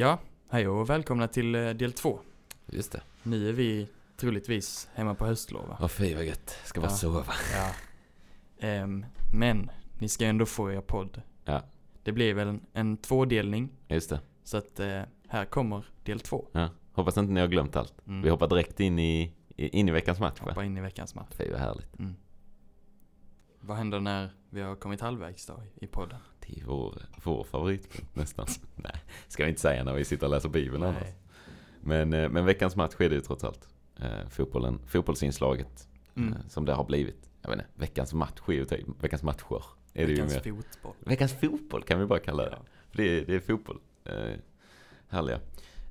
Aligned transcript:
Ja, 0.00 0.18
hej 0.50 0.68
och 0.68 0.90
välkomna 0.90 1.28
till 1.28 1.54
eh, 1.54 1.70
del 1.70 1.92
två. 1.92 2.20
Just 2.66 2.92
det. 2.92 3.02
Nu 3.22 3.48
är 3.48 3.52
vi 3.52 3.88
troligtvis 4.16 4.88
hemma 4.94 5.14
på 5.14 5.26
höstlov 5.26 5.68
va? 5.68 5.76
Åh 5.80 5.88
fy 5.88 6.14
vad 6.14 6.24
gött. 6.24 6.58
Ska 6.64 6.80
bara 6.80 6.90
Ja. 6.90 6.96
sova. 6.96 7.24
Ja. 7.54 7.70
Ehm, 8.68 9.06
men, 9.34 9.70
ni 9.98 10.08
ska 10.08 10.26
ändå 10.26 10.46
få 10.46 10.72
er 10.72 10.80
podd. 10.80 11.22
Ja. 11.44 11.62
Det 12.02 12.12
blir 12.12 12.34
väl 12.34 12.48
en, 12.48 12.60
en 12.72 12.96
tvådelning, 12.96 13.68
Just 13.88 14.10
det. 14.10 14.20
så 14.44 14.56
att 14.56 14.80
eh, 14.80 15.02
här 15.28 15.44
kommer 15.44 15.84
del 16.04 16.20
två. 16.20 16.48
Ja. 16.52 16.68
Hoppas 16.92 17.18
inte 17.18 17.32
ni 17.32 17.40
har 17.40 17.48
glömt 17.48 17.76
allt. 17.76 17.94
Mm. 18.06 18.22
Vi 18.22 18.30
hoppar 18.30 18.48
direkt 18.48 18.80
in 18.80 18.98
i, 18.98 19.32
i- 19.56 19.78
in 19.78 19.88
i 19.88 19.92
veckans 19.92 20.20
match 20.20 20.40
va? 20.40 20.46
Hoppa 20.50 20.64
in 20.64 20.76
i 20.78 20.80
veckans 20.80 21.14
match. 21.14 21.28
Fy 21.30 21.50
vad 21.50 21.60
härligt. 21.60 21.98
Mm. 21.98 22.14
Vad 23.60 23.76
händer 23.76 24.00
när 24.00 24.30
vi 24.50 24.60
har 24.60 24.74
kommit 24.76 25.00
halvvägs 25.00 25.46
då 25.46 25.62
i 25.74 25.86
podden? 25.86 26.18
Det 26.46 26.60
är 26.60 26.64
vår, 26.64 27.02
vår 27.24 27.44
favoritpunkt 27.44 28.16
nästan. 28.16 28.46
Nej, 28.76 28.96
ska 29.28 29.42
vi 29.44 29.48
inte 29.48 29.60
säga 29.60 29.84
när 29.84 29.94
vi 29.94 30.04
sitter 30.04 30.26
och 30.26 30.32
läser 30.32 30.48
Bibeln 30.48 30.82
annars. 30.82 31.02
Nej. 31.02 31.14
Men, 31.80 32.12
eh, 32.12 32.28
men 32.28 32.44
veckans 32.44 32.76
match 32.76 32.94
är 32.98 33.08
det 33.08 33.14
ju 33.14 33.20
trots 33.20 33.44
allt. 33.44 33.68
Eh, 34.00 34.28
fotbollen, 34.30 34.80
fotbollsinslaget 34.86 35.86
Mm. 36.16 36.32
eh, 36.32 36.38
som 36.48 36.64
det 36.64 36.72
har 36.72 36.84
blivit. 36.84 37.30
Jag 37.42 37.50
vet 37.50 37.58
inte, 37.58 37.70
veckans 37.74 38.14
match 38.14 38.40
är 38.48 38.52
ju 38.52 38.64
typ, 38.64 38.86
veckans 39.04 39.22
matcher. 39.22 39.62
Är 39.94 40.06
det 40.06 40.12
ju 40.12 40.22
Veckans 40.22 40.44
mer. 40.44 40.52
fotboll. 40.52 40.94
Veckans 41.00 41.32
fotboll 41.32 41.82
kan 41.82 41.98
vi 42.00 42.06
bara 42.06 42.18
kalla 42.18 42.42
det. 42.44 42.50
Ja. 42.50 42.58
För 42.90 42.96
det 42.96 43.02
är, 43.18 43.26
det 43.26 43.34
är 43.34 43.40
fotboll. 43.40 43.78
Eh, 44.04 44.34
härliga. 45.08 45.40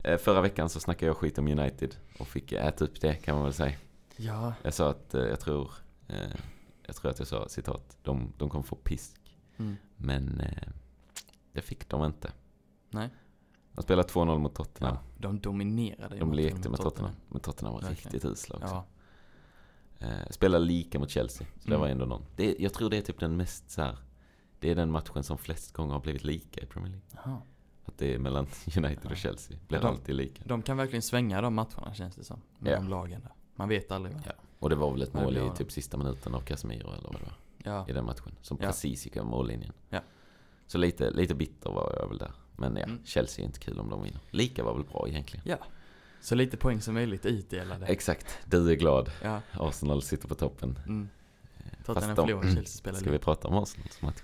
Eh, 0.04 0.18
förra 0.18 0.42
veckan 0.42 0.70
så 0.70 0.80
snackade 0.80 1.06
jag 1.06 1.18
skit 1.18 1.38
om 1.38 1.48
United 1.48 1.96
och 2.20 2.28
fick 2.28 2.52
äta 2.52 2.86
upp 2.86 3.02
det 3.02 3.14
kan 3.16 3.36
man 3.36 3.44
väl 3.44 3.54
säga. 3.54 3.74
ja, 4.16 4.54
Jag 4.64 4.74
sa 4.74 4.90
att 4.90 5.14
eh, 5.14 5.22
jag 5.22 5.40
tror, 5.40 5.72
eh, 6.08 6.16
jag 6.86 6.96
tror 6.96 7.12
att 7.12 7.20
jag 7.20 7.28
sa 7.28 7.48
citat, 7.50 7.98
de, 8.04 8.34
de 8.38 8.50
kommer 8.50 8.64
få 8.64 8.76
pisk. 8.76 9.16
Mm. 9.60 9.76
Men 9.98 10.40
eh, 10.40 10.68
det 11.54 11.62
fick 11.62 11.90
de 11.90 12.06
inte. 12.06 12.32
nej. 12.90 13.10
De 13.74 13.82
spelade 13.84 14.08
2-0 14.10 14.38
mot 14.40 14.56
Tottenham. 14.56 14.96
Ja, 14.96 15.02
de 15.18 15.40
dominerade 15.40 16.16
de 16.18 16.34
lekte 16.34 16.56
mot 16.58 16.70
med 16.70 16.80
Tottenham. 16.80 17.14
Men 17.30 17.40
Tottenham 17.42 17.74
var 17.74 17.82
Verkligen. 17.82 18.04
riktigt 18.12 18.26
usla 18.32 18.56
också. 18.56 18.68
Ja, 18.68 18.86
Eh, 20.02 20.30
spelade 20.30 20.66
lika 20.66 21.00
mot 21.00 21.10
Chelsea. 21.10 21.48
Så 21.60 21.68
det 21.70 21.76
Mm. 21.76 21.80
var 21.82 21.88
ändå 21.88 22.06
någon. 22.06 22.26
Det, 22.36 22.56
jag 22.60 22.74
tror 22.74 22.90
det 22.90 22.98
är 22.98 23.02
typ 23.02 23.20
den 23.20 23.38
mest 23.38 23.70
så 23.72 23.82
här, 23.82 23.98
det 24.60 24.72
är 24.72 24.76
den 24.76 24.92
matchen 24.92 25.24
som 25.24 25.38
flest 25.38 25.74
gånger 25.74 25.94
har 25.94 26.00
blivit 26.02 26.24
lika 26.24 26.62
i 26.62 26.66
Premier 26.66 26.90
League. 26.92 27.08
Jaha. 27.26 27.42
Att 27.86 27.98
det 27.98 28.14
är 28.14 28.20
mellan 28.20 28.44
United 28.78 29.00
Ja. 29.04 29.10
och 29.12 29.18
Chelsea. 29.18 29.58
Blir 29.68 29.80
De- 29.80 29.88
alltid 29.88 30.16
lika. 30.16 30.44
De 30.46 30.62
kan 30.62 30.78
verkligen 30.78 31.02
svänga 31.02 31.42
de 31.42 31.54
matcherna 31.54 31.94
känns 31.94 32.16
det 32.16 32.24
som. 32.24 32.42
Med 32.60 32.72
Ja. 32.74 32.76
de 32.78 32.88
lagen 32.88 33.22
där. 33.22 33.32
Man 33.56 33.70
vet 33.70 33.92
aldrig. 33.92 34.16
Ja. 34.26 34.32
Och 34.60 34.70
det 34.70 34.76
var 34.76 34.92
väl 34.92 35.02
ett 35.02 35.14
det 35.14 35.22
mål 35.24 35.38
i 35.38 35.52
typ 35.58 35.72
sista 35.72 35.98
minuten 35.98 36.36
av 36.36 36.42
Casemiro 36.42 36.88
eller 36.94 37.04
vad 37.04 37.14
det 37.16 37.24
var. 37.26 37.34
Ja. 37.64 37.86
I 37.90 37.92
den 37.94 38.06
matchen. 38.06 38.36
Som 38.42 38.58
Ja. 38.62 38.68
precis 38.68 39.06
gick 39.06 39.18
över 39.18 39.28
mållinjen. 39.28 39.74
Ja. 39.90 40.02
Så 40.68 40.78
lite, 40.78 41.12
lite 41.12 41.36
bitter 41.36 41.70
var 41.70 41.96
jag 42.00 42.08
väl 42.10 42.18
där. 42.18 42.32
Men 42.56 42.76
ja, 42.76 42.84
Mm. 42.84 43.00
Chelsea 43.06 43.44
är 43.44 43.48
inte 43.48 43.60
kul 43.60 43.80
om 43.80 43.90
de 43.90 44.04
vinner. 44.04 44.20
Lika 44.32 44.64
var 44.64 44.74
väl 44.74 44.84
bra 44.84 45.06
egentligen. 45.08 45.44
ja. 45.48 45.58
Så 46.22 46.36
lite 46.36 46.58
poäng 46.58 46.82
som 46.82 46.94
möjligt 46.94 47.26
utdelade. 47.26 47.86
Exakt, 47.86 48.40
du 48.46 48.72
är 48.72 48.76
glad. 48.76 49.12
ja. 49.24 49.42
Arsenal 49.52 50.02
sitter 50.02 50.28
på 50.28 50.36
toppen. 50.36 50.80
Mm. 50.88 51.10
Tottenham 51.86 52.16
förlorar, 52.16 52.42
Chelsea 52.44 52.66
spelar 52.66 53.00
Ska 53.00 53.12
vi 53.12 53.20
prata 53.20 53.48
om 53.48 53.54
Arsenals 53.64 54.02
match? 54.02 54.18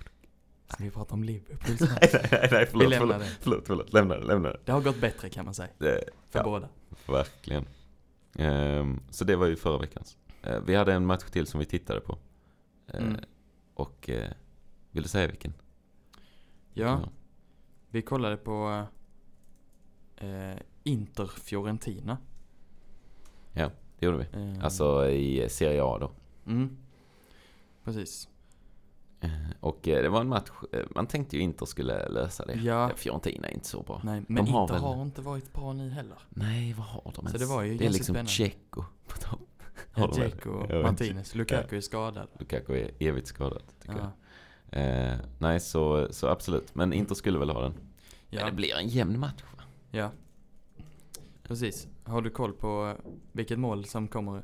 Ska 0.68 0.84
vi 0.84 0.90
prata 0.90 1.14
om 1.14 1.24
Liverpools 1.24 1.80
match? 1.80 1.90
nej, 2.12 2.28
nej, 2.32 2.48
nej, 2.52 2.66
förlåt, 2.66 2.92
Vi 2.92 2.96
förlåt, 2.96 3.18
det. 3.18 3.26
förlåt, 3.40 3.62
förlåt, 3.66 3.92
lämna 3.92 4.16
det, 4.16 4.24
lämna 4.26 4.48
det. 4.48 4.58
Det 4.64 4.72
har 4.72 4.80
gått 4.80 5.00
bättre 5.00 5.28
kan 5.30 5.44
man 5.44 5.54
säga. 5.54 5.68
det 5.78 6.04
För 6.30 6.38
Ja. 6.38 6.44
båda. 6.44 6.68
verkligen. 7.06 7.64
Ehm, 8.38 9.00
så 9.10 9.24
det 9.24 9.36
var 9.36 9.46
ju 9.46 9.56
förra 9.56 9.78
veckans. 9.78 10.16
Eh, 10.42 10.60
vi 10.66 10.74
hade 10.74 10.92
en 10.92 11.06
match 11.06 11.24
till 11.30 11.46
som 11.46 11.60
vi 11.60 11.66
tittade 11.66 12.00
på. 12.00 12.18
Eh, 12.86 13.02
Mm. 13.02 13.20
Och, 13.74 14.10
eh, 14.10 14.30
vill 14.90 15.02
du 15.02 15.08
säga 15.08 15.26
vilken? 15.26 15.52
Ja, 16.72 17.00
vi 17.90 18.02
kollade 18.02 18.36
på 18.36 18.86
eh, 20.16 20.56
Inter 20.82 21.26
Fiorentina. 21.26 22.18
Det 23.98 24.06
gjorde 24.06 24.18
vi. 24.18 24.38
Eh, 24.58 24.64
Alltså 24.64 25.08
i 25.08 25.48
Serie 25.48 25.82
A 25.84 25.98
då. 25.98 26.10
Mm. 26.46 26.76
Precis. 27.84 28.28
Eh, 29.20 29.30
Och 29.60 29.78
det 29.82 30.08
var 30.08 30.20
en 30.20 30.28
match, 30.28 30.50
man 30.90 31.06
tänkte 31.06 31.36
ju 31.36 31.42
Inter 31.42 31.66
skulle 31.66 32.08
lösa 32.08 32.44
det. 32.46 32.54
Ja. 32.54 32.90
Fiorentina 32.96 33.48
är 33.48 33.52
inte 33.54 33.66
så 33.68 33.82
bra. 33.82 34.00
Nej, 34.04 34.22
men 34.28 34.46
har 34.48 34.62
Inter 34.62 34.74
väl- 34.74 34.82
har 34.82 35.02
inte 35.02 35.22
varit 35.22 35.52
bra 35.52 35.72
nu 35.72 35.90
heller. 35.90 36.18
Nej, 36.28 36.72
vad 36.72 36.86
har 36.86 37.12
de 37.14 37.20
ens? 37.26 37.32
Så 37.32 37.38
det 37.38 37.46
var 37.46 37.62
ju 37.62 37.76
det 37.78 37.86
är 37.86 37.90
liksom 37.90 38.04
spännande. 38.14 38.30
Checo 38.30 38.84
på 39.08 39.16
topp. 39.18 39.55
Väl? 39.94 40.10
Dzeko 40.10 40.50
och 40.50 40.70
Ja, 40.70 40.82
Martinez. 40.82 41.34
Lukaku 41.34 41.76
är 41.76 41.80
skadad. 41.80 42.28
Lukaku 42.38 42.72
är 42.78 42.90
evigt 42.98 43.26
skadad, 43.26 43.62
tycker 43.82 43.96
Ja. 43.96 44.12
jag. 44.70 45.10
Eh, 45.12 45.18
nej, 45.38 45.60
så, 45.60 46.06
så 46.10 46.26
absolut. 46.28 46.74
Men 46.74 46.92
Inter 46.92 47.14
skulle 47.14 47.38
väl 47.38 47.50
ha 47.50 47.62
den. 47.62 47.72
Men 47.72 48.38
Ja. 48.40 48.46
det 48.46 48.52
blir 48.52 48.74
en 48.76 48.88
jämn 48.88 49.18
match 49.20 49.42
va? 49.56 49.62
ja. 49.90 50.10
Precis. 51.42 51.88
Har 52.04 52.22
du 52.22 52.30
koll 52.30 52.52
på 52.52 52.94
vilket 53.32 53.58
mål 53.58 53.84
som 53.84 54.08
kommer? 54.08 54.42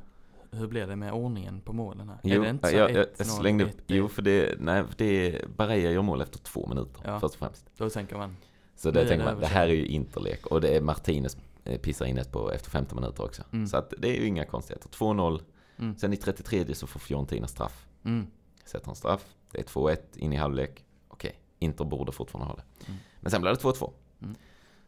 Hur 0.51 0.67
blir 0.67 0.87
det 0.87 0.95
med 0.95 1.13
ordningen 1.13 1.61
på 1.61 1.73
målen 1.73 2.09
här? 2.09 2.19
är 2.35 2.39
det 2.39 2.49
inte 2.49 2.67
så 2.67 2.75
jag, 2.75 2.91
jag, 2.91 3.05
1-0, 3.05 3.09
jag 3.17 3.27
slängde 3.27 3.63
upp, 3.63 3.69
1-1? 3.71 3.81
jo 3.87 4.07
för 4.07 4.21
det, 4.21 4.55
nej, 4.59 4.83
för 4.87 4.93
det 4.97 5.05
är, 5.05 5.47
Barea 5.47 5.91
gör 5.91 6.01
mål 6.01 6.21
efter 6.21 6.39
två 6.39 6.67
minuter, 6.67 7.01
Ja. 7.05 7.19
först 7.19 7.33
och 7.33 7.39
främst. 7.39 7.65
Då 7.77 7.89
tänker 7.89 8.17
man, 8.17 8.37
Så 8.75 8.91
det 8.91 9.05
tänker 9.07 9.25
man, 9.25 9.39
det 9.39 9.47
här 9.47 9.67
är 9.67 9.73
ju 9.73 9.85
interlek 9.85 10.45
och 10.45 10.61
det 10.61 10.75
är 10.77 10.81
Martinez 10.81 11.35
eh, 11.35 11.41
pissar 11.81 12.05
in 12.05 12.17
ett 12.17 12.31
på 12.31 12.51
efter 12.51 12.69
15 12.69 12.95
minuter 13.01 13.23
också. 13.23 13.43
Mm. 13.53 13.67
Så 13.67 13.77
att 13.77 13.93
det 13.97 14.07
är 14.17 14.21
ju 14.21 14.27
inga 14.27 14.45
konstigheter. 14.45 14.89
2-0, 14.89 15.41
mm, 15.77 15.95
sen 15.97 16.13
i 16.13 16.17
33 16.17 16.75
så 16.75 16.87
får 16.87 16.99
Fiorentina 16.99 17.47
straff. 17.47 17.87
mm, 18.05 18.27
Sätter 18.65 18.89
en 18.89 18.95
straff, 18.95 19.35
det 19.51 19.59
är 19.59 19.63
2-1 19.63 19.97
in 20.17 20.33
i 20.33 20.35
halvlek. 20.35 20.85
Okej, 21.07 21.39
Inter 21.59 21.85
borde 21.85 22.11
fortfarande 22.11 22.47
ha 22.51 22.55
det. 22.55 22.63
Mm. 22.87 22.99
Men 23.21 23.31
sen 23.31 23.41
blir 23.41 23.51
det 23.51 23.57
2-2. 23.57 23.91
Mm. 24.21 24.35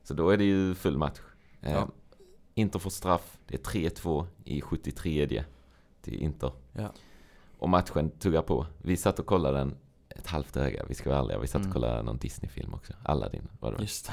Så 0.04 0.14
då 0.14 0.30
är 0.30 0.38
det 0.38 0.44
ju 0.44 0.76
full 0.76 0.98
match. 0.98 1.20
Eh, 1.62 1.74
Ja. 1.74 1.88
Inter 2.58 2.80
får 2.80 2.90
straff, 2.90 3.38
det 3.48 3.56
är 3.56 3.60
3-2 3.90 4.26
i 4.44 4.62
73 4.62 5.44
till 6.02 6.14
Inter. 6.22 6.52
ja. 6.74 6.92
Och 7.60 7.70
matchen 7.70 8.10
tuggar 8.10 8.42
på. 8.42 8.66
Vi 8.82 8.98
satt 8.98 9.20
och 9.20 9.26
kollade 9.26 9.58
den 9.58 9.76
ett 10.16 10.28
halvt 10.28 10.58
öga, 10.58 10.86
vi 10.88 10.96
ska 10.96 11.10
vara 11.10 11.20
ärliga. 11.20 11.40
Vi 11.40 11.48
satt 11.48 11.56
Mm. 11.56 11.68
och 11.68 11.74
kollade 11.74 12.04
någon 12.04 12.18
Disney-film 12.18 12.74
också. 12.74 12.94
Aladdin 13.04 13.48
var 13.60 13.72
det? 13.72 13.82
Just 13.82 14.12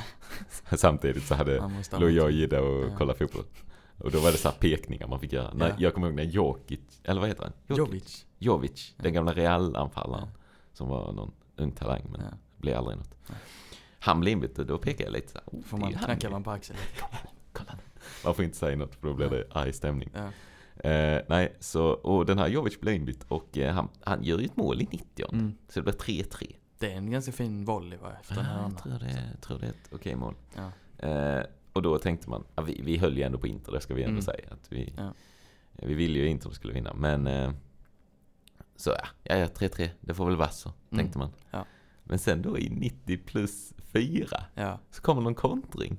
det. 0.70 0.76
Samtidigt 0.76 1.22
så 1.26 1.34
hade, 1.34 1.70
låg 1.98 2.10
jag 2.10 2.24
och. 2.24 2.30
Gidde 2.30 2.60
och 2.60 2.90
Ja. 2.90 2.96
kollade 2.96 3.18
fotboll. 3.18 3.44
Och 3.98 4.10
då 4.10 4.20
var 4.20 4.32
det 4.32 4.38
så 4.38 4.48
här 4.48 4.56
pekningar 4.58 5.06
man 5.06 5.20
fick 5.20 5.32
göra. 5.32 5.54
När, 5.54 5.68
Ja. 5.68 5.74
Jag 5.78 5.94
kommer 5.94 6.06
ihåg 6.06 6.16
när 6.16 6.22
Jokic, 6.24 6.80
eller 7.04 7.20
vad 7.20 7.28
heter 7.28 7.42
han? 7.42 7.76
Jovic. 7.76 8.26
Jovic, 8.38 8.94
Ja. 8.96 9.02
den 9.02 9.12
gamla 9.12 9.32
Real-anfallaren. 9.32 10.28
Ja. 10.34 10.40
Som 10.72 10.88
var 10.88 11.12
någon 11.12 11.32
ung 11.56 11.72
talang 11.72 12.02
men 12.12 12.20
Ja. 12.20 12.36
blev 12.56 12.78
aldrig 12.78 12.96
något. 12.96 13.14
Nej. 13.28 13.38
Han 13.98 14.20
blev 14.20 14.32
inbytt 14.32 14.58
och 14.58 14.66
då 14.66 14.78
pekade 14.78 15.04
jag 15.04 15.12
lite 15.12 15.32
så 15.32 15.38
här, 15.38 15.58
oh, 15.58 15.62
Får 15.64 15.78
man 15.78 15.92
knacka 15.92 16.30
man 16.30 16.42
på 16.44 16.50
axeln. 16.50 16.78
Kolla. 17.52 17.78
Man 18.24 18.34
får 18.34 18.44
inte 18.44 18.56
säga 18.56 18.76
något 18.76 18.94
för 18.94 19.06
då 19.06 19.14
blir 19.14 19.30
det 19.30 19.46
arg 19.50 19.72
stämning. 19.72 20.10
Eh, 20.84 21.20
nej, 21.28 21.56
så, 21.60 21.84
och 21.86 22.26
den 22.26 22.38
här 22.38 22.48
Jovic 22.48 22.80
blev 22.80 22.94
inbytt 22.94 23.24
och 23.28 23.58
eh, 23.58 23.74
han, 23.74 23.88
han 24.04 24.24
gör 24.24 24.38
ju 24.38 24.44
ett 24.44 24.56
mål 24.56 24.80
i 24.82 24.88
90 24.90 25.26
Mm. 25.32 25.54
Så 25.68 25.80
det 25.80 25.84
blir 25.84 26.22
3-3. 26.24 26.56
Det 26.78 26.92
är 26.92 26.96
en 26.96 27.10
ganska 27.10 27.32
fin 27.32 27.64
volley 27.64 27.98
va, 27.98 28.12
efter 28.20 28.34
den 28.34 28.44
här 28.44 28.56
Ja, 28.62 28.70
jag 28.70 28.82
tror 28.82 28.98
det, 28.98 29.36
tror 29.40 29.58
det 29.58 29.66
är 29.66 29.70
ett 29.70 29.88
okej 29.92 30.14
mål. 30.16 30.34
Ja. 30.56 30.70
Eh, 31.08 31.44
och 31.72 31.82
då 31.82 31.98
tänkte 31.98 32.30
man, 32.30 32.44
ja, 32.54 32.62
vi, 32.62 32.80
vi 32.84 32.96
höll 32.96 33.16
ju 33.16 33.22
ändå 33.22 33.38
på 33.38 33.46
Inter, 33.46 33.72
det 33.72 33.80
ska 33.80 33.94
vi 33.94 34.02
ändå 34.02 34.10
Mm. 34.12 34.22
säga. 34.22 34.48
Att 34.50 34.72
vi, 34.72 34.92
Ja. 34.96 35.12
vi 35.72 35.94
ville 35.94 36.18
ju 36.18 36.26
Inter 36.28 36.50
skulle 36.50 36.72
vinna, 36.74 36.94
men 36.94 37.26
eh, 37.26 37.52
så 38.76 38.90
ja, 38.90 39.06
ja, 39.22 39.36
ja 39.36 39.46
3-3, 39.46 39.88
det 40.00 40.14
får 40.14 40.26
väl 40.26 40.36
vara 40.36 40.48
så, 40.50 40.68
Mm. 40.68 40.98
tänkte 41.04 41.18
man. 41.18 41.30
Ja. 41.50 41.64
Men 42.04 42.18
sen 42.18 42.42
då 42.42 42.58
i 42.58 42.68
90 42.70 43.18
plus 43.26 43.72
4 43.92 44.26
Ja. 44.54 44.78
så 44.90 45.02
kommer 45.02 45.22
någon 45.22 45.34
kontring. 45.34 45.98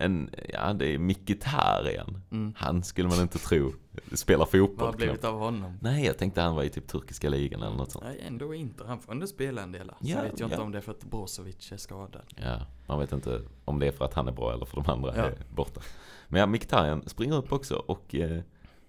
En, 0.00 0.30
ja 0.48 0.72
det 0.72 0.94
är 0.94 0.98
Mkhitaryan. 0.98 2.22
Mm. 2.30 2.52
Han 2.56 2.82
skulle 2.82 3.08
man 3.08 3.20
inte 3.20 3.38
tro 3.38 3.72
spelar 4.12 4.44
fotboll 4.44 4.76
Vad 4.76 4.86
har 4.86 4.92
blivit 4.96 5.24
av 5.24 5.38
honom? 5.38 5.78
Nej, 5.80 6.04
jag 6.04 6.18
tänkte 6.18 6.40
han 6.40 6.54
var 6.56 6.62
i 6.62 6.68
typ 6.70 6.88
turkiska 6.88 7.28
ligan 7.28 7.62
eller 7.62 7.76
något 7.76 7.92
sånt. 7.92 8.04
Nej, 8.04 8.24
ändå 8.26 8.54
inte. 8.54 8.84
Han 8.86 9.00
får 9.00 9.12
ändå 9.12 9.26
spela 9.26 9.62
en 9.62 9.72
del. 9.72 9.86
Sen 9.86 10.08
Ja, 10.08 10.22
vet 10.22 10.40
jag 10.40 10.46
inte 10.46 10.56
ja. 10.56 10.62
om 10.62 10.72
det 10.72 10.78
är 10.78 10.82
för 10.82 10.92
att 10.92 11.04
Brozovic 11.04 11.72
är 11.72 11.76
skadad. 11.76 12.22
Ja, 12.36 12.66
man 12.86 12.98
vet 13.00 13.12
inte 13.12 13.42
om 13.64 13.78
det 13.78 13.86
är 13.86 13.92
för 13.92 14.04
att 14.04 14.14
han 14.14 14.28
är 14.28 14.32
bra 14.32 14.52
eller 14.52 14.64
för 14.64 14.76
de 14.76 14.90
andra 14.92 15.16
Ja. 15.16 15.22
är 15.22 15.34
borta. 15.54 15.80
Men 16.28 16.40
ja, 16.40 16.46
Mkhitaryan 16.46 17.08
springer 17.08 17.36
upp 17.36 17.52
också 17.52 17.74
och 17.74 18.14
eh, 18.14 18.40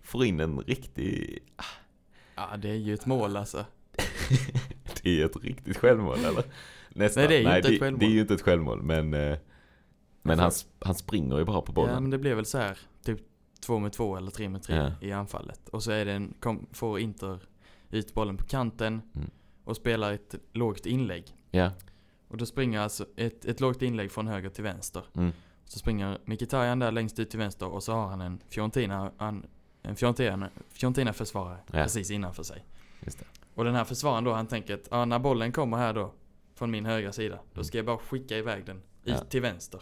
får 0.01 0.25
in 0.25 0.39
en 0.39 0.59
riktig... 0.59 1.39
Ja, 2.35 2.57
det 2.57 2.69
är 2.69 2.75
ju 2.75 2.93
ett 2.93 3.05
mål 3.05 3.37
alltså. 3.37 3.65
det 5.03 5.21
är 5.21 5.25
ett 5.25 5.43
riktigt 5.43 5.77
självmål 5.77 6.17
eller? 6.19 6.43
Nästan. 6.89 7.23
Nej, 7.23 7.27
det 7.27 7.35
är 7.35 7.51
ju 7.51 7.57
inte 7.57 7.67
ett 7.67 7.73
det, 7.73 7.79
självmål. 7.79 7.99
det 7.99 8.05
är 8.05 8.09
ju 8.09 8.21
inte 8.21 8.33
ett 8.33 8.41
självmål 8.41 8.81
men... 8.81 9.13
Eh, 9.13 9.37
men 10.21 10.39
han, 10.39 10.51
han 10.79 10.95
springer 10.95 11.37
ju 11.37 11.45
bara 11.45 11.61
på 11.61 11.71
bollen. 11.71 11.93
Ja, 11.93 11.99
men 11.99 12.09
det 12.11 12.17
blev 12.17 12.35
väl 12.35 12.45
så 12.45 12.57
här, 12.57 12.77
typ 13.03 13.19
två 13.59 13.79
med 13.79 13.93
två 13.93 14.17
eller 14.17 14.31
tre 14.31 14.49
med 14.49 14.63
tre 14.63 14.75
Ja. 14.75 14.91
i 15.07 15.11
anfallet. 15.11 15.69
Och 15.69 15.83
så 15.83 15.91
är 15.91 16.05
det 16.05 16.11
en, 16.11 16.33
kom, 16.39 16.65
får 16.71 16.99
Inter 16.99 17.39
ut 17.89 18.13
bollen 18.13 18.37
på 18.37 18.43
kanten 18.45 19.01
Mm. 19.15 19.29
och 19.63 19.75
spelar 19.75 20.13
ett 20.13 20.35
lågt 20.53 20.85
inlägg. 20.85 21.25
Ja. 21.51 21.71
Och 22.27 22.37
då 22.37 22.45
springer 22.45 22.79
alltså 22.79 23.05
ett, 23.15 23.45
ett 23.45 23.59
lågt 23.59 23.81
inlägg 23.81 24.11
från 24.11 24.27
höger 24.27 24.49
till 24.49 24.63
vänster. 24.63 25.03
Mm. 25.13 25.31
Så 25.65 25.79
springer 25.79 26.17
Mkhitaryan 26.25 26.79
där 26.79 26.91
längst 26.91 27.19
ut 27.19 27.29
till 27.29 27.39
vänster 27.39 27.67
och 27.67 27.83
så 27.83 27.93
har 27.93 28.07
han 28.07 28.21
en 28.21 28.41
Fiorentina, 28.49 29.11
han, 29.17 29.45
en 29.81 29.95
Fiorentina, 29.95 30.49
Fiorentina 30.69 31.13
försvarare 31.13 31.57
Ja. 31.67 31.71
precis 31.73 32.11
innanför 32.11 32.43
sig. 32.43 32.65
Just 33.05 33.19
det. 33.19 33.25
Och 33.55 33.63
den 33.63 33.75
här 33.75 33.83
försvararen 33.83 34.23
då, 34.23 34.33
han 34.33 34.47
tänker 34.47 34.73
att 34.73 34.87
ah, 34.91 35.05
när 35.05 35.19
bollen 35.19 35.51
kommer 35.51 35.77
här 35.77 35.93
då, 35.93 36.13
från 36.55 36.71
min 36.71 36.85
högra 36.85 37.11
sida, 37.11 37.35
då 37.35 37.57
Mm. 37.59 37.63
ska 37.63 37.77
jag 37.77 37.85
bara 37.85 37.97
skicka 37.97 38.37
iväg 38.37 38.65
den 38.65 38.77
ut 38.77 38.83
Ja. 39.03 39.17
till 39.17 39.41
vänster. 39.41 39.81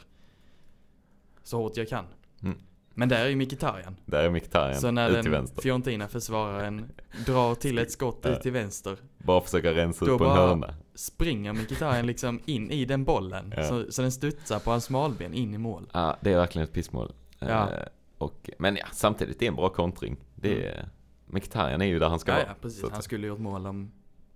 Så 1.50 1.58
hårt 1.58 1.78
jag 1.78 1.90
kan. 1.90 2.06
Mm. 2.44 2.58
Men 2.94 3.10
där 3.10 3.26
är 3.26 3.30
ju 3.30 3.36
Mkhitaryan. 3.36 3.96
Där 4.06 4.24
är 4.24 4.30
Mkhitaryan, 4.30 4.82
Så 4.82 4.92
när 4.92 5.10
ut 5.10 5.16
till 5.16 5.24
den 5.24 5.32
vänster. 5.32 5.62
Fiorentina-försvararen 5.62 6.92
drar 7.26 7.56
till 7.56 7.78
ett 7.78 7.92
skott 7.92 8.26
ut 8.26 8.42
till 8.42 8.52
vänster 8.52 8.98
Bara 9.18 9.42
försöka 9.42 9.74
rensa 9.74 10.06
ut 10.06 10.18
på 10.18 10.24
en 10.26 10.32
hörna. 10.32 10.74
springer 10.96 11.54
Mkhitaryan 11.54 12.06
liksom 12.06 12.40
in 12.46 12.72
i 12.72 12.86
den 12.86 13.04
bollen. 13.04 13.54
Ja. 13.58 13.64
Så, 13.64 13.92
så 13.92 14.02
den 14.02 14.12
studsar 14.12 14.60
på 14.60 14.72
hans 14.72 14.84
smalben 14.86 15.34
in 15.34 15.54
i 15.54 15.58
mål. 15.58 15.90
Ja, 15.94 16.18
det 16.22 16.32
är 16.34 16.38
verkligen 16.38 16.68
ett 16.68 16.74
pissmål. 16.74 17.14
Ja. 17.40 17.72
Eh, 17.72 17.86
och, 18.18 18.50
men 18.60 18.76
ja, 18.76 18.86
samtidigt 18.92 19.40
det 19.40 19.46
är 19.46 19.50
en 19.50 19.56
bra 19.56 19.70
kontring. 19.70 20.18
Det 20.36 20.66
är, 20.68 20.90
Mkhitaryan 21.26 21.82
är 21.82 21.86
ju 21.86 22.00
där 22.00 22.10
han 22.10 22.20
ska 22.20 22.32
Ja, 22.32 22.38
vara. 22.38 22.48
ja, 22.48 22.54
precis. 22.62 22.82
så 22.82 22.90
Han 22.92 23.02
skulle 23.02 23.28
gjort 23.28 23.40
mål 23.40 23.68
om, 23.68 23.92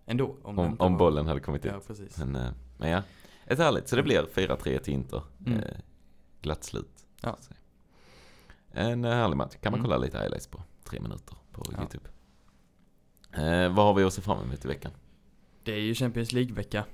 ändå. 0.05 0.35
Om, 0.43 0.59
om, 0.59 0.75
om 0.79 0.97
bollen 0.97 1.27
hade 1.27 1.39
kommit 1.39 1.65
in. 1.65 1.71
Ja, 1.73 1.79
precis. 1.87 2.17
Men, 2.17 2.35
eh, 2.35 2.51
men 2.77 2.89
ja, 2.89 3.01
ett 3.47 3.59
härligt. 3.59 3.87
Så 3.87 3.95
det 3.95 4.03
blir 4.03 4.21
4-3 4.33 4.77
till 4.79 4.93
Inter. 4.93 5.21
Mm. 5.45 5.59
Eh, 5.59 5.65
glatt 6.41 6.63
slut. 6.63 6.89
Ja. 7.23 7.37
En 8.71 9.05
eh, 9.05 9.11
härlig 9.11 9.37
match. 9.37 9.55
Kan 9.61 9.71
man 9.71 9.79
Mm. 9.79 9.89
kolla 9.91 9.97
lite 9.97 10.17
highlights 10.17 10.47
på. 10.47 10.61
Tre 10.83 10.99
minuter 10.99 11.37
på 11.51 11.65
Ja. 11.71 11.77
YouTube. 11.79 12.09
Eh, 13.31 13.75
vad 13.75 13.85
har 13.85 13.93
vi 13.93 14.03
att 14.03 14.13
se 14.13 14.21
fram 14.21 14.43
emot 14.43 14.65
i 14.65 14.67
veckan? 14.67 14.91
Det 15.63 15.71
är 15.73 15.79
ju 15.79 15.95
Champions 15.95 16.31
League-vecka. 16.31 16.85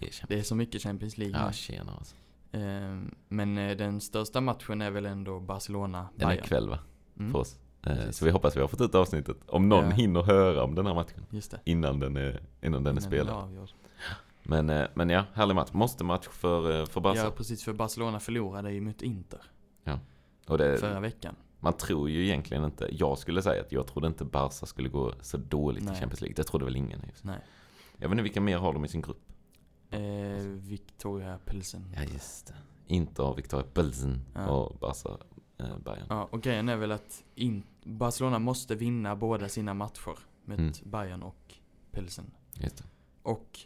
Det 0.00 0.06
är 0.06 0.10
kämpe. 0.10 0.34
Det 0.34 0.40
är 0.40 0.44
så 0.44 0.54
mycket 0.54 0.82
Champions 0.82 1.18
League 1.18 1.40
Ja, 1.40 1.52
tjena 1.52 1.92
alltså. 1.98 2.14
Ehm, 2.52 3.14
Men 3.28 3.58
eh, 3.58 3.76
den 3.76 4.00
största 4.00 4.40
matchen 4.40 4.80
är 4.82 4.90
väl 4.90 5.06
ändå 5.06 5.40
Barcelona 5.40 6.08
Den 6.16 6.30
är 6.30 6.36
kväll 6.36 6.68
va? 6.68 6.78
Mm, 7.18 7.32
För 7.32 7.38
oss. 7.38 7.56
Eh, 7.82 8.10
så 8.10 8.24
vi 8.24 8.30
hoppas 8.30 8.56
vi 8.56 8.60
har 8.60 8.68
fått 8.68 8.80
ut 8.80 8.94
avsnittet. 8.94 9.36
Om 9.46 9.68
någon 9.68 9.84
Ja. 9.84 9.90
hinner 9.90 10.22
höra 10.22 10.64
om 10.64 10.74
den 10.74 10.86
här 10.86 10.94
matchen. 10.94 11.26
Det. 11.30 11.60
Innan 11.64 12.00
den 12.00 12.16
är, 12.16 12.40
innan 12.62 12.84
den 12.84 12.86
är 12.86 12.90
Innan 12.90 13.02
spelad. 13.02 13.34
avgjord. 13.36 13.68
Men, 14.44 14.70
eh, 14.70 14.86
men 14.94 15.10
ja, 15.10 15.24
härlig 15.34 15.54
match. 15.54 15.72
Måste 15.72 16.04
match 16.04 16.28
för, 16.30 16.80
eh, 16.80 16.86
för 16.86 17.00
Barca. 17.00 17.20
Ja, 17.24 17.30
precis. 17.30 17.64
För 17.64 17.72
Barcelona 17.72 18.20
förlorade 18.20 18.72
ju 18.72 18.80
mot 18.80 19.02
Inter 19.02 19.40
Och 20.48 20.58
det, 20.58 20.78
förra 20.78 21.00
veckan. 21.00 21.36
man 21.60 21.72
tror 21.72 22.10
ju 22.10 22.24
egentligen 22.24 22.64
inte, 22.64 22.88
jag 22.92 23.18
skulle 23.18 23.42
säga 23.42 23.62
att 23.62 23.72
jag 23.72 23.86
trodde 23.86 24.06
inte 24.06 24.24
Barca 24.24 24.66
skulle 24.66 24.88
gå 24.88 25.12
så 25.20 25.36
dåligt 25.36 25.84
Nej. 25.84 25.94
i 25.94 26.00
Champions 26.00 26.20
League. 26.20 26.34
Det 26.36 26.44
trodde 26.44 26.64
väl 26.64 26.76
ingen. 26.76 27.00
Nej. 27.22 27.38
Jag 27.96 28.08
vet 28.08 28.12
inte 28.12 28.22
vilka 28.22 28.40
mer 28.40 28.58
har 28.58 28.72
de 28.72 28.84
i 28.84 28.88
sin 28.88 29.00
grupp. 29.00 29.32
Eh, 29.90 30.00
Victoria 30.46 31.38
Pilsen. 31.44 31.92
Ja, 31.96 32.02
just 32.02 32.46
det. 32.46 32.54
Inter, 32.86 33.34
Victoria 33.34 33.66
Pilsen 33.74 34.20
Ja. 34.34 34.46
och 34.48 34.76
Barca, 34.78 35.08
eh, 35.58 35.78
Bayern. 35.78 36.06
Ja, 36.08 36.28
och 36.32 36.42
grejen 36.42 36.68
är 36.68 36.76
väl 36.76 36.92
att 36.92 37.24
Barcelona 37.84 38.38
måste 38.38 38.74
vinna 38.74 39.16
båda 39.16 39.48
sina 39.48 39.74
matcher 39.74 40.18
mot 40.44 40.58
Mm. 40.58 40.72
Bayern 40.84 41.22
och 41.22 41.54
Pilsen. 41.92 42.30
Just 42.54 42.76
det. 42.76 42.84
Och 43.22 43.58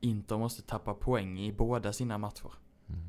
Inter 0.00 0.38
måste 0.38 0.62
tappa 0.62 0.94
poäng 0.94 1.40
i 1.40 1.52
båda 1.52 1.92
sina 1.92 2.18
matcher. 2.18 2.50
Mm. 2.88 3.00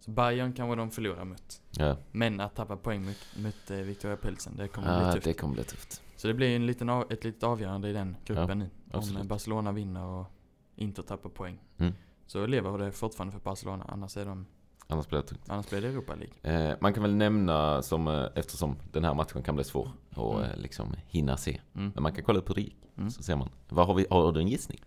Så 0.00 0.10
Bayern 0.10 0.52
kan 0.52 0.68
vara 0.68 0.78
de 0.78 0.90
förlorar 0.90 1.24
mot. 1.24 1.62
Ja, 1.70 1.96
Men 2.12 2.40
att 2.40 2.54
tappa 2.54 2.76
poäng 2.76 3.04
mot, 3.04 3.16
mot 3.44 3.70
eh, 3.70 3.76
Victoria 3.76 4.16
Pilsen, 4.16 4.56
det 4.56 4.68
kommer 4.68 4.88
ah, 5.00 5.04
bli 5.04 5.12
tufft. 5.12 5.24
det 5.24 5.32
kommer 5.34 5.54
bli 5.54 5.64
tufft. 5.64 6.02
Så 6.16 6.28
det 6.28 6.34
blir 6.34 6.56
en 6.56 6.66
liten 6.66 6.88
av, 6.88 7.12
ett 7.12 7.24
litet 7.24 7.42
avgörande 7.42 7.88
i 7.88 7.92
den 7.92 8.16
gruppen 8.24 8.58
nu. 8.58 8.64
Om 8.92 8.98
absolut. 8.98 9.24
Barcelona 9.28 9.72
vinner 9.72 10.04
och 10.04 10.26
Inter 10.76 11.02
tappar 11.02 11.30
poäng. 11.30 11.58
Mm. 11.78 11.92
Så 12.26 12.46
lever 12.46 12.78
det 12.78 12.92
fortfarande 12.92 13.32
för 13.32 13.40
Barcelona, 13.40 13.84
annars, 13.88 14.16
är 14.16 14.24
de, 14.26 14.46
Annars 14.86 15.08
blir 15.08 15.18
det 15.18 15.26
tungt. 15.26 15.42
annars 15.48 15.68
blir 15.70 15.80
det 15.80 15.88
Europa 15.88 16.14
League. 16.14 16.70
Eh, 16.70 16.76
man 16.80 16.92
kan 16.94 17.02
väl 17.02 17.14
nämna, 17.14 17.82
som, 17.82 18.08
eh, 18.08 18.26
eftersom 18.34 18.76
den 18.92 19.04
här 19.04 19.14
matchen 19.14 19.42
kan 19.42 19.54
bli 19.54 19.64
svår 19.64 19.90
att 20.10 20.18
Mm. 20.18 20.42
eh, 20.42 20.56
liksom 20.56 20.94
hinna 21.06 21.36
se. 21.36 21.60
Mm. 21.74 21.92
Men 21.94 22.02
man 22.02 22.12
kan 22.12 22.24
kolla 22.24 22.38
upp 22.38 22.50
hur 22.50 22.54
det 22.54 22.60
gick. 22.60 22.76
Mm. 22.96 23.10
Så 23.10 23.22
ser 23.22 23.36
man. 23.36 23.48
Vad 23.68 23.86
har, 23.86 23.94
vi, 23.94 24.06
har 24.10 24.32
du 24.32 24.40
en 24.40 24.48
gissning? 24.48 24.80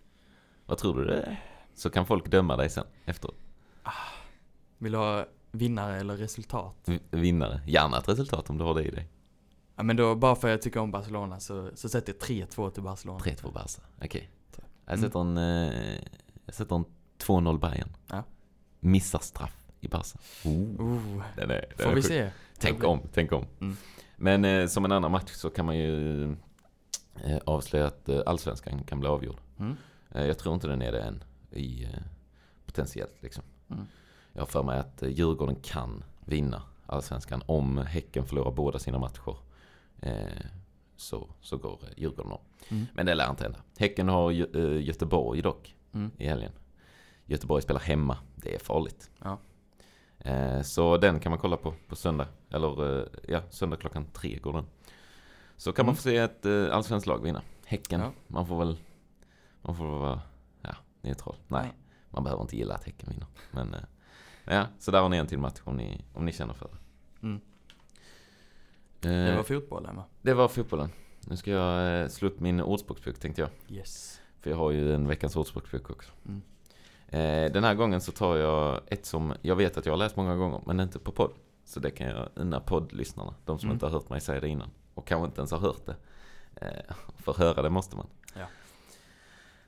Vad 0.68 0.78
tror 0.78 0.98
du 0.98 1.04
det 1.04 1.20
är? 1.20 1.44
Så 1.74 1.90
kan 1.90 2.06
folk 2.06 2.30
döma 2.30 2.56
dig 2.56 2.70
sen 2.70 2.84
efteråt. 3.04 3.36
Vill 4.78 4.92
du 4.92 4.98
ha 4.98 5.26
vinnare 5.50 5.96
eller 5.96 6.16
resultat? 6.16 6.74
V- 6.86 6.98
Vinnare. 7.10 7.60
Gärna 7.66 7.98
ett 7.98 8.08
resultat 8.08 8.50
om 8.50 8.58
du 8.58 8.64
har 8.64 8.74
det 8.74 8.82
i 8.84 8.90
dig. 8.90 9.08
Ja 9.76 9.82
men 9.82 9.96
då, 9.96 10.14
bara 10.14 10.36
för 10.36 10.48
att 10.48 10.52
jag 10.52 10.62
tycker 10.62 10.80
om 10.80 10.90
Barcelona 10.90 11.40
så, 11.40 11.70
så 11.74 11.88
sätter 11.88 12.14
jag 12.36 12.48
3-2 12.48 12.70
till 12.70 12.82
Barcelona. 12.82 13.18
3-2 13.18 13.52
Barca. 13.52 13.82
Okej. 14.04 14.30
Jag 14.86 14.98
sätter 14.98 15.20
en, 15.20 15.36
eh, 15.38 15.98
jag 16.46 16.54
sätter 16.54 16.76
en 16.76 16.84
2-0 17.18 17.58
Bayern. 17.58 17.88
Ja. 18.06 18.22
Missar 18.80 19.18
straff 19.18 19.56
i 19.80 19.88
Barca. 19.88 20.18
Oh, 20.44 20.80
Oh, 20.80 21.22
den 21.36 21.50
är, 21.50 21.64
den 21.76 21.78
får 21.78 21.90
är 21.90 21.94
vi 21.94 22.02
sjuk. 22.02 22.10
se. 22.10 22.30
Tänk 22.58 22.84
om, 22.84 23.00
tänk 23.14 23.32
om. 23.32 23.44
Mm. 23.60 23.76
Men 24.16 24.44
eh, 24.44 24.66
som 24.66 24.84
en 24.84 24.92
annan 24.92 25.10
match 25.12 25.30
så 25.32 25.50
kan 25.50 25.66
man 25.66 25.78
ju 25.78 26.22
eh, 27.24 27.38
avslöja 27.46 27.86
att 27.86 28.08
eh, 28.08 28.20
allsvenskan 28.26 28.84
kan 28.84 29.00
bli 29.00 29.08
avgjord. 29.08 29.36
Mm. 29.58 29.76
Eh, 30.10 30.26
jag 30.26 30.38
tror 30.38 30.54
inte 30.54 30.66
den 30.66 30.82
är 30.82 30.92
det 30.92 31.00
än. 31.00 31.24
I, 31.50 31.84
eh, 31.84 31.90
potentiellt 32.66 33.22
liksom. 33.22 33.44
Mm. 33.70 33.84
Jag 34.32 34.40
har 34.42 34.46
för 34.46 34.62
mig 34.62 34.78
att 34.78 35.02
eh, 35.02 35.08
Djurgården 35.08 35.56
kan 35.62 36.04
vinna 36.24 36.62
allsvenskan 36.86 37.42
om 37.46 37.78
Häcken 37.78 38.24
förlorar 38.26 38.50
båda 38.50 38.78
sina 38.78 38.98
matcher. 38.98 39.36
Eh, 40.00 40.12
så, 40.96 41.28
så 41.40 41.56
går 41.56 41.80
Djurgården 41.96 42.32
om. 42.32 42.40
Mm. 42.68 42.86
Men 42.94 43.06
det 43.06 43.14
lär 43.14 43.30
inte 43.30 43.42
hända. 43.44 43.58
Häcken 43.78 44.08
har 44.08 44.30
Gö- 44.32 44.78
Göteborg 44.78 45.42
dock 45.42 45.74
Mm. 45.92 46.10
i 46.18 46.26
helgen. 46.26 46.52
Göteborg 47.26 47.62
spelar 47.62 47.80
hemma. 47.80 48.18
Det 48.36 48.54
är 48.54 48.58
farligt. 48.58 49.10
Ja. 49.22 49.38
Eh, 50.18 50.62
så 50.62 50.96
den 50.96 51.20
kan 51.20 51.30
man 51.30 51.38
kolla 51.38 51.56
på 51.56 51.74
på 51.88 51.96
söndag. 51.96 52.26
Eller 52.50 52.98
eh, 53.00 53.06
ja, 53.28 53.40
söndag 53.50 53.76
klockan 53.76 54.06
tre 54.12 54.38
går 54.38 54.52
den. 54.52 54.66
Så 55.56 55.72
kan 55.72 55.86
man 55.86 55.90
Mm. 55.92 55.96
få 55.96 56.02
se 56.02 56.16
ett 56.16 56.46
allsvenskt 56.72 57.06
lag 57.06 57.22
vinna. 57.22 57.42
Häcken. 57.64 58.00
Ja. 58.00 58.12
Man 58.26 58.46
får 58.46 58.58
väl 58.58 58.76
man 59.68 59.76
får 59.76 59.86
vara 59.86 60.20
ja, 60.62 60.74
neutral. 61.02 61.36
Nej, 61.48 61.66
Ja. 61.66 61.72
man 62.10 62.24
behöver 62.24 62.42
inte 62.42 62.56
gilla 62.56 62.74
att 62.74 62.84
Häcken 62.84 63.08
vinner. 63.10 63.26
Men 63.50 63.74
eh, 63.74 63.80
ja, 64.44 64.66
så 64.78 64.90
där 64.90 65.00
har 65.00 65.08
ni 65.08 65.16
en 65.16 65.26
till 65.26 65.38
match 65.38 65.60
om 65.64 65.76
ni, 65.76 66.04
om 66.14 66.24
ni 66.24 66.32
känner 66.32 66.54
för 66.54 66.68
det. 66.72 67.26
Mm. 67.26 67.40
Eh, 69.00 69.30
Det 69.30 69.36
var 69.36 69.42
fotbollen 69.42 69.96
va? 69.96 70.04
det 70.22 70.34
var 70.34 70.48
fotbollen. 70.48 70.90
Nu 71.20 71.36
ska 71.36 71.50
jag 71.50 72.02
eh, 72.02 72.08
slå 72.08 72.28
upp 72.28 72.40
min 72.40 72.60
ordspråksbok 72.60 73.18
tänkte 73.18 73.40
jag. 73.42 73.50
Yes. 73.68 74.20
För 74.40 74.50
jag 74.50 74.56
har 74.56 74.70
ju 74.70 74.94
en 74.94 75.08
veckans 75.08 75.36
ordspråksbok 75.36 75.90
också. 75.90 76.12
Mm. 76.26 76.42
Eh, 77.08 77.52
den 77.52 77.64
här 77.64 77.74
gången 77.74 78.00
så 78.00 78.12
tar 78.12 78.36
jag 78.36 78.80
ett 78.86 79.06
som 79.06 79.34
jag 79.42 79.56
vet 79.56 79.76
att 79.76 79.86
jag 79.86 79.92
har 79.92 79.98
läst 79.98 80.16
många 80.16 80.36
gånger, 80.36 80.60
men 80.66 80.80
inte 80.80 80.98
på 80.98 81.12
podd. 81.12 81.32
Så 81.64 81.80
det 81.80 81.90
kan 81.90 82.06
jag 82.06 82.28
unna 82.34 82.60
poddlyssnarna, 82.60 83.34
de 83.44 83.58
som 83.58 83.66
Mm. 83.66 83.74
inte 83.76 83.86
har 83.86 83.90
hört 83.92 84.08
mig 84.10 84.20
säga 84.20 84.40
det 84.40 84.48
innan. 84.48 84.70
Och 84.94 85.06
kanske 85.06 85.26
inte 85.26 85.40
ens 85.40 85.50
har 85.50 85.58
hört 85.58 85.86
det. 85.86 85.96
Eh, 86.54 86.94
för 87.16 87.32
höra 87.34 87.62
det 87.62 87.70
måste 87.70 87.96
man. 87.96 88.06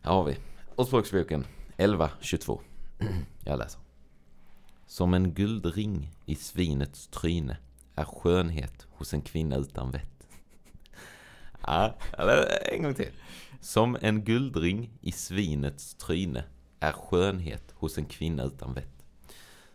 Här 0.02 0.12
har 0.12 0.24
vi. 0.24 0.36
Ordspråksboken 0.76 1.40
1122. 1.76 2.60
jag 3.44 3.58
läser. 3.58 3.80
Som 4.86 5.14
en 5.14 5.34
guldring 5.34 6.12
i 6.26 6.34
svinets 6.34 7.06
tryne 7.08 7.56
är 7.94 8.04
skönhet 8.04 8.86
hos 8.90 9.14
en 9.14 9.22
kvinna 9.22 9.56
utan 9.56 9.90
vett. 9.90 10.26
ja, 11.66 11.94
en 12.72 12.82
gång 12.82 12.94
till. 12.94 13.10
Som 13.60 13.96
en 14.00 14.24
guldring 14.24 14.90
i 15.00 15.12
svinets 15.12 15.94
tryne 15.94 16.44
är 16.80 16.92
skönhet 16.92 17.72
hos 17.74 17.98
en 17.98 18.04
kvinna 18.04 18.44
utan 18.44 18.74
vett. 18.74 19.04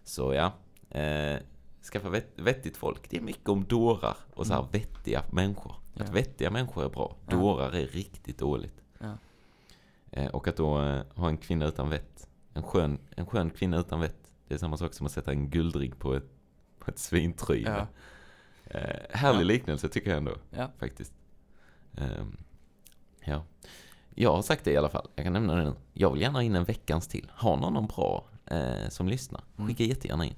Så 0.04 0.34
ja, 0.34 0.54
eh, 1.00 1.38
skaffa 1.92 2.10
vett, 2.10 2.32
vettigt 2.36 2.78
folk. 2.78 3.10
Det 3.10 3.18
är 3.18 3.22
mycket 3.22 3.50
om 3.50 3.66
dårar 3.66 4.18
och 4.34 4.48
så 4.48 4.54
här 4.54 4.60
Mm. 4.60 4.72
vettiga 4.72 5.24
människor. 5.32 5.76
Att 5.96 6.08
Ja. 6.08 6.14
vettiga 6.14 6.52
människor 6.52 6.86
är 6.86 6.90
bra. 6.90 7.16
Dårar 7.30 7.72
är 7.72 7.88
riktigt 7.88 8.38
dåligt. 8.38 8.82
Ja. 9.00 9.18
Eh, 10.16 10.28
och 10.28 10.48
att 10.48 10.58
då 10.58 10.82
eh, 10.82 11.02
ha 11.16 11.30
en 11.30 11.38
kvinna 11.38 11.66
utan 11.68 11.90
vett. 11.90 12.28
En 12.54 12.64
skön, 12.64 13.00
en 13.16 13.26
skön 13.26 13.50
kvinna 13.50 13.80
utan 13.80 14.00
vett. 14.00 14.32
Det 14.48 14.54
är 14.54 14.58
samma 14.58 14.78
sak 14.78 14.94
som 14.94 15.06
att 15.06 15.12
sätta 15.12 15.32
en 15.32 15.50
guldring 15.50 15.92
på 15.92 16.14
ett, 16.14 16.30
på 16.80 16.92
ett 16.92 17.00
svintryne. 17.00 17.70
Ja. 17.70 18.80
Eh, 18.80 19.00
härlig 19.10 19.40
Ja. 19.42 19.46
liknelse 19.46 19.90
tycker 19.90 20.10
jag 20.10 20.18
ändå 20.18 20.36
Ja. 20.50 20.72
faktiskt. 20.78 21.14
Ehm, 21.98 22.38
ja. 23.26 23.44
Jag 24.16 24.36
har 24.36 24.42
sagt 24.42 24.64
det 24.66 24.72
i 24.72 24.78
alla 24.78 24.90
fall. 24.90 25.08
Jag 25.16 25.26
kan 25.26 25.34
nämna 25.34 25.56
det 25.56 25.64
nu. 25.64 25.74
Jag 25.94 26.12
vill 26.12 26.22
gärna 26.22 26.44
in 26.44 26.56
en 26.56 26.64
veckans 26.64 27.08
till. 27.08 27.32
Har 27.34 27.58
någon 27.58 27.74
någon 27.74 27.88
bra 27.88 28.26
eh, 28.46 28.90
som 28.90 29.08
lyssnar? 29.08 29.42
Mm. 29.58 29.68
Skicka 29.68 29.84
jättegärna 29.84 30.26
in. 30.26 30.36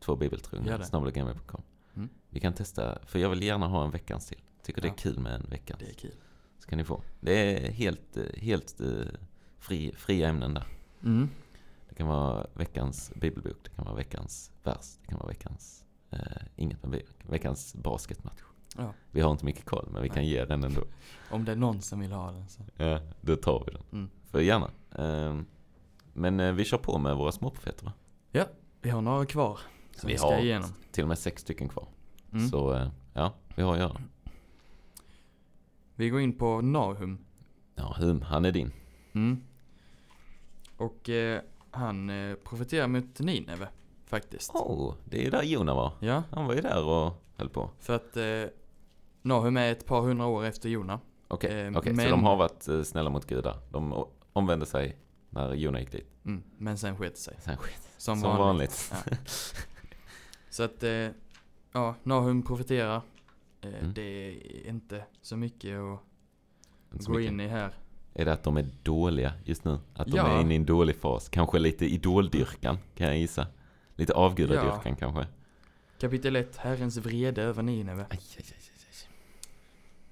Två 0.00 0.16
bibeltrogna, 0.16 0.78
det. 0.78 0.84
snabelagmail.com. 0.84 1.62
Mm. 1.96 2.08
Vi 2.28 2.40
kan 2.40 2.52
testa, 2.52 2.98
för 3.06 3.18
jag 3.18 3.30
vill 3.30 3.42
gärna 3.42 3.66
ha 3.66 3.84
en 3.84 3.90
veckans 3.90 4.26
till. 4.26 4.40
Tycker 4.62 4.82
det 4.82 4.88
är 4.88 4.94
kul 4.94 5.18
med 5.18 5.34
en 5.34 5.46
veckans. 5.50 5.80
Det 5.80 5.90
är 5.90 5.94
kul. 5.94 6.14
Så 6.58 6.68
kan 6.68 6.78
ni 6.78 6.84
få. 6.84 7.02
Det 7.20 7.32
är 7.66 7.70
helt, 7.72 8.18
helt 8.36 8.80
eh, 8.80 8.88
fri, 9.58 9.92
fria 9.96 10.28
ämnen 10.28 10.54
där. 10.54 10.64
Mm. 11.02 11.28
Det 11.88 11.94
kan 11.94 12.06
vara 12.06 12.46
veckans 12.54 13.12
bibelbok, 13.14 13.56
det 13.64 13.70
kan 13.70 13.84
vara 13.84 13.94
veckans 13.96 14.52
vers, 14.62 14.98
det 15.02 15.06
kan 15.08 15.18
vara 15.18 15.28
veckans, 15.28 15.84
eh, 16.10 16.18
inget 16.56 16.82
med 16.82 16.90
Bibeln. 16.90 17.12
veckans 17.28 17.74
basketmatch. 17.74 18.40
Ja. 18.76 18.92
Vi 19.10 19.20
har 19.20 19.30
inte 19.30 19.44
mycket 19.44 19.64
koll, 19.64 19.88
men 19.92 20.02
vi 20.02 20.08
kan 20.08 20.16
Nej. 20.22 20.30
ge 20.30 20.44
den 20.44 20.64
ändå. 20.64 20.80
Om 21.30 21.44
det 21.44 21.52
är 21.52 21.56
någon 21.56 21.80
som 21.82 22.00
vill 22.00 22.12
ha 22.12 22.30
den 22.32 22.48
så. 22.48 22.62
Ja, 22.76 23.00
då 23.20 23.36
tar 23.36 23.62
vi 23.66 23.72
den. 23.72 23.82
Mm. 23.92 24.10
För 24.30 24.40
gärna. 24.40 24.70
Ehm, 24.98 25.46
men 26.12 26.40
eh, 26.40 26.52
vi 26.52 26.64
kör 26.64 26.78
på 26.78 26.98
med 26.98 27.16
våra 27.16 27.32
småprofeter 27.32 27.84
va? 27.84 27.92
Vi 28.82 28.90
har 28.90 29.00
några 29.00 29.26
kvar. 29.26 29.58
Som 29.96 30.06
Vi 30.06 30.12
vi 30.12 30.18
ska 30.18 30.26
har- 30.26 30.38
igenom. 30.38 30.70
Till 30.92 31.04
och 31.04 31.08
med 31.08 31.18
sex 31.18 31.42
stycken 31.42 31.68
kvar. 31.68 31.88
Mm. 32.32 32.48
Så 32.48 32.72
eh, 32.74 32.88
ja, 33.12 33.34
vi 33.56 33.62
har 33.62 33.72
att 33.72 33.78
göra. 33.78 34.00
Vi 35.96 36.08
går 36.10 36.20
in 36.20 36.38
på 36.38 36.60
Nahum. 36.60 37.18
Ja, 37.74 37.96
Hum, 37.98 38.22
han 38.22 38.44
är 38.44 38.52
din. 38.52 38.72
Mm. 39.12 39.42
Och 40.76 41.08
eh, 41.08 41.40
han 41.70 42.10
eh, 42.10 42.34
profeterar 42.34 42.86
mot 42.88 43.18
Nineve 43.20 43.68
faktiskt. 44.06 44.50
Oh, 44.54 44.94
det 45.04 45.18
är 45.18 45.22
ju 45.24 45.30
där 45.30 45.42
Jona 45.42 45.74
var. 45.74 45.92
Ja, 46.00 46.22
Han 46.30 46.46
var 46.46 46.54
ju 46.54 46.60
där 46.60 46.84
och 46.84 47.22
höll 47.36 47.48
på. 47.48 47.70
för 47.80 47.94
att 47.96 48.16
eh, 48.16 48.54
Nahum 49.22 49.56
är 49.56 49.72
ett 49.72 49.86
par 49.86 50.00
hundra 50.00 50.26
år 50.26 50.44
efter 50.44 50.68
Jona. 50.68 51.00
Okej, 51.28 51.60
Eh, 51.66 51.76
okej, 51.78 51.92
så 51.92 51.96
men- 51.96 52.10
de 52.10 52.24
har 52.24 52.36
varit 52.36 52.68
eh, 52.68 52.82
snälla 52.82 53.10
mot 53.10 53.26
gudar. 53.26 53.56
De 53.70 54.04
omvände 54.32 54.66
sig 54.66 54.96
när 55.30 55.54
Jona 55.54 55.80
gick 55.80 55.92
dit. 55.92 56.06
Mm, 56.24 56.42
men 56.58 56.78
sen 56.78 56.96
sket 56.96 57.18
sig. 57.18 57.36
Sen 57.40 57.56
skit. 57.56 57.90
Som, 57.96 58.20
Som 58.20 58.36
vanligt. 58.38 58.90
vanligt. 58.92 59.10
Ja. 59.10 59.16
Så 60.50 60.62
att, 60.62 60.82
eh, 60.82 61.08
ja, 61.72 61.94
Nahum 62.02 62.42
profeterar. 62.42 63.02
Eh, 63.64 63.74
Mm. 63.80 63.94
Det 63.94 64.02
är 64.02 64.68
inte 64.68 65.04
så 65.22 65.36
mycket 65.36 65.78
att 65.78 66.00
Inte 66.92 67.04
gå 67.06 67.12
mycket. 67.18 67.32
in 67.32 67.40
i 67.40 67.46
här. 67.48 67.74
Är 68.14 68.24
det 68.24 68.32
att 68.32 68.42
de 68.42 68.56
är 68.56 68.68
dåliga 68.82 69.32
just 69.44 69.64
nu? 69.64 69.78
Att 69.94 70.06
de 70.06 70.16
Ja. 70.16 70.26
är 70.28 70.40
inne 70.40 70.54
i 70.54 70.56
en 70.56 70.64
dålig 70.66 70.96
fas? 70.96 71.28
Kanske 71.28 71.58
lite 71.58 71.86
idoldyrkan, 71.86 72.78
kan 72.94 73.06
jag 73.06 73.18
gissa. 73.18 73.46
Lite 73.96 74.12
avgudadyrkan 74.14 74.96
kanske. 74.96 75.26
Kapitel 75.98 76.36
1, 76.36 76.56
Herrens 76.56 76.96
vrede 76.96 77.42
över 77.42 77.62
Nineve. 77.62 78.06
Aj, 78.10 78.18
aj, 78.36 78.36
aj, 78.38 78.44
aj. 78.46 79.08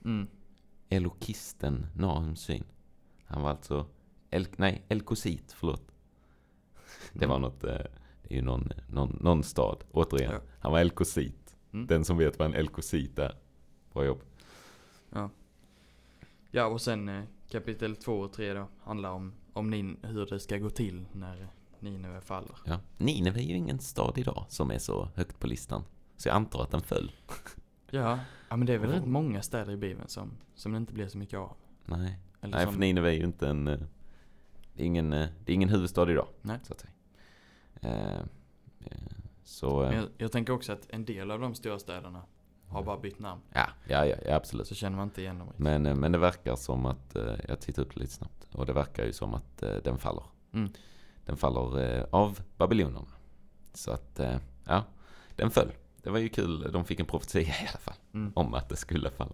Mm. 0.04 0.26
Elokisten 0.88 1.86
Nahums 1.96 2.40
syn. 2.40 2.64
Han 3.24 3.42
var 3.42 3.50
alltså, 3.50 3.86
El, 4.30 4.46
nej, 4.56 4.82
Elkosit, 4.88 5.52
förlåt. 5.58 5.82
Det 7.12 7.26
var 7.26 7.36
Mm. 7.36 7.42
något, 7.50 7.64
eh, 7.64 7.70
det 8.22 8.30
är 8.30 8.34
ju 8.34 8.42
någon, 8.42 8.68
någon, 8.88 9.18
någon 9.20 9.42
stad, 9.42 9.84
återigen. 9.92 10.32
Ja. 10.32 10.40
Han 10.60 10.72
var 10.72 10.78
Elkosit. 10.80 11.41
Mm. 11.72 11.86
Den 11.86 12.04
som 12.04 12.18
vet 12.18 12.38
vad 12.38 12.46
en 12.48 12.54
Elkosit 12.54 13.18
är. 13.18 13.34
Bra 13.92 14.04
jobb. 14.04 14.20
Ja, 16.50 16.66
och 16.66 16.80
sen 16.80 17.08
eh, 17.08 17.22
kapitel 17.50 17.96
2 17.96 18.20
och 18.20 18.32
3 18.32 18.52
då 18.54 18.68
handlar 18.84 19.10
om, 19.10 19.32
om 19.52 19.70
nin, 19.70 19.96
hur 20.02 20.26
det 20.26 20.40
ska 20.40 20.58
gå 20.58 20.70
till 20.70 21.04
när 21.12 21.48
Nineve 21.80 22.20
faller. 22.20 22.56
Ja. 22.64 22.80
Nineve 22.98 23.40
är 23.40 23.44
ju 23.44 23.56
ingen 23.56 23.78
stad 23.78 24.18
idag 24.18 24.44
som 24.48 24.70
är 24.70 24.78
så 24.78 25.08
högt 25.14 25.38
på 25.40 25.46
listan. 25.46 25.84
Så 26.16 26.28
jag 26.28 26.36
antar 26.36 26.62
att 26.62 26.70
den 26.70 26.80
föll. 26.80 27.12
Ja, 27.94 28.18
ja 28.48 28.56
men 28.56 28.66
det 28.66 28.72
är 28.74 28.78
väl 28.78 28.90
Oh. 28.90 28.94
rätt 28.94 29.06
många 29.06 29.42
städer 29.42 29.72
i 29.72 29.76
Bibeln 29.76 30.08
som, 30.08 30.30
som 30.54 30.72
det 30.72 30.78
inte 30.78 30.92
blir 30.94 31.08
så 31.08 31.18
mycket 31.18 31.38
av. 31.38 31.56
Nej, 31.86 32.18
Eller 32.40 32.56
nej 32.56 32.64
som, 32.64 32.72
för 32.72 32.80
Nineve 32.80 33.08
är 33.10 33.12
ju 33.14 33.24
inte 33.24 33.48
en... 33.48 33.68
eh, 33.68 33.78
Det 34.74 34.82
är 34.82 34.86
ingen, 34.86 35.12
eh, 35.12 35.28
det 35.44 35.52
är 35.52 35.54
ingen 35.54 35.68
huvudstad 35.68 36.10
idag. 36.10 36.26
Nej. 36.42 36.58
Så 36.62 36.72
att 36.72 36.80
säga. 36.80 36.92
Eh, 37.80 38.18
eh, 38.80 38.96
så, 39.44 39.84
eh, 39.84 39.94
jag, 39.96 40.08
jag 40.18 40.32
tänker 40.32 40.52
också 40.52 40.72
att 40.72 40.86
en 40.90 41.04
del 41.04 41.30
av 41.30 41.40
de 41.40 41.54
stora 41.54 41.78
städerna 41.78 42.22
har 42.68 42.82
bara 42.82 42.96
bytt 42.98 43.18
namn. 43.18 43.40
ja, 43.52 43.66
ja, 43.88 44.06
ja, 44.06 44.16
absolut. 44.36 44.66
Så 44.66 44.74
känner 44.74 44.96
man 44.96 45.06
inte 45.08 45.20
igen 45.20 45.38
dem. 45.38 45.48
Men, 45.56 45.86
eh, 45.86 45.94
men 45.94 46.12
det 46.12 46.18
verkar 46.18 46.56
som 46.56 46.86
att, 46.86 47.16
eh, 47.16 47.34
jag 47.48 47.60
tittar 47.60 47.82
upp 47.82 47.96
lite 47.96 48.12
snabbt, 48.12 48.46
och 48.54 48.66
det 48.66 48.72
verkar 48.72 49.04
ju 49.04 49.12
som 49.12 49.34
att 49.34 49.58
den 49.84 49.98
faller. 49.98 50.24
Mm. 50.52 50.70
Den 51.24 51.36
faller 51.36 52.06
av 52.14 52.40
babylonierna. 52.56 53.06
Så 53.74 53.90
att, 53.92 54.20
ja, 54.64 54.84
den 55.36 55.50
föll. 55.50 55.72
Det 56.02 56.10
var 56.10 56.18
ju 56.18 56.28
kul, 56.28 56.72
de 56.72 56.84
fick 56.84 57.00
en 57.00 57.06
profetia 57.06 57.40
i 57.42 57.68
alla 57.68 57.78
fall, 57.78 57.94
Mm. 58.14 58.32
om 58.34 58.54
att 58.54 58.68
det 58.68 58.76
skulle 58.76 59.10
falla. 59.10 59.32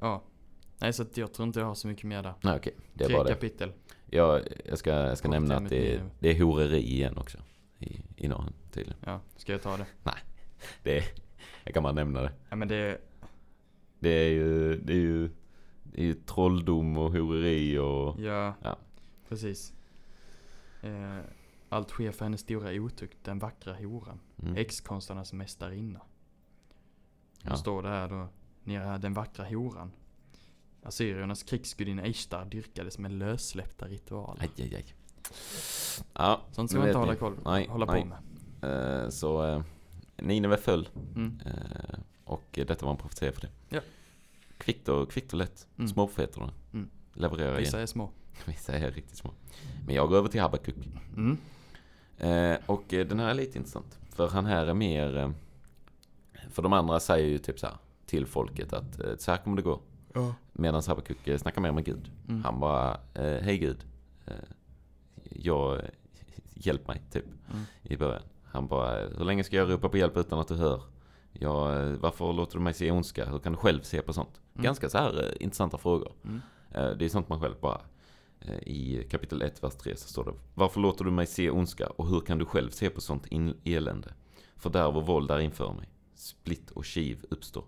Ja. 0.00 0.22
Nej, 0.78 0.92
så 0.92 1.02
att 1.02 1.16
jag 1.16 1.32
tror 1.34 1.46
inte 1.48 1.60
jag 1.60 1.66
har 1.66 1.74
så 1.74 1.88
mycket 1.88 2.04
mer 2.04 2.22
där. 2.22 2.34
Nej, 2.40 2.56
okej, 2.56 2.74
det 2.94 3.04
är 3.04 3.08
Tre 3.08 3.16
bara 3.16 3.24
det. 3.24 3.34
kapitel. 3.34 3.72
Jag, 4.10 4.42
jag 4.64 4.78
ska, 4.78 4.90
jag 4.90 5.18
ska 5.18 5.28
Kort 5.28 5.32
nämna 5.32 5.56
att 5.56 5.68
det 5.68 5.94
är, 5.94 6.02
det 6.18 6.28
är 6.30 6.42
horeri 6.42 6.78
igen 6.92 7.18
också. 7.18 7.38
I, 8.18 8.24
i 8.24 8.28
Nahum 8.28 8.52
tydligen. 8.70 8.98
Ja, 9.04 9.20
ska 9.36 9.52
jag 9.52 9.62
ta 9.62 9.76
det? 9.76 9.86
Det 10.82 10.98
är, 10.98 11.04
jag 11.64 11.74
kan 11.74 11.82
bara 11.82 11.92
nämna 11.92 12.22
det. 12.22 12.32
Ja 12.50 12.56
men 12.56 12.68
det, 12.68 13.00
Det 13.98 14.08
är 14.10 14.30
ju, 14.30 14.76
det 14.76 14.92
är 14.92 14.96
ju, 14.96 15.30
det 15.82 16.00
är 16.02 16.04
ju 16.04 16.14
trolldom 16.14 16.98
och 16.98 17.12
horeri 17.12 17.78
och... 17.78 18.20
ja. 18.20 18.54
Ja. 18.62 18.78
Precis. 19.28 19.72
Eh, 20.82 21.18
allt 21.68 21.90
sker 21.90 22.12
för 22.12 22.24
hennes 22.24 22.40
stora 22.40 22.72
otukt, 22.72 23.18
den 23.24 23.38
vackra 23.38 23.74
horan. 23.74 24.20
Mm. 24.42 24.54
Häxkonsternas 24.54 25.32
mästarinna. 25.32 26.00
Ja. 27.42 27.50
Då 27.50 27.56
står 27.56 27.82
det 27.82 27.88
här 27.88 28.08
då, 28.08 28.28
nere 28.64 28.98
den 28.98 29.14
vackra 29.14 29.44
horan. 29.44 29.92
Assyriernas 30.82 31.42
krigsgudinna 31.42 32.06
Ishtar 32.06 32.44
dyrkades 32.44 32.98
med 32.98 33.12
lössläppta 33.12 33.86
ritualer. 33.86 34.42
Aj, 34.42 34.50
aj, 34.64 34.74
aj. 34.74 34.94
Ja, 36.18 36.40
Sånt 36.52 36.70
ska 36.70 36.78
man 36.78 36.88
inte 36.88 36.98
hålla, 36.98 37.14
koll, 37.14 37.36
Nej, 37.44 37.68
hålla 37.68 37.86
nej. 37.86 38.02
på 38.02 38.08
med. 38.08 38.18
Eh, 39.04 39.08
så 39.08 39.46
eh, 39.46 39.62
Nineve 40.16 40.56
föll. 40.56 40.88
Mm. 41.14 41.40
Eh, 41.46 41.98
och 42.24 42.44
detta 42.52 42.84
var 42.86 42.92
en 42.92 42.98
profetia 42.98 43.32
för 43.32 43.40
det. 43.40 43.48
Ja. 43.68 43.80
Kvickt 44.58 44.88
och, 44.88 45.10
kvickt 45.10 45.32
och 45.32 45.38
lätt. 45.38 45.66
Mm. 45.76 45.88
Småprofeterna. 45.88 46.52
Mm. 46.72 46.90
Levererar 47.12 47.58
Vissa 47.58 47.76
igen. 47.76 47.82
är 47.82 47.86
små. 47.86 48.10
Vissa 48.44 48.72
är 48.72 48.90
riktigt 48.90 49.16
små. 49.16 49.30
Men 49.86 49.94
jag 49.94 50.08
går 50.08 50.16
över 50.16 50.28
till 50.28 50.40
Habakuk. 50.40 50.76
Mm. 51.16 51.38
Och 52.66 52.84
den 52.88 53.18
här 53.18 53.28
är 53.28 53.34
lite 53.34 53.58
intressant. 53.58 53.98
För 54.10 54.28
han 54.28 54.46
här 54.46 54.66
är 54.66 54.74
mer... 54.74 55.32
För 56.50 56.62
de 56.62 56.72
andra 56.72 57.00
säger 57.00 57.28
ju 57.28 57.38
typ 57.38 57.58
så 57.58 57.66
här 57.66 57.76
till 58.06 58.26
folket 58.26 58.72
att 58.72 59.00
så 59.18 59.30
här 59.30 59.38
kommer 59.38 59.56
det 59.56 59.62
gå. 59.62 59.80
Ja. 60.14 60.34
Medan 60.52 60.82
Habakuk 60.86 61.40
snackar 61.40 61.60
mer 61.60 61.72
med 61.72 61.84
Gud. 61.84 62.10
Mm. 62.28 62.44
Han 62.44 62.60
bara, 62.60 63.00
hej 63.14 63.58
Gud. 63.58 63.84
Jag, 65.30 65.80
hjälp 66.58 66.88
mig, 66.88 67.02
typ. 67.12 67.24
Mm. 67.24 67.62
I 67.82 67.96
början. 67.96 68.22
Han 68.44 68.66
bara, 68.68 69.08
hur 69.08 69.24
länge 69.24 69.44
ska 69.44 69.56
jag 69.56 69.70
ropa 69.70 69.88
på 69.88 69.96
hjälp 69.96 70.16
utan 70.16 70.38
att 70.38 70.48
du 70.48 70.54
hör? 70.54 70.82
Jag, 71.32 71.86
eh, 71.90 71.96
varför 71.96 72.32
låter 72.32 72.54
du 72.58 72.60
mig 72.64 72.74
se 72.74 72.90
ondska? 72.90 73.24
Hur 73.30 73.38
kan 73.38 73.52
du 73.52 73.58
själv 73.58 73.80
se 73.82 74.02
på 74.02 74.12
sånt? 74.12 74.40
Mm. 74.54 74.64
Ganska 74.64 74.88
så 74.88 74.98
här 74.98 75.22
eh, 75.24 75.32
intressanta 75.44 75.78
frågor. 75.78 76.12
Mm. 76.24 76.40
Eh, 76.70 76.90
Det 76.96 77.04
är 77.04 77.08
sånt 77.08 77.28
man 77.28 77.40
själv 77.40 77.54
bara 77.60 77.80
eh, 78.40 78.58
I 78.58 79.06
kapitel 79.10 79.42
1, 79.42 79.62
vers 79.64 79.74
3 79.74 79.96
så 79.96 80.08
står 80.08 80.24
det 80.24 80.32
Varför 80.54 80.80
låter 80.80 81.04
du 81.04 81.10
mig 81.10 81.26
se 81.26 81.50
ondska 81.50 81.86
och 81.86 82.08
hur 82.08 82.20
kan 82.20 82.38
du 82.38 82.44
själv 82.44 82.70
se 82.70 82.90
på 82.90 83.00
sånt 83.00 83.26
in- 83.26 83.56
elände? 83.64 84.14
Fördärv 84.56 84.96
och 84.96 85.06
våld 85.06 85.28
där 85.28 85.38
inför 85.40 85.72
mig 85.72 85.88
Splitt 86.14 86.70
och 86.70 86.84
kiv 86.84 87.24
uppstår 87.30 87.64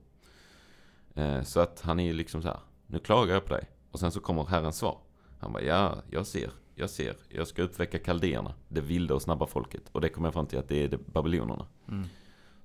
Eh, 1.14 1.42
Så 1.42 1.60
att 1.60 1.80
han 1.80 2.00
är 2.00 2.04
ju 2.04 2.12
liksom 2.12 2.42
så 2.42 2.48
här 2.48 2.60
Nu 2.86 2.98
klagar 2.98 3.34
jag 3.34 3.44
på 3.44 3.54
dig 3.54 3.68
Och 3.90 4.00
sen 4.00 4.12
så 4.12 4.20
kommer 4.20 4.44
Herrens 4.44 4.76
svar 4.78 4.98
Han 5.38 5.52
bara 5.52 5.62
ja, 5.62 5.94
jag 6.10 6.26
ser, 6.26 6.50
jag 6.80 6.90
ser 6.90 7.16
Jag 7.28 7.46
ska 7.46 7.62
uppväcka 7.62 7.98
kaldéerna 7.98 8.54
Det 8.68 8.80
vilda 8.80 9.14
och 9.14 9.22
snabba 9.22 9.46
folket 9.46 9.82
Och 9.92 10.00
det 10.00 10.08
kommer 10.08 10.26
jag 10.28 10.34
fram 10.34 10.46
till 10.46 10.58
att 10.58 10.68
det 10.68 10.84
är 10.84 10.88
det 10.88 10.98
babylonierna 10.98 11.66
Mm. 11.88 12.06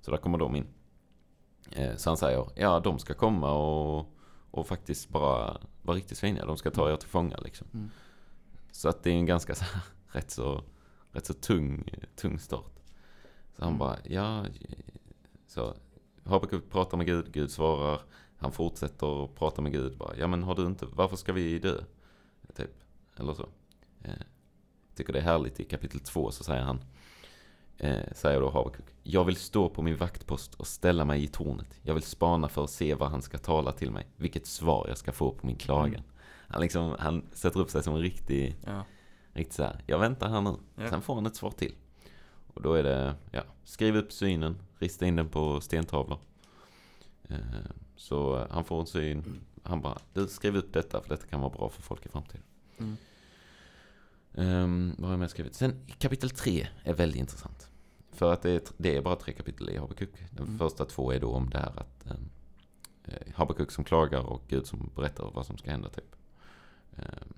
så 0.02 0.12
där 0.12 0.18
kommer 0.18 0.38
de 0.38 0.56
in. 0.56 0.68
Eh, 1.72 1.96
Så 1.96 2.10
han 2.10 2.18
säger, 2.18 2.46
ja 2.56 2.80
de 2.80 3.00
ska 3.00 3.14
komma 3.14 3.52
och, 3.52 4.10
och 4.52 4.68
faktiskt 4.68 5.10
bara 5.10 5.58
vara 5.82 5.98
riktigt 5.98 6.18
sviniga. 6.18 6.46
De 6.46 6.58
ska 6.58 6.72
ta 6.72 6.92
er 6.92 6.96
till 6.96 7.10
fånga 7.10 7.38
liksom. 7.38 7.68
Mm. 7.74 7.90
Så 8.72 8.90
att 8.90 9.04
det 9.04 9.10
är 9.10 9.14
en 9.14 9.26
ganska 9.26 9.56
så 9.56 9.64
här, 9.64 9.82
rätt 10.20 10.32
så, 10.32 10.64
rätt 11.12 11.26
så 11.26 11.34
tung, 11.34 11.90
tung 12.16 12.40
start. 12.40 12.74
Så 13.56 13.64
han 13.64 13.68
Mm. 13.68 13.80
bara, 13.80 13.98
ja. 14.04 14.46
Så 15.48 15.74
Habakuk 16.24 16.70
pratar 16.72 16.98
med 16.98 17.06
Gud, 17.08 17.32
Gud 17.34 17.52
svarar. 17.52 18.00
Han 18.38 18.52
fortsätter 18.52 19.24
att 19.26 19.36
prata 19.36 19.62
med 19.62 19.72
Gud 19.72 19.98
bara, 19.98 20.18
ja 20.18 20.28
men 20.28 20.44
har 20.44 20.56
du 20.56 20.66
inte, 20.66 20.86
varför 20.86 21.16
ska 21.16 21.34
vi 21.34 21.60
dö? 21.60 21.82
Typ, 22.56 22.72
eller 23.18 23.34
så. 23.34 23.50
Eh, 24.06 24.14
tycker 24.96 25.14
det 25.14 25.20
är 25.20 25.24
härligt 25.24 25.60
i 25.60 25.64
kapitel 25.64 26.00
2 26.00 26.32
så 26.32 26.44
säger 26.44 26.62
han, 26.64 26.84
eh, 27.78 28.14
säger 28.14 28.40
då 28.42 28.50
Habakuk. 28.50 28.86
Jag 29.04 29.26
vill 29.26 29.36
stå 29.36 29.70
på 29.70 29.82
min 29.82 29.96
vaktpost 29.98 30.56
och 30.56 30.68
ställa 30.68 31.06
mig 31.06 31.24
i 31.24 31.28
tornet. 31.28 31.80
Jag 31.82 31.94
vill 31.94 32.04
spana 32.04 32.48
för 32.48 32.64
att 32.64 32.70
se 32.70 32.94
vad 32.96 33.12
han 33.12 33.22
ska 33.22 33.38
tala 33.38 33.72
till 33.72 33.92
mig. 33.92 34.08
Vilket 34.18 34.48
svar 34.48 34.86
jag 34.88 34.98
ska 34.98 35.12
få 35.12 35.32
på 35.32 35.48
min 35.48 35.56
klagan. 35.56 35.94
Mm. 35.94 36.04
Han, 36.48 36.62
liksom, 36.62 36.96
han 37.00 37.26
sätter 37.34 37.60
upp 37.60 37.70
sig 37.70 37.84
som 37.84 37.96
en 37.96 38.02
riktig, 38.02 38.56
Ja. 38.66 38.86
riktigt 39.34 39.54
så 39.56 39.64
här. 39.64 39.84
Jag 39.88 40.00
väntar 40.00 40.30
här 40.30 40.42
nu. 40.42 40.56
Ja. 40.76 40.90
Sen 40.90 41.02
får 41.02 41.16
han 41.16 41.26
ett 41.26 41.36
svar 41.36 41.52
till. 41.52 41.76
Och 42.54 42.62
då 42.62 42.74
är 42.74 42.84
det, 42.84 43.16
ja, 43.32 43.44
skriv 43.64 43.96
upp 43.96 44.12
synen, 44.12 44.58
rista 44.80 45.06
in 45.06 45.16
den 45.16 45.30
på 45.30 45.62
stentavlor. 45.62 46.20
Eh, 47.30 47.38
så 47.96 48.48
han 48.50 48.66
får 48.66 48.80
en 48.80 48.86
syn. 48.86 49.42
Han 49.64 49.82
bara, 49.82 49.98
du 50.14 50.28
skriv 50.28 50.56
upp 50.58 50.74
detta 50.74 51.02
för 51.02 51.10
detta 51.10 51.28
kan 51.28 51.42
vara 51.42 51.50
bra 51.50 51.70
för 51.70 51.82
folk 51.82 52.06
i 52.06 52.10
framtiden. 52.10 52.44
Mm. 52.78 52.98
Um, 54.38 54.96
vad 54.98 55.06
har 55.06 55.14
jag 55.14 55.20
mer 55.20 55.28
skrivit? 55.28 55.56
Sen 55.56 55.86
kapitel 55.98 56.30
3 56.30 56.68
är 56.84 56.94
väldigt 56.94 57.20
intressant. 57.20 57.70
För 58.12 58.34
att 58.34 58.42
det 58.42 58.52
är, 58.52 58.62
det 58.78 58.96
är 58.98 59.02
bara 59.02 59.16
tre 59.16 59.34
kapitel 59.34 59.70
i 59.70 59.78
Habakuk. 59.78 60.10
De 60.32 60.44
Mm. 60.44 60.58
första 60.60 60.86
två 60.86 61.12
är 61.14 61.20
då 61.20 61.30
om 61.32 61.50
det 61.50 61.58
här 61.58 61.80
att 61.80 62.06
um, 62.12 62.30
Habakuk 63.36 63.72
som 63.72 63.84
klagar 63.84 64.20
och 64.20 64.42
Gud 64.48 64.68
som 64.68 64.90
berättar 64.96 65.32
vad 65.34 65.46
som 65.46 65.58
ska 65.58 65.72
hända 65.72 65.90
typ. 65.90 66.16
Ehm, 66.98 67.34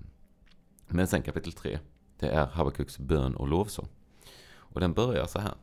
men 0.88 1.06
sen 1.06 1.22
kapitel 1.22 1.52
3, 1.52 1.78
det 2.18 2.28
är 2.28 2.46
Habakuks 2.46 2.98
bön 2.98 3.34
och 3.36 3.48
lovsång. 3.48 3.88
Och 4.50 4.80
den 4.80 4.92
börjar 4.92 5.26
så 5.26 5.38
här. 5.38 5.54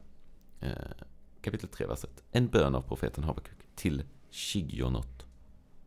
Eh, 0.59 1.05
kapitel 1.41 1.69
3, 1.69 1.85
vers 1.87 2.03
1. 2.03 2.23
En 2.31 2.47
bön 2.47 2.75
av 2.75 2.81
profeten 2.81 3.23
Habakuk 3.23 3.57
till 3.75 4.03
Shigionot. 4.31 5.24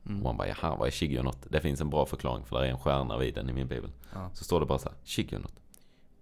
Mm. 0.09 0.19
Och 0.21 0.25
man 0.25 0.37
bara, 0.37 0.49
jaha, 0.49 0.77
vad 0.77 0.87
är 0.87 0.91
Shigionot? 0.91 1.47
Det 1.50 1.61
finns 1.61 1.81
en 1.81 1.91
bra 1.91 2.07
förklaring 2.07 2.45
för 2.45 2.61
det 2.61 2.67
är 2.67 2.71
en 2.71 2.79
stjärna 2.79 3.19
vid 3.19 3.35
den 3.35 3.50
i 3.50 3.53
min 3.53 3.69
bibel. 3.69 3.91
Ja. 4.12 4.31
Så 4.35 4.45
står 4.45 4.61
det 4.61 4.67
bara 4.67 4.79
så 4.79 4.88
här, 4.88 4.99
Shigionot. 5.05 5.55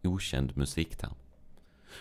Okänd 0.05 0.57
musikterm. 0.57 1.13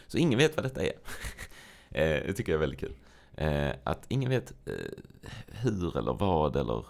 Så 0.08 0.18
ingen 0.18 0.40
vet 0.40 0.56
vad 0.56 0.66
detta 0.66 0.84
är. 0.84 0.94
eh, 1.90 2.26
det 2.28 2.34
tycker 2.34 2.52
jag 2.52 2.58
är 2.58 2.68
väldigt 2.68 2.80
kul. 2.80 2.96
Eh, 3.36 3.72
att 3.84 4.06
ingen 4.08 4.30
vet 4.30 4.54
eh, 4.66 4.74
hur 5.48 5.98
eller 5.98 6.14
vad 6.14 6.56
eller... 6.56 6.86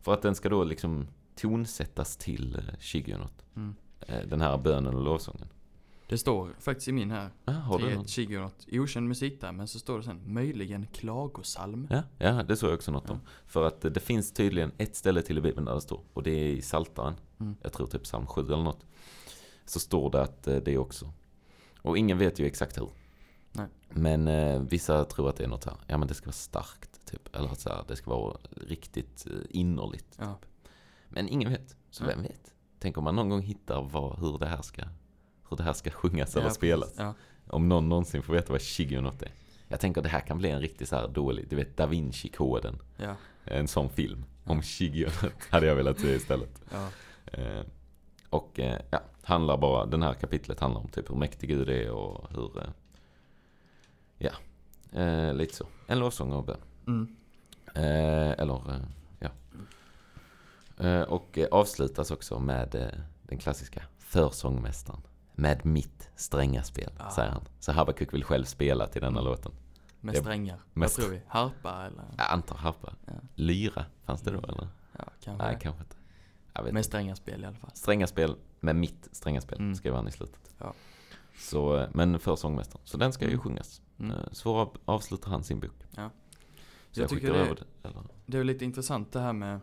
För 0.00 0.14
att 0.14 0.22
den 0.22 0.34
ska 0.34 0.48
då 0.48 0.64
liksom 0.64 1.08
tonsättas 1.36 2.16
till 2.16 2.62
Shigionot. 2.80 3.44
Mm. 3.56 3.74
Den 4.24 4.40
här 4.40 4.58
bönen 4.58 4.94
och 4.94 5.02
lovsången. 5.02 5.48
Det 6.10 6.18
står 6.18 6.54
faktiskt 6.58 6.88
i 6.88 6.92
min 6.92 7.10
här. 7.10 7.30
Ja, 7.44 7.52
har 7.52 7.78
du 7.78 7.84
3 7.84 7.94
någon? 7.94 8.06
Shigonot. 8.06 8.66
Okänd 8.72 9.08
musik 9.08 9.40
där, 9.40 9.52
men 9.52 9.68
så 9.68 9.78
står 9.78 9.98
det 9.98 10.04
sen 10.04 10.32
möjligen 10.32 10.86
klagosalm. 10.86 11.86
Ja, 11.90 12.02
ja, 12.18 12.42
det 12.42 12.56
såg 12.56 12.70
jag 12.70 12.74
också 12.76 12.90
något 12.92 13.04
Ja. 13.06 13.12
om. 13.14 13.20
För 13.46 13.66
att 13.66 13.80
det 13.80 14.00
finns 14.00 14.32
tydligen 14.32 14.72
ett 14.78 14.96
ställe 14.96 15.22
till 15.22 15.38
i 15.38 15.40
Bibeln 15.40 15.64
där 15.64 15.74
det 15.74 15.80
står, 15.80 16.00
och 16.12 16.22
det 16.22 16.30
är 16.30 16.48
i 16.48 16.62
Saltaren. 16.62 17.14
Mm. 17.40 17.56
Jag 17.62 17.72
tror 17.72 17.86
typ 17.86 18.02
psalm 18.02 18.26
7 18.26 18.40
eller 18.40 18.62
något. 18.62 18.86
Så 19.64 19.80
står 19.80 20.10
det 20.10 20.22
att 20.22 20.46
eh, 20.46 20.56
det 20.56 20.78
också. 20.78 21.12
Och 21.82 21.98
ingen 21.98 22.18
vet 22.18 22.38
ju 22.38 22.46
exakt 22.46 22.78
hur. 22.78 22.90
Nej. 23.52 23.66
Men 23.90 24.28
eh, 24.28 24.62
vissa 24.62 25.04
tror 25.04 25.28
att 25.28 25.36
det 25.36 25.44
är 25.44 25.48
något 25.48 25.64
här, 25.64 25.76
ja 25.86 25.98
men 25.98 26.08
det 26.08 26.14
ska 26.14 26.26
vara 26.26 26.32
starkt 26.32 27.06
typ. 27.06 27.36
Eller 27.36 27.48
att 27.48 27.60
så 27.60 27.68
här, 27.68 27.84
det 27.88 27.96
ska 27.96 28.10
vara 28.10 28.36
riktigt 28.66 29.26
eh, 29.26 29.32
innerligt. 29.50 30.16
Ja. 30.18 30.38
Men 31.08 31.28
ingen 31.28 31.50
vet, 31.50 31.76
så 31.90 32.04
vem 32.04 32.22
vet? 32.22 32.54
Tänk 32.78 32.98
om 32.98 33.04
man 33.04 33.16
någon 33.16 33.28
gång 33.28 33.42
hittar 33.42 33.82
vad, 33.82 34.18
hur, 34.18 34.38
det 34.38 34.46
här 34.46 34.62
ska, 34.62 34.82
hur 35.50 35.56
det 35.56 35.62
här 35.62 35.72
ska 35.72 35.90
sjungas 35.90 36.36
eller 36.36 36.46
Ja, 36.46 36.52
spelas. 36.52 36.94
Ja. 36.96 37.14
Om 37.46 37.68
någon 37.68 37.88
någonsin 37.88 38.22
får 38.22 38.32
veta 38.34 38.52
vad 38.52 38.62
shigonot 38.62 39.22
är. 39.22 39.32
Jag 39.68 39.80
tänker 39.80 40.00
att 40.00 40.04
det 40.04 40.08
här 40.10 40.20
kan 40.20 40.38
bli 40.38 40.50
en 40.50 40.60
riktigt 40.60 40.88
så 40.88 40.96
här 40.96 41.08
dålig, 41.08 41.48
du 41.48 41.56
vet 41.56 41.76
Da 41.76 41.86
Vinci-koden. 41.86 42.78
Ja. 42.96 43.14
En 43.44 43.68
sån 43.68 43.88
film 43.90 44.24
om 44.44 44.56
Ja. 44.56 44.62
shigonot 44.62 45.32
hade 45.50 45.66
jag 45.66 45.74
velat 45.76 46.00
se 46.00 46.08
istället. 46.14 46.62
Eh, 47.26 47.60
och 48.30 48.60
eh, 48.60 48.80
ja, 48.90 49.00
handlar 49.22 49.56
bara, 49.56 49.86
den 49.86 50.02
här 50.02 50.14
kapitlet 50.14 50.60
handlar 50.60 50.80
om 50.80 50.88
typ 50.88 51.10
hur 51.10 51.16
mäktig 51.16 51.48
Gud 51.48 51.68
är 51.68 51.90
och 51.90 52.30
hur, 52.30 52.58
eh, 52.58 52.70
ja, 54.18 54.32
eh, 55.00 55.34
lite 55.34 55.54
så. 55.56 55.66
En 55.86 55.98
lovsång 55.98 56.32
och 56.32 56.44
bön. 56.44 56.60
Mm. 56.86 57.16
Eller, 57.74 58.60
ja. 59.18 59.30
Och 61.06 61.38
avslutas 61.50 62.10
också 62.10 62.38
med 62.38 62.92
den 63.22 63.38
klassiska 63.38 63.82
försångmästaren. 63.98 65.00
Med 65.34 65.66
mitt 65.66 66.10
stränga 66.16 66.62
spel, 66.62 66.90
Ah. 66.98 67.10
säger 67.10 67.30
han. 67.30 67.42
Så 67.60 67.72
Habakuk 67.72 68.14
vill 68.14 68.24
själv 68.24 68.44
spela 68.44 68.86
till 68.86 69.00
denna 69.02 69.20
Mm. 69.20 69.24
låten. 69.30 69.52
Med 70.00 70.16
strängar. 70.16 70.58
med 70.72 70.88
Vad 70.88 70.96
tror 70.96 71.08
vi? 71.10 71.22
Harpa 71.28 71.86
eller? 71.86 72.04
Jag 72.18 72.30
antar 72.30 72.56
harpa. 72.56 72.94
Ja. 73.06 73.12
Lyra, 73.34 73.84
fanns 74.04 74.20
det 74.22 74.30
då 74.30 74.38
eller? 74.38 74.68
Ja, 74.98 75.04
kanske. 75.24 75.44
Nej, 75.46 75.58
kanske 75.60 75.82
inte. 75.82 75.96
Med 76.54 76.68
inte. 76.68 76.82
stränga 76.82 77.16
spel 77.16 77.42
i 77.42 77.46
alla 77.46 77.56
fall. 77.56 77.70
Stränga 77.74 78.06
spel 78.06 78.36
med 78.60 78.76
mitt 78.76 79.08
stränga 79.12 79.40
spel, 79.40 79.58
Mm. 79.58 79.74
skrev 79.74 79.94
han 79.94 80.08
i 80.08 80.10
slutet. 80.10 80.54
Ja. 80.58 80.74
Så, 81.38 81.86
men 81.94 82.18
för 82.18 82.36
sångmästaren. 82.36 82.82
Så 82.86 82.96
den 82.96 83.12
ska 83.12 83.24
ju 83.24 83.30
Mm. 83.30 83.40
sjungas. 83.42 83.82
Mm. 83.98 84.10
Eh, 84.10 84.16
Så 84.32 84.56
av, 84.56 84.76
avslutar 84.84 85.30
han 85.30 85.44
sin 85.44 85.60
bok. 85.60 85.86
Ja. 85.96 86.10
Så 86.90 87.00
Jag 87.00 87.02
jag, 87.04 87.10
tycker 87.10 87.32
det- 87.32 87.38
över 87.38 87.54
det. 87.54 87.88
Eller? 87.88 88.02
Det 88.26 88.38
är 88.38 88.44
lite 88.44 88.64
intressant 88.64 89.12
det 89.12 89.20
här 89.20 89.32
med 89.32 89.60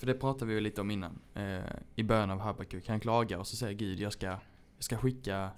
För 0.00 0.06
det 0.06 0.14
pratade 0.14 0.44
vi 0.46 0.54
ju 0.54 0.60
lite 0.60 0.80
om 0.80 0.90
innan 0.90 1.18
eh, 1.34 1.60
I 1.96 2.02
början 2.02 2.30
av 2.30 2.38
Habakuk 2.40 2.88
Han 2.88 3.00
klagar 3.00 3.38
och 3.38 3.46
så 3.46 3.56
säger 3.56 3.74
Gud 3.74 4.00
jag 4.00 4.12
ska 4.12 4.26
Jag 4.26 4.40
ska 4.78 4.96
skicka 4.98 5.50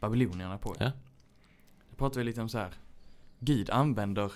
Babylonierna 0.00 0.58
på 0.58 0.76
er 0.78 0.84
Ja. 0.84 0.90
Då 1.90 1.96
pratar 1.96 2.20
vi 2.20 2.24
lite 2.24 2.42
om 2.42 2.48
så 2.48 2.58
här 2.58 2.74
Gud 3.38 3.70
använder 3.70 4.32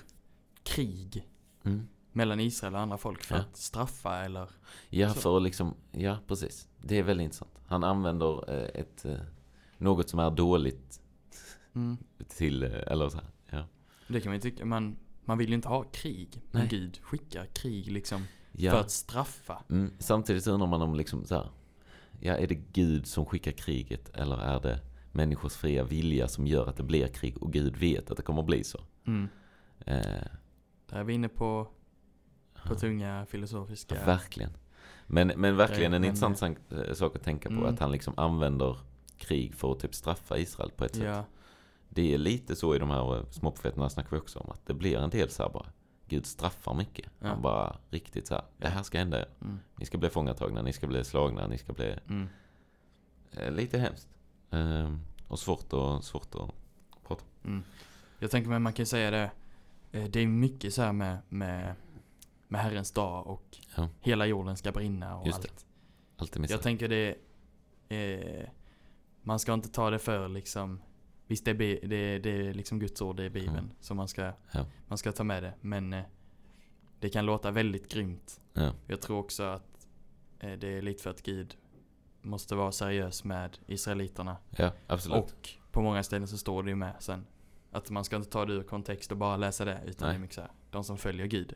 krig 0.62 1.28
Mm. 1.64 1.88
mellan 2.12 2.40
Israel 2.40 2.75
och 2.75 2.80
andra 2.80 2.98
folk 2.98 3.22
för 3.22 3.34
Ja. 3.34 3.40
att 3.40 3.56
straffa 3.56 4.25
eller 4.25 4.50
Ja, 4.88 5.14
Så. 5.14 5.20
för 5.20 5.36
att 5.36 5.42
liksom, 5.42 5.75
ja 5.92 6.18
precis. 6.26 6.68
Det 6.82 6.98
är 6.98 7.02
väldigt 7.02 7.25
intressant. 7.25 7.50
Han 7.66 7.84
använder 7.84 8.50
eh, 8.50 8.80
ett, 8.80 9.04
eh, 9.04 9.18
något 9.78 10.08
som 10.08 10.18
är 10.18 10.30
dåligt 10.30 11.00
mm. 11.75 11.96
till, 12.28 12.62
eh, 12.62 12.70
eller 12.86 13.08
så 13.08 13.16
här. 13.16 13.26
Ja. 13.50 13.66
Det 14.08 14.20
kan 14.20 14.30
man 14.30 14.34
ju 14.36 14.40
tycka, 14.40 14.64
man, 14.64 14.96
man 15.25 15.38
vill 15.38 15.48
ju 15.48 15.54
inte 15.54 15.68
ha 15.68 15.82
krig 15.82 16.42
Men 16.50 16.60
Nej. 16.60 16.68
Gud 16.70 16.98
skickar 17.02 17.46
krig 17.46 17.92
liksom 17.92 18.25
för 18.56 18.62
ja. 18.64 18.76
att 18.80 18.90
straffa 18.90 19.62
Mm, 19.70 19.92
samtidigt 19.98 20.46
undrar 20.46 20.66
man 20.68 20.82
om 20.82 20.94
liksom 20.94 21.25
så 21.25 21.34
här, 21.34 21.48
ja 22.20 22.36
är 22.36 22.46
det 22.46 22.54
Gud 22.54 23.06
som 23.06 23.25
skickar 23.26 23.52
kriget 23.52 24.08
eller 24.16 24.36
är 24.38 24.60
det 24.60 24.80
människors 25.12 25.52
fria 25.54 25.84
vilja 25.84 26.28
som 26.28 26.46
gör 26.46 26.66
att 26.68 26.76
det 26.76 26.82
blir 26.82 27.06
krig 27.08 27.42
och 27.42 27.52
Gud 27.52 27.76
vet 27.76 28.10
att 28.10 28.16
det 28.16 28.22
kommer 28.22 28.40
att 28.40 28.46
bli 28.46 28.64
så? 28.64 28.80
mm. 29.06 29.28
Eh, 29.86 29.96
Där 30.86 30.97
är 30.99 31.04
vi 31.04 31.12
inne 31.14 31.28
på, 31.28 31.69
på 32.66 32.75
tunga 32.75 33.26
filosofiska 33.26 33.95
Ja, 33.95 34.06
verkligen. 34.06 34.50
Men, 35.06 35.32
men 35.36 35.56
verkligen 35.56 35.95
en 35.95 36.00
men, 36.00 36.08
intressant 36.08 36.38
sak- 36.38 36.73
eh, 36.88 36.95
sak 36.95 37.16
att 37.16 37.23
tänka 37.23 37.49
på. 37.49 37.54
Mm. 37.54 37.66
Att 37.75 37.80
han 37.80 37.92
liksom 37.92 38.14
använder 38.16 38.76
krig 39.19 39.54
för 39.54 39.73
att 39.73 39.80
typ 39.80 39.95
straffa 39.95 40.38
Israel 40.38 40.71
på 40.76 40.84
ett 40.84 40.95
sätt. 40.95 41.04
Ja, 41.04 41.25
Det 41.88 42.14
är 42.14 42.19
lite 42.19 42.56
så 42.56 42.75
i 42.75 42.78
de 42.78 42.90
här 42.90 43.16
eh, 43.16 43.25
småprofeterna 43.30 43.90
snackar 43.90 44.10
vi 44.10 44.16
också 44.19 44.38
om. 44.38 44.50
Att 44.50 44.66
det 44.66 44.75
blir 44.75 44.99
en 44.99 45.10
del 45.10 45.30
så 45.30 45.42
här 45.42 45.50
bara. 45.50 45.66
Gud 46.08 46.26
straffar 46.26 46.75
mycket. 46.75 47.06
Ja. 47.21 47.28
Han 47.28 47.42
bara 47.42 47.76
riktigt 47.90 48.26
så 48.26 48.34
här. 48.34 48.45
Det 48.58 48.69
här 48.69 48.82
ska 48.82 48.99
hända 48.99 49.25
mm. 49.40 49.58
Ni 49.76 49.86
ska 49.86 49.99
bli 49.99 50.10
fångatagna, 50.10 50.62
ni 50.62 50.73
ska 50.73 50.86
bli 50.86 51.04
slagna, 51.04 51.47
ni 51.47 51.58
ska 51.58 51.73
bli 51.73 51.99
Mm. 52.08 52.28
eh, 53.32 53.50
lite 53.50 53.78
hemskt. 53.78 54.08
Ehm, 54.50 55.00
och 55.28 55.38
svårt, 55.38 55.73
och, 55.73 56.04
svårt 56.04 56.34
att 56.34 56.50
prata. 57.08 57.25
Mm. 57.45 57.62
Jag 58.19 58.30
tänker 58.30 58.50
mig 58.50 58.58
man 58.58 58.73
kan 58.73 58.86
säga 58.86 59.10
det. 59.10 59.30
eh, 59.92 60.04
Det 60.04 60.21
är 60.21 60.26
mycket 60.26 60.75
så 60.75 60.82
här 60.82 60.92
med, 60.92 61.19
med, 61.28 61.75
med 62.49 62.60
Herrens 62.60 62.92
dag 62.92 63.26
och 63.26 63.58
Ja. 63.76 63.88
hela 64.00 64.26
jorden 64.26 64.56
ska 64.56 64.73
brinna 64.73 65.16
och 65.19 65.26
Just 65.26 65.42
det. 65.42 65.49
allt. 65.49 65.66
Alltid 66.16 66.40
missat. 66.42 66.52
Jag 66.54 66.62
tänker 66.62 66.88
det, 66.88 67.16
eh, 67.88 68.49
man 69.23 69.38
ska 69.38 69.54
inte 69.54 69.69
ta 69.69 69.90
det 69.90 69.99
för 69.99 70.28
liksom, 70.28 70.80
visst 71.26 71.45
det 71.45 71.50
är, 71.50 71.89
det, 71.89 72.19
det 72.19 72.30
är 72.49 72.54
liksom 72.54 72.78
Guds 72.78 73.02
ord, 73.02 73.17
det 73.17 73.25
är 73.25 73.30
Bibeln. 73.30 73.58
Mm. 73.58 73.71
Så 73.80 73.95
man 73.95 74.08
ska, 74.08 74.32
Ja. 74.52 74.67
man 74.89 74.99
ska 74.99 75.12
ta 75.12 75.25
med 75.25 75.43
det. 75.43 75.54
Men 75.60 75.93
eh, 75.93 76.02
det 77.00 77.08
kan 77.08 77.26
låta 77.26 77.50
väldigt 77.50 77.93
grymt. 77.93 78.41
Ja. 78.52 78.73
Jag 78.86 79.00
tror 79.00 79.19
också 79.19 79.43
att 79.43 79.89
eh, 80.41 80.52
det 80.52 80.69
är 80.69 80.82
lite 80.82 81.02
för 81.02 81.10
att 81.10 81.23
Gud 81.23 81.56
måste 82.23 82.54
vara 82.54 82.73
seriös 82.73 83.25
med 83.25 83.58
Israeliterna. 83.67 84.36
ja, 84.50 84.73
absolut. 84.86 85.25
Och 85.25 85.49
på 85.71 85.82
många 85.82 86.02
ställen 86.02 86.28
så 86.28 86.39
står 86.39 86.62
det 86.62 86.71
ju 86.71 86.76
med 86.76 86.95
sen. 86.99 87.26
Att 87.71 87.91
man 87.91 88.04
ska 88.04 88.17
inte 88.17 88.30
ta 88.30 88.45
det 88.45 88.52
ur 88.52 88.62
kontext 88.62 89.12
och 89.12 89.19
bara 89.19 89.36
läsa 89.36 89.65
det. 89.65 89.80
Utan 89.86 90.08
Nej. 90.08 90.15
det 90.15 90.19
är 90.19 90.21
mycket 90.21 90.34
så 90.34 90.41
här, 90.41 90.50
de 90.71 90.84
som 90.84 90.99
följer 90.99 91.26
Gud 91.26 91.54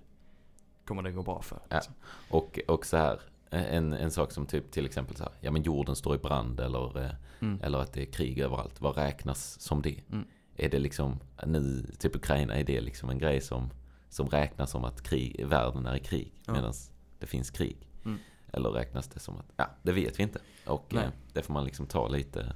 kommer 0.84 1.02
det 1.02 1.12
gå 1.12 1.22
bra 1.22 1.42
för. 1.42 1.60
Ja. 1.68 1.76
Liksom. 1.76 1.94
Och, 2.30 2.60
och 2.68 2.86
så 2.86 2.96
här, 2.96 3.20
en, 3.50 3.92
en 3.92 4.10
sak 4.10 4.32
som 4.32 4.46
typ 4.46 4.70
till 4.70 4.86
exempel 4.86 5.16
så 5.16 5.22
här, 5.24 5.32
ja 5.40 5.50
men 5.50 5.62
jorden 5.62 5.96
står 5.96 6.14
i 6.14 6.18
brand 6.18 6.60
eller, 6.60 7.04
eh, 7.04 7.10
Mm. 7.42 7.60
eller 7.62 7.78
att 7.78 7.92
det 7.92 8.02
är 8.02 8.12
krig 8.12 8.38
överallt. 8.38 8.80
Vad 8.80 8.96
räknas 8.96 9.60
som 9.60 9.82
det? 9.82 10.00
Mm. 10.12 10.24
Är 10.56 10.68
det 10.68 10.78
liksom, 10.78 11.18
nu, 11.46 11.86
typ 11.98 12.16
Ukraina, 12.16 12.54
är 12.54 12.64
det 12.64 12.80
liksom 12.80 13.10
en 13.10 13.18
grej 13.18 13.40
som, 13.40 13.70
som 14.08 14.28
räknas 14.28 14.70
som 14.70 14.84
att 14.84 15.02
krig, 15.02 15.46
världen 15.46 15.86
är 15.86 15.96
i 15.96 16.00
krig 16.00 16.32
Ja. 16.46 16.52
medan 16.52 16.72
det 17.18 17.26
finns 17.26 17.50
krig? 17.50 17.88
Mm. 18.04 18.18
Eller 18.52 18.70
räknas 18.70 19.08
det 19.08 19.20
som 19.20 19.36
att, 19.38 19.46
ja 19.56 19.70
det 19.82 19.92
vet 19.92 20.18
vi 20.18 20.22
inte. 20.22 20.38
Och 20.66 20.94
eh, 20.94 21.08
det 21.32 21.42
får 21.42 21.52
man 21.54 21.64
liksom 21.64 21.86
ta 21.86 22.08
lite 22.08 22.52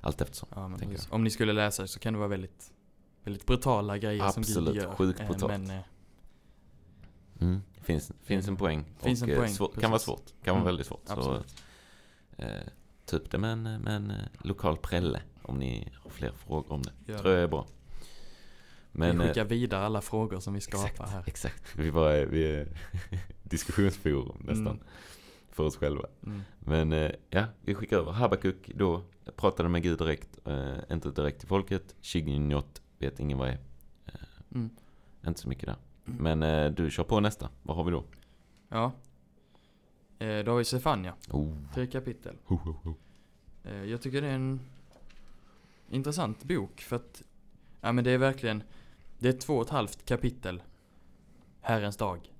allt 0.00 0.20
eftersom. 0.20 0.48
Ja. 0.54 0.70
Om 1.10 1.24
ni 1.24 1.30
skulle 1.30 1.52
läsa 1.52 1.86
så 1.86 1.98
kan 1.98 2.12
det 2.12 2.18
vara 2.18 2.28
väldigt, 2.28 2.72
väldigt 3.24 3.46
brutala 3.46 3.98
grejer 3.98 4.28
som 4.28 4.40
Absolut, 4.42 4.74
Gud 4.74 4.82
gör. 4.82 4.94
sjukt 4.94 5.20
Eh, 5.20 5.26
brutalt. 5.26 5.52
Men 5.52 5.70
eh, 5.70 5.82
Mm. 7.40 7.60
Finns, 7.88 8.12
finns 8.22 8.48
en 8.48 8.56
poäng. 8.56 8.84
Finns 8.98 9.22
och, 9.22 9.28
en 9.28 9.34
eh, 9.34 9.40
poäng, 9.40 9.50
svår, 9.54 9.72
kan 9.80 9.90
vara 9.90 9.98
svårt. 9.98 10.24
Kan 10.44 10.54
vara 10.54 10.60
Mm, 10.60 10.64
väldigt 10.66 10.86
svårt. 10.86 11.02
Så, 11.06 11.12
absolut. 11.12 11.62
eh, 12.36 12.48
typ 13.06 13.30
det 13.30 13.38
med 13.38 13.52
en, 13.52 13.62
med 13.62 13.96
en 13.96 14.10
eh, 14.10 14.16
lokal 14.42 14.76
prälle. 14.76 15.20
Om 15.42 15.58
ni 15.58 15.92
har 16.02 16.10
fler 16.10 16.32
frågor 16.32 16.72
om 16.72 16.82
det. 16.82 16.92
Gör 17.06 17.18
tror 17.18 17.34
jag 17.34 17.42
är 17.42 17.48
bra. 17.48 17.66
Men, 18.92 19.18
vi 19.18 19.24
eh, 19.24 19.28
xickar 19.28 19.44
vidare 19.44 19.84
alla 19.86 20.00
frågor 20.00 20.40
som 20.40 20.54
vi 20.54 20.60
skapar 20.60 20.86
exakt, 20.88 21.10
här. 21.10 21.22
exakt. 21.26 21.76
Vi, 21.76 21.92
bara, 21.92 22.16
är- 22.16 22.26
vi 22.26 22.44
är 22.52 22.68
diskussionsforum 23.42 24.36
nästan. 24.38 24.66
Mm. 24.66 24.78
För 25.50 25.64
oss 25.64 25.76
själva. 25.76 26.06
Mm. 26.26 26.42
Men 26.58 26.92
eh, 26.92 27.10
ja, 27.30 27.44
vi 27.62 27.74
skickar 27.74 27.98
över. 27.98 28.12
Habakuk 28.12 28.70
då 28.74 29.02
pratade 29.36 29.68
med 29.68 29.82
Gud 29.82 29.98
direkt. 29.98 30.38
Eh, 30.44 30.76
inte 30.90 31.10
direkt 31.10 31.38
till 31.38 31.48
folket. 31.48 31.94
Shignot 32.02 32.82
vet 32.98 33.20
ingen 33.20 33.38
vad 33.38 33.48
är. 33.48 33.58
Mm. 34.54 34.70
Inte 35.26 35.40
så 35.40 35.48
mycket 35.48 35.66
där. 35.66 35.76
Mm. 36.10 36.38
Men 36.38 36.64
eh, 36.64 36.70
du 36.72 36.90
kör 36.90 37.04
på 37.04 37.20
nästa. 37.20 37.48
Vad 37.62 37.76
har 37.76 37.84
vi 37.84 37.90
då? 37.90 38.04
Ja. 38.68 38.92
Eh, 40.18 40.44
då 40.44 40.50
har 40.50 40.58
vi 40.58 40.64
Stefania. 40.64 41.14
Oh. 41.30 41.52
Tre 41.74 41.86
kapitel. 41.86 42.36
Ho, 42.44 42.56
ho, 42.56 42.74
ho. 42.82 42.94
Eh, 43.64 43.84
jag 43.84 44.02
tycker 44.02 44.22
det 44.22 44.28
är 44.28 44.34
en 44.34 44.60
intressant 45.90 46.44
bok 46.44 46.80
för 46.80 46.96
att, 46.96 47.22
ja 47.80 47.92
men 47.92 48.04
det 48.04 48.10
är 48.10 48.18
verkligen, 48.18 48.62
det 49.18 49.28
är 49.28 49.32
två 49.32 49.56
och 49.56 49.62
ett 49.64 49.70
halvt 49.70 50.04
kapitel. 50.04 50.62
Herrens 51.60 51.96
dag. 51.96 52.32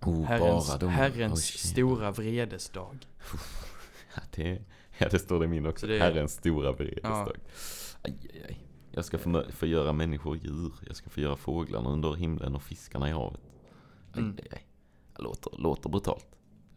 Oh, 0.00 0.24
Herrens, 0.24 0.78
bara 0.80 0.90
herrens 0.90 1.32
Oj, 1.54 1.58
stora 1.58 2.10
vredesdag. 2.10 3.06
Ja 4.14 4.22
det, 4.34 4.62
ja, 4.98 5.08
det 5.08 5.18
står 5.18 5.40
det 5.40 5.46
min 5.48 5.66
också. 5.66 5.80
Så 5.80 5.86
det 5.86 5.96
är- 5.96 6.00
Herrens 6.00 6.32
stora 6.32 6.66
Ja. 6.66 6.72
beredningsdag. 6.72 7.36
Aj, 8.02 8.14
aj, 8.34 8.42
aj. 8.48 8.58
Jag 8.94 9.04
ska 9.04 9.16
förmö- 9.18 9.50
förgöra 9.50 9.92
människor 9.92 10.30
och 10.30 10.36
djur. 10.36 10.72
Jag 10.86 10.96
ska 10.96 11.10
förgöra 11.10 11.36
fåglarna 11.36 11.90
under 11.90 12.14
himlen 12.14 12.54
och 12.54 12.62
fiskarna 12.62 13.08
i 13.08 13.12
havet. 13.12 13.40
Mm. 14.16 14.36
aj, 14.38 14.48
aj. 14.52 14.66
Det 15.16 15.22
låter, 15.22 15.50
låter 15.58 15.88
brutalt. 15.88 16.26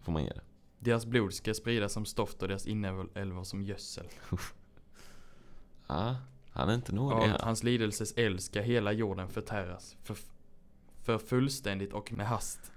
Får 0.02 0.12
man 0.12 0.24
ge 0.24 0.30
det. 0.30 0.42
Deras 0.80 1.06
blod 1.06 1.34
ska 1.34 1.54
spridas 1.54 1.94
som 1.94 2.06
stoft 2.06 2.42
och 2.42 2.48
deras 2.48 2.68
inälvor 2.68 3.44
som 3.44 3.62
gödsel. 3.64 4.06
Ja, 5.88 6.16
han 6.50 6.70
är 6.70 6.74
inte 6.76 6.96
nådig 6.96 7.28
här. 7.28 7.40
hans 7.40 7.64
lidelses 7.64 8.12
eld 8.18 8.42
ska 8.42 8.62
hela 8.62 8.92
jorden 8.92 9.30
förtäras. 9.30 9.96
För, 10.04 10.18
för 11.04 11.18
fullständigt 11.18 11.94
och 11.94 12.14
med 12.14 12.28
hast 12.28 12.72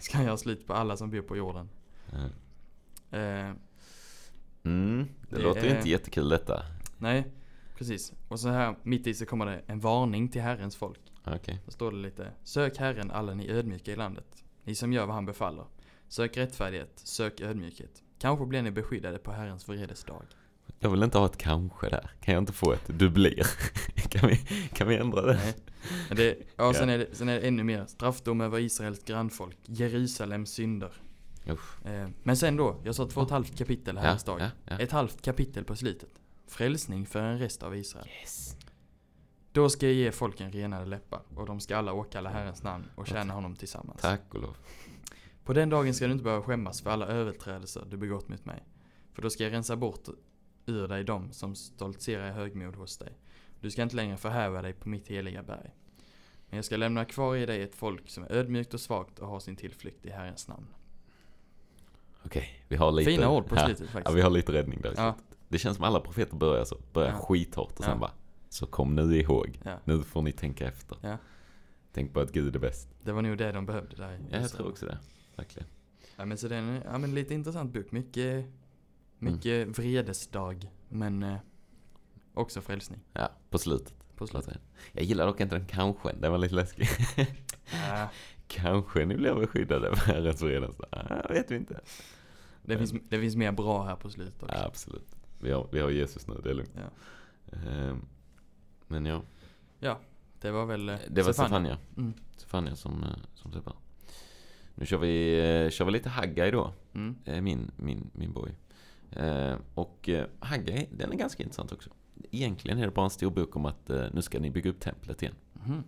ska 0.00 0.16
han 0.16 0.26
göra 0.26 0.36
slut 0.36 0.66
på 0.66 0.72
alla 0.74 0.96
som 0.96 1.10
bor 1.10 1.22
på 1.22 1.36
jorden. 1.36 1.68
Ja. 2.12 3.18
Eh, 3.18 3.52
Mm, 4.62 5.08
det, 5.30 5.36
Det 5.36 5.42
låter 5.42 5.64
ju 5.70 5.76
inte 5.76 5.88
jättekul 5.88 6.28
detta. 6.28 6.62
Nej, 6.98 7.26
precis. 7.76 8.12
Och 8.28 8.40
så 8.40 8.48
här 8.48 8.76
mitt 8.82 9.06
i 9.06 9.14
så 9.14 9.26
kommer 9.26 9.46
det 9.46 9.62
en 9.66 9.80
varning 9.80 10.28
till 10.28 10.42
Herrens 10.42 10.76
folk. 10.76 11.00
Okej. 11.24 11.62
Då 11.64 11.70
står 11.70 11.92
det 11.92 11.96
lite 11.96 12.32
Sök 12.44 12.78
Herren 12.78 13.10
alla 13.10 13.34
ni 13.34 13.50
ödmjuka 13.50 13.92
i 13.92 13.96
landet. 13.96 14.44
Ni 14.64 14.74
som 14.74 14.92
gör 14.92 15.06
vad 15.06 15.14
han 15.14 15.26
befaller. 15.26 15.64
Sök 16.08 16.36
rättfärdighet, 16.36 16.92
sök 16.94 17.40
ödmjukhet. 17.40 18.02
Kanske 18.18 18.46
blir 18.46 18.62
ni 18.62 18.70
beskyddade 18.70 19.18
på 19.18 19.32
Herrens 19.32 19.68
vredesdag. 19.68 20.22
Jag 20.78 20.90
vill 20.90 21.02
inte 21.02 21.18
ha 21.18 21.26
ett 21.26 21.36
kanske 21.36 21.88
där. 21.88 22.10
Kan 22.20 22.34
jag 22.34 22.42
inte 22.42 22.52
få 22.52 22.72
ett 22.72 22.82
du 22.86 23.10
blir? 23.10 23.46
kan, 24.08 24.28
vi, 24.28 24.36
kan 24.72 24.88
vi 24.88 24.96
ändra 24.96 25.22
det? 25.22 25.34
Nej. 25.34 25.54
Det, 26.10 26.38
ja, 26.56 26.74
sen, 26.74 26.88
är 26.88 26.98
det, 26.98 27.06
sen 27.12 27.28
är 27.28 27.40
det 27.40 27.46
ännu 27.46 27.64
mer. 27.64 27.86
Straffdom 27.86 28.40
över 28.40 28.58
Israels 28.58 29.04
grannfolk. 29.04 29.58
Jerusalems 29.66 30.50
synder. 30.50 30.92
Usch. 31.50 31.86
Eh, 31.86 32.08
men 32.22 32.36
sen 32.36 32.56
då, 32.56 32.80
jag 32.84 32.94
sa 32.94 33.06
två 33.06 33.20
och 33.20 33.26
ett 33.26 33.30
halvt 33.30 33.58
kapitel 33.58 33.98
Herrens 33.98 34.24
dag. 34.24 34.40
ja, 34.40 34.48
ja. 34.64 34.78
Ett 34.78 34.92
halvt 34.92 35.22
kapitel 35.22 35.64
på 35.64 35.76
slutet. 35.76 36.10
Frälsning 36.46 37.06
för 37.06 37.22
en 37.22 37.38
rest 37.38 37.62
av 37.62 37.76
Israel. 37.76 38.06
Yes. 38.20 38.56
Då 39.52 39.68
ska 39.68 39.86
jag 39.86 39.94
ge 39.94 40.12
folken 40.12 40.52
renade 40.52 40.86
läppar 40.86 41.22
och 41.34 41.46
de 41.46 41.60
ska 41.60 41.76
alla 41.76 41.92
åkalla 41.92 42.30
Herrens 42.30 42.62
namn 42.62 42.84
och 42.94 43.06
tjäna 43.06 43.32
honom 43.32 43.56
tillsammans. 43.56 44.00
Tack 44.00 44.34
och 44.34 44.40
lov. 44.42 44.56
På 45.44 45.52
den 45.52 45.70
dagen 45.70 45.94
ska 45.94 46.06
du 46.06 46.12
inte 46.12 46.24
behöva 46.24 46.42
skämmas 46.42 46.80
för 46.80 46.90
alla 46.90 47.06
överträdelser 47.06 47.84
du 47.90 47.96
begått 47.96 48.28
mot 48.28 48.44
mig. 48.44 48.64
För 49.12 49.22
då 49.22 49.30
ska 49.30 49.44
jag 49.44 49.52
rensa 49.52 49.76
bort 49.76 50.08
ur 50.66 50.88
dig 50.88 51.04
dem 51.04 51.32
som 51.32 51.54
stoltserar 51.54 52.28
i 52.28 52.32
högmod 52.32 52.76
hos 52.76 52.98
dig. 52.98 53.18
Du 53.60 53.70
ska 53.70 53.82
inte 53.82 53.96
längre 53.96 54.16
förhäva 54.16 54.62
dig 54.62 54.72
på 54.72 54.88
mitt 54.88 55.08
heliga 55.08 55.42
berg. 55.42 55.70
Men 56.48 56.56
jag 56.56 56.64
ska 56.64 56.76
lämna 56.76 57.04
kvar 57.04 57.36
i 57.36 57.46
dig 57.46 57.62
ett 57.62 57.74
folk 57.74 58.08
som 58.10 58.24
är 58.24 58.32
ödmjukt 58.32 58.74
och 58.74 58.80
svagt 58.80 59.18
och 59.18 59.28
har 59.28 59.40
sin 59.40 59.56
tillflykt 59.56 60.06
i 60.06 60.10
Herrens 60.10 60.48
namn. 60.48 60.66
Okej, 62.24 62.64
vi 62.68 62.76
har 62.76 62.92
lite... 62.92 63.10
Fina 63.10 63.30
ord 63.30 63.46
på 63.46 63.56
ja, 63.56 63.64
slutet 63.66 63.86
Ja, 63.86 63.92
faktiskt. 63.92 64.16
vi 64.16 64.20
har 64.20 64.30
lite 64.30 64.52
räddning 64.52 64.80
där 64.80 64.90
i 64.90 64.94
Ja, 64.96 65.14
slutet. 65.14 65.35
Det 65.48 65.58
känns 65.58 65.76
som 65.76 65.84
alla 65.84 66.00
profeter 66.00 66.36
börjar 66.36 66.64
så. 66.64 66.78
Börjar 66.92 67.10
Ja. 67.12 67.18
skithårt 67.18 67.78
och 67.78 67.84
sen 67.84 67.92
Ja. 67.92 67.98
bara, 67.98 68.12
så 68.48 68.66
kom 68.66 68.94
nu 68.94 69.16
ihåg. 69.20 69.60
ja. 69.64 69.78
Nu 69.84 70.02
får 70.02 70.22
ni 70.22 70.32
tänka 70.32 70.66
efter. 70.68 70.98
Ja. 71.02 71.16
Tänk 71.92 72.12
på 72.14 72.20
att 72.20 72.32
Gud 72.32 72.56
är 72.56 72.60
bäst. 72.60 72.88
Det 73.02 73.12
var 73.12 73.22
nog 73.22 73.38
det 73.38 73.52
de 73.52 73.66
behövde 73.66 73.96
där 73.96 74.12
Ja, 74.12 74.18
jag 74.18 74.26
Israel. 74.28 74.48
tror 74.48 74.68
också 74.68 74.86
det. 74.86 74.98
Verkligen. 75.36 75.68
Ja 76.16 76.24
men 76.24 76.38
så 76.38 76.48
det 76.48 76.56
är 76.56 76.58
en 76.62 76.82
ja, 76.84 76.98
men 76.98 77.14
lite 77.14 77.34
intressant 77.34 77.72
bok. 77.72 77.92
Mycket, 77.92 78.46
mycket 79.18 79.46
Mm. 79.62 79.72
vredesdag. 79.72 80.70
Men 80.88 81.22
eh, 81.22 81.36
också 82.34 82.60
frälsning 82.60 83.00
Ja, 83.12 83.30
på 83.50 83.58
slutet. 83.58 83.94
på 84.16 84.26
slutet. 84.26 84.58
Jag 84.92 85.04
gillar 85.04 85.26
dock 85.26 85.40
inte 85.40 85.54
den 85.58 85.66
kanske. 85.66 86.12
Den 86.12 86.30
var 86.32 86.38
lite 86.38 86.54
läskig. 86.54 86.88
Ja, 87.88 88.08
kanske 88.46 89.04
ni 89.04 89.16
blir 89.16 89.34
beskyddade 89.34 89.96
för 89.96 90.12
Herrens 90.12 90.42
vredens 90.42 90.76
dag. 90.76 90.88
Ah, 90.92 91.28
vet 91.32 91.50
vi 91.50 91.56
inte. 91.56 91.80
det, 92.62 92.78
finns, 92.78 92.92
det 93.08 93.20
finns 93.20 93.36
mer 93.36 93.52
bra 93.52 93.84
här 93.84 93.96
på 93.96 94.10
slutet 94.10 94.42
också. 94.42 94.54
Ja, 94.56 94.64
absolut. 94.64 95.15
Vi 95.40 95.52
har, 95.52 95.68
vi 95.72 95.80
har 95.80 95.90
Jesus 95.90 96.26
nu, 96.26 96.34
det 96.42 96.50
är 96.50 96.54
lugnt. 96.54 96.70
Ja. 96.74 96.90
Ehm, 97.56 98.06
men 98.86 99.06
ja, 99.06 99.22
Det 100.40 100.50
var 100.50 100.66
väl 100.66 100.88
eh, 100.88 100.96
det 101.08 101.22
var. 101.22 101.32
Stefania. 101.32 101.78
Mm. 101.96 102.14
Stefania 102.36 102.76
som, 102.76 103.02
eh, 103.02 103.10
som. 103.34 103.52
Nu 104.74 104.86
kör 104.86 104.98
vi, 104.98 105.38
eh, 105.38 105.70
kör 105.70 105.84
vi 105.84 105.90
lite 105.90 106.08
Haggai 106.08 106.50
då. 106.50 106.72
Mm. 106.94 107.16
Min, 107.44 107.70
min, 107.76 108.10
min 108.12 108.32
boy. 108.32 108.50
Och 109.74 110.08
Haggai, 110.38 110.88
den 110.92 111.12
är 111.12 111.16
ganska 111.16 111.42
intressant 111.42 111.72
också. 111.72 111.90
Egentligen 112.30 112.78
är 112.78 112.84
det 112.84 112.90
bara 112.90 113.04
en 113.04 113.10
stor 113.10 113.30
bok 113.30 113.56
om 113.56 113.64
att 113.64 113.88
nu 113.88 114.22
ska 114.22 114.38
ni 114.40 114.50
bygga 114.50 114.70
upp 114.70 114.80
templet 114.80 115.22
igen. 115.22 115.34
Mhm. 115.52 115.84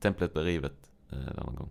Templet 0.00 0.32
blev 0.32 0.44
rivet 0.44 0.90
eh, 1.10 1.18
där 1.18 1.44
någon 1.44 1.54
gång. 1.54 1.70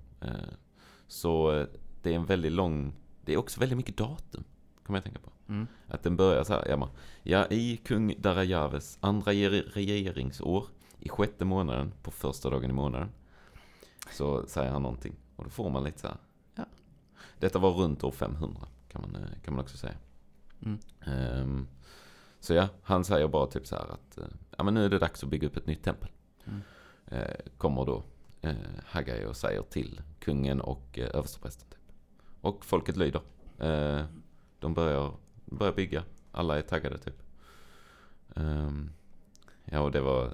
Så 1.07 1.65
det 2.01 2.11
är 2.11 2.15
en 2.15 2.25
väldigt 2.25 2.51
lång, 2.51 2.93
det 3.25 3.33
är 3.33 3.37
också 3.37 3.59
väldigt 3.59 3.77
mycket 3.77 3.97
datum. 3.97 4.43
Kommer 4.83 4.97
jag 4.97 5.03
tänka 5.03 5.19
på. 5.19 5.31
Mm. 5.51 5.67
Att 5.87 6.03
den 6.03 6.17
börjar 6.17 6.43
så 6.43 6.53
här, 6.53 6.67
ja, 6.69 6.77
man, 6.77 6.89
ja 7.23 7.47
i 7.49 7.77
kung 7.77 8.15
Darajaves 8.21 8.97
andra 9.01 9.33
ger- 9.33 9.71
regeringsår 9.73 10.65
i 10.99 11.09
sjätte 11.09 11.45
månaden 11.45 11.93
på 12.03 12.11
första 12.11 12.49
dagen 12.49 12.69
i 12.69 12.73
månaden. 12.73 13.09
Så 14.11 14.47
säger 14.47 14.71
han 14.71 14.81
någonting 14.81 15.15
och 15.35 15.43
då 15.43 15.49
får 15.49 15.69
man 15.69 15.83
lite 15.83 15.99
så 15.99 16.07
här, 16.07 16.17
ja. 16.55 16.65
Detta 17.39 17.59
var 17.59 17.71
runt 17.71 18.03
år 18.03 18.11
500 18.11 18.67
kan 18.87 19.01
man, 19.01 19.15
eh, 19.15 19.29
kan 19.43 19.53
man 19.53 19.63
också 19.63 19.77
säga. 19.77 19.95
Mm. 20.65 20.79
Ehm, 21.05 21.67
så 22.39 22.53
ja, 22.53 22.67
han 22.83 23.03
säger 23.03 23.27
bara 23.27 23.47
typ 23.47 23.67
så 23.67 23.75
här 23.75 23.91
att, 23.91 24.17
eh, 24.17 24.23
ja 24.57 24.63
men 24.63 24.73
nu 24.73 24.85
är 24.85 24.89
det 24.89 24.99
dags 24.99 25.23
att 25.23 25.29
bygga 25.29 25.47
upp 25.47 25.57
ett 25.57 25.67
nytt 25.67 25.83
tempel. 25.83 26.09
Mm. 26.45 26.61
Eh, 27.07 27.35
kommer 27.57 27.85
då 27.85 28.03
eh, 28.41 28.55
Haggai 28.85 29.25
och 29.25 29.37
säger 29.37 29.61
till 29.61 30.01
kungen 30.19 30.61
och 30.61 30.99
eh, 30.99 31.15
översteprästen. 31.15 31.67
Typ. 31.69 31.79
Och 32.41 32.65
folket 32.65 32.97
lyder. 32.97 33.21
Eh, 33.59 34.05
de 34.59 34.73
börjar, 34.73 35.13
börjar 35.51 35.73
bygga. 35.73 36.03
Alla 36.31 36.57
är 36.57 36.61
taggade 36.61 36.97
typ. 36.97 37.23
Um, 38.33 38.91
ja, 39.65 39.79
och 39.79 39.91
det 39.91 40.01
var 40.01 40.33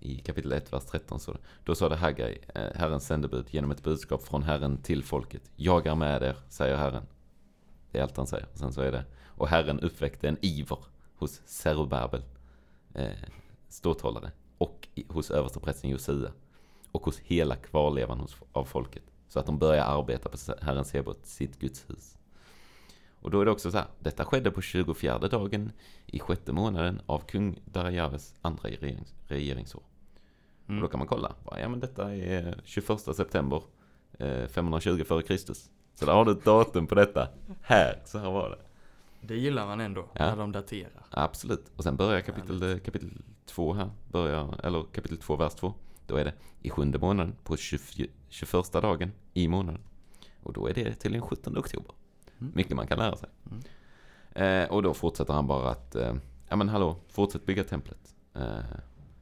i 0.00 0.18
kapitel 0.18 0.52
1, 0.52 0.72
vers 0.72 0.84
13 0.84 1.20
så 1.20 1.36
Då 1.64 1.74
sa 1.74 1.88
det 1.88 1.96
Haggai, 1.96 2.38
eh, 2.54 2.62
Herrens 2.74 3.06
sändebud, 3.06 3.46
genom 3.50 3.70
ett 3.70 3.82
budskap 3.82 4.22
från 4.22 4.42
Herren 4.42 4.82
till 4.82 5.04
folket. 5.04 5.50
Jag 5.56 5.86
är 5.86 5.94
med 5.94 6.22
er, 6.22 6.36
säger 6.48 6.76
Herren. 6.76 7.06
Det 7.90 7.98
är 7.98 8.02
allt 8.02 8.16
han 8.16 8.26
säger. 8.26 8.46
Sen 8.54 8.72
så 8.72 8.80
är 8.80 8.92
det, 8.92 9.04
och 9.24 9.48
Herren 9.48 9.80
uppväckte 9.80 10.28
en 10.28 10.36
iver 10.40 10.78
hos 11.16 11.40
Zerubabel, 11.44 12.22
eh, 12.94 13.10
ståthållare, 13.68 14.30
och 14.58 14.88
hos 15.08 15.30
översteprästen 15.30 15.90
Josia, 15.90 16.32
och 16.92 17.04
hos 17.04 17.18
hela 17.18 17.56
kvarlevan 17.56 18.20
hos, 18.20 18.36
av 18.52 18.64
folket. 18.64 19.02
Så 19.28 19.40
att 19.40 19.46
de 19.46 19.58
börjar 19.58 19.84
arbeta 19.84 20.28
på 20.28 20.36
Herren 20.62 20.84
Sebot, 20.84 21.26
sitt 21.26 21.60
Guds 21.60 21.90
hus. 21.90 22.16
Och 23.20 23.30
då 23.30 23.40
är 23.40 23.44
det 23.44 23.50
också 23.50 23.70
så 23.70 23.76
här, 23.78 23.86
detta 23.98 24.24
skedde 24.24 24.50
på 24.50 24.60
24 24.60 25.18
dagen 25.18 25.72
i 26.06 26.18
sjätte 26.18 26.52
månaden 26.52 27.00
av 27.06 27.18
kung 27.18 27.60
Darajaves 27.64 28.34
andra 28.42 28.62
regerings, 28.68 29.14
regeringsår. 29.26 29.82
Och 30.64 30.70
Mm. 30.70 30.82
då 30.82 30.88
kan 30.88 30.98
man 30.98 31.06
kolla, 31.08 31.34
ja 31.58 31.68
men 31.68 31.80
detta 31.80 32.14
är 32.14 32.60
21 32.64 33.00
september 33.16 33.62
eh, 34.18 34.46
520 34.46 35.04
före 35.04 35.22
Kristus. 35.22 35.70
Så 35.94 36.06
där 36.06 36.12
har 36.12 36.24
du 36.24 36.32
ett 36.32 36.44
datum 36.44 36.86
på 36.86 36.94
detta. 36.94 37.28
Här, 37.62 38.02
så 38.04 38.18
här 38.18 38.30
var 38.30 38.50
det. 38.50 38.58
Det 39.26 39.36
gillar 39.36 39.66
man 39.66 39.80
ändå, 39.80 40.00
Ja. 40.12 40.26
när 40.26 40.36
de 40.36 40.52
daterar. 40.52 41.06
Absolut. 41.10 41.64
Och 41.76 41.82
sen 41.84 41.96
börjar 41.96 42.20
kapitel, 42.20 42.62
Härligt. 42.62 42.84
kapitel 42.84 43.22
2 43.46 43.72
här. 43.72 43.90
Börjar, 44.12 44.60
eller 44.66 44.82
kapitel 44.92 45.16
2, 45.18 45.36
vers 45.36 45.54
2. 45.54 45.74
Då 46.06 46.16
är 46.16 46.24
det 46.24 46.34
i 46.62 46.70
sjunde 46.70 46.98
månaden 46.98 47.34
på 47.44 47.56
20, 47.56 48.06
21 48.28 48.72
dagen 48.72 49.12
i 49.34 49.48
månaden. 49.48 49.80
Och 50.42 50.52
då 50.52 50.66
är 50.68 50.74
det 50.74 50.94
till 50.94 51.12
den 51.12 51.22
17 51.22 51.58
oktober. 51.58 51.92
Mm. 52.40 52.52
Mycket 52.54 52.76
man 52.76 52.86
kan 52.86 52.98
lära 52.98 53.16
sig. 53.16 53.28
Mm. 53.50 53.62
Eh, 54.32 54.70
och 54.70 54.82
då 54.82 54.94
fortsätter 54.94 55.34
han 55.34 55.46
bara 55.46 55.70
att, 55.70 55.94
eh, 55.94 56.14
ja 56.48 56.56
men 56.56 56.68
hallå, 56.68 56.96
fortsätt 57.08 57.46
bygga 57.46 57.64
templet. 57.64 58.14
Eh, 58.34 58.58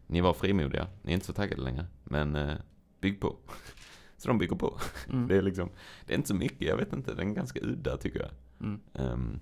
ni 0.07 0.21
var 0.21 0.33
frimodiga, 0.33 0.87
ni 1.03 1.13
är 1.13 1.15
inte 1.15 1.27
så 1.27 1.33
taggade 1.33 1.63
längre, 1.63 1.87
men 2.05 2.37
eh, 2.37 2.57
bygg 3.01 3.21
på. 3.21 3.37
så 4.17 4.29
de 4.29 4.39
bygger 4.39 4.57
på. 4.57 4.79
Mm. 5.09 5.29
Det 5.29 5.37
är 5.37 5.43
liksom, 5.43 5.71
det 6.07 6.13
är 6.13 6.17
inte 6.17 6.29
så 6.29 6.35
mycket, 6.35 6.69
jag 6.69 6.77
vet 6.77 6.93
inte, 6.93 7.15
den 7.15 7.31
är 7.31 7.35
ganska 7.35 7.61
udda 7.63 7.97
tycker 7.97 8.21
jag. 8.21 8.31
Mm. 8.61 8.81
Um, 8.93 9.41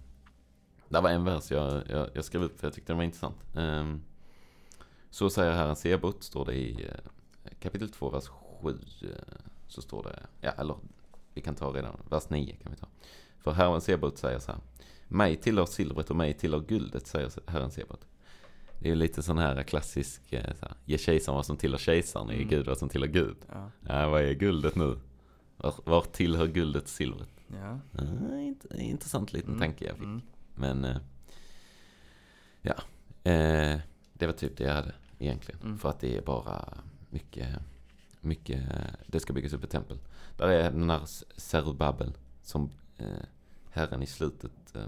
det 0.89 1.01
var 1.01 1.11
en 1.11 1.25
vers 1.25 1.51
jag, 1.51 1.83
jag, 1.89 2.09
jag 2.15 2.25
skrev 2.25 2.43
upp 2.43 2.61
för 2.61 2.67
jag 2.67 2.75
tyckte 2.75 2.93
den 2.93 2.97
var 2.97 3.05
intressant. 3.05 3.37
Ehm, 3.57 4.03
så 5.11 5.31
säger 5.31 5.53
Herren 5.53 5.77
Sebot, 5.77 6.23
står 6.23 6.45
det 6.45 6.55
i 6.55 6.85
eh, 6.85 7.51
kapitel 7.61 7.91
2, 7.91 8.11
vers 8.11 8.29
7. 8.63 8.69
eh, 9.03 9.09
så 9.69 9.83
står 9.83 10.03
det, 10.03 10.23
ja 10.41 10.51
eller 10.51 10.77
vi 11.35 11.41
kan 11.41 11.55
ta 11.55 11.71
redan, 11.71 12.01
vers 12.11 12.31
9 12.31 12.57
kan 12.57 12.73
vi 12.73 12.79
ta. 12.79 12.87
För 13.47 13.53
Herren 13.53 13.81
Sebot 13.81 14.19
säger 14.19 14.39
så 14.39 14.53
här. 14.53 14.61
Mig 15.09 15.37
tillhör 15.37 15.67
silvret 15.67 16.11
och 16.11 16.17
mig 16.17 16.35
tillhör 16.35 16.61
guldet, 16.61 17.07
säger 17.07 17.31
Herren 17.47 17.71
Sebot. 17.71 18.07
Det 18.79 18.87
är 18.87 18.91
ju 18.91 18.95
lite 18.95 19.23
sån 19.23 19.39
här 19.39 19.63
klassisk, 19.63 20.33
eh, 20.33 20.55
så 20.61 20.67
här, 20.67 20.75
ge 20.85 20.99
kejsaren 20.99 21.37
vad 21.37 21.47
som 21.47 21.57
tillhör 21.57 21.79
kejsaren, 21.79 22.29
ge 22.29 22.35
Mm. 22.35 22.49
Gud 22.49 22.67
vad 22.67 22.79
som 22.79 22.89
tillhör 22.89 23.09
Gud. 23.09 23.37
Ja. 23.53 23.71
Ja, 23.81 24.09
vad 24.09 24.23
är 24.23 24.33
guldet 24.33 24.75
nu? 24.77 24.99
Var, 25.57 25.75
var 25.85 26.03
tillhör 26.03 26.47
guldet 26.47 26.89
silvret? 26.89 27.29
Ja. 27.49 27.79
Ja, 27.93 28.01
int- 28.37 28.77
intressant 28.77 29.33
liten 29.33 29.49
Mm. 29.51 29.61
tanke 29.61 29.85
jag 29.85 29.95
fick. 29.97 30.05
Mm. 30.05 30.23
Men 30.55 30.85
eh, 30.85 30.97
ja, 32.63 32.75
eh, 33.31 33.81
det 34.13 34.27
var 34.27 34.33
typ 34.33 34.57
det 34.57 34.65
jag 34.65 34.75
hade 34.75 34.95
egentligen. 35.19 35.61
Mm. 35.63 35.79
För 35.79 35.89
att 35.89 36.01
det 36.01 36.17
är 36.17 36.23
bara 36.23 36.79
mycket, 37.11 37.49
mycket, 38.21 38.63
det 39.07 39.21
ska 39.21 39.33
byggas 39.33 39.53
upp 39.53 39.65
ett 39.65 39.71
tempel. 39.71 39.99
Där 40.37 40.49
är 40.49 40.71
den 40.71 40.91
här 40.91 41.01
Zerubabel 41.37 42.13
som 42.43 42.71
eh, 42.99 43.07
Herren 43.77 44.03
i 44.03 44.07
slutet 44.07 44.77
eh, 44.77 44.87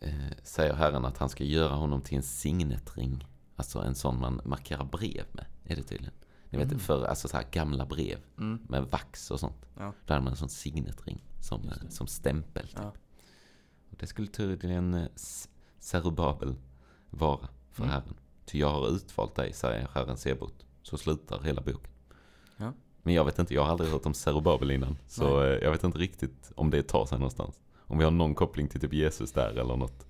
eh, 0.00 0.32
säger 0.42 0.74
Herren 0.74 1.04
att 1.04 1.18
han 1.18 1.28
ska 1.28 1.44
göra 1.44 1.74
honom 1.74 2.00
till 2.02 2.16
en 2.16 2.22
signetring. 2.22 3.26
Alltså 3.56 3.78
en 3.80 3.94
sån 3.94 4.20
man 4.20 4.40
markerar 4.44 4.84
brev 4.84 5.24
med, 5.32 5.46
är 5.64 5.76
det 5.76 5.82
tydligen. 5.82 6.14
Ni 6.50 6.58
vet 6.58 6.68
Mm. 6.68 6.78
för 6.78 7.04
alltså 7.04 7.28
så 7.28 7.36
här 7.36 7.46
gamla 7.50 7.86
brev 7.86 8.18
Mm. 8.38 8.58
med 8.68 8.82
vax 8.84 9.30
och 9.30 9.40
sånt. 9.40 9.66
Ja. 9.76 9.92
Där 10.06 10.14
hade 10.14 10.24
man 10.24 10.32
en 10.32 10.36
sån 10.36 10.48
signetring 10.48 11.24
som, 11.40 11.68
eh, 11.68 11.88
som 11.88 12.06
stämpel. 12.06 12.68
Typ. 12.68 12.78
Ja. 12.78 12.92
Det 13.90 14.06
skulle 14.06 14.28
tydligen 14.28 14.94
eh, 14.94 15.06
S- 15.14 15.48
Zerubabel 15.78 16.54
vara 17.10 17.48
för 17.70 17.82
Mm. 17.82 17.92
Herren. 17.94 18.14
Ty 18.44 18.58
jag 18.58 18.70
har 18.70 18.88
utvalt 18.88 19.34
dig, 19.34 19.52
säger 19.52 19.88
Herren 19.94 20.16
Sebot. 20.16 20.66
Så 20.82 20.98
slutar 20.98 21.42
hela 21.42 21.60
boken. 21.62 21.90
Ja. 22.56 22.72
Men 23.02 23.14
jag 23.14 23.24
vet 23.24 23.38
inte, 23.38 23.54
jag 23.54 23.62
har 23.62 23.70
aldrig 23.70 23.90
hört 23.90 24.06
om 24.06 24.14
Zerubabel 24.14 24.70
innan. 24.70 24.96
Så 25.06 25.42
eh, 25.42 25.58
jag 25.62 25.70
vet 25.70 25.84
inte 25.84 25.98
riktigt 25.98 26.52
om 26.54 26.70
det 26.70 26.82
tar 26.82 27.06
sig 27.06 27.18
någonstans. 27.18 27.60
Om 27.76 27.98
vi 27.98 28.04
har 28.04 28.10
någon 28.10 28.34
koppling 28.34 28.68
till 28.68 28.80
typ 28.80 28.92
Jesus 28.92 29.32
där 29.32 29.50
eller 29.50 29.76
något. 29.76 30.06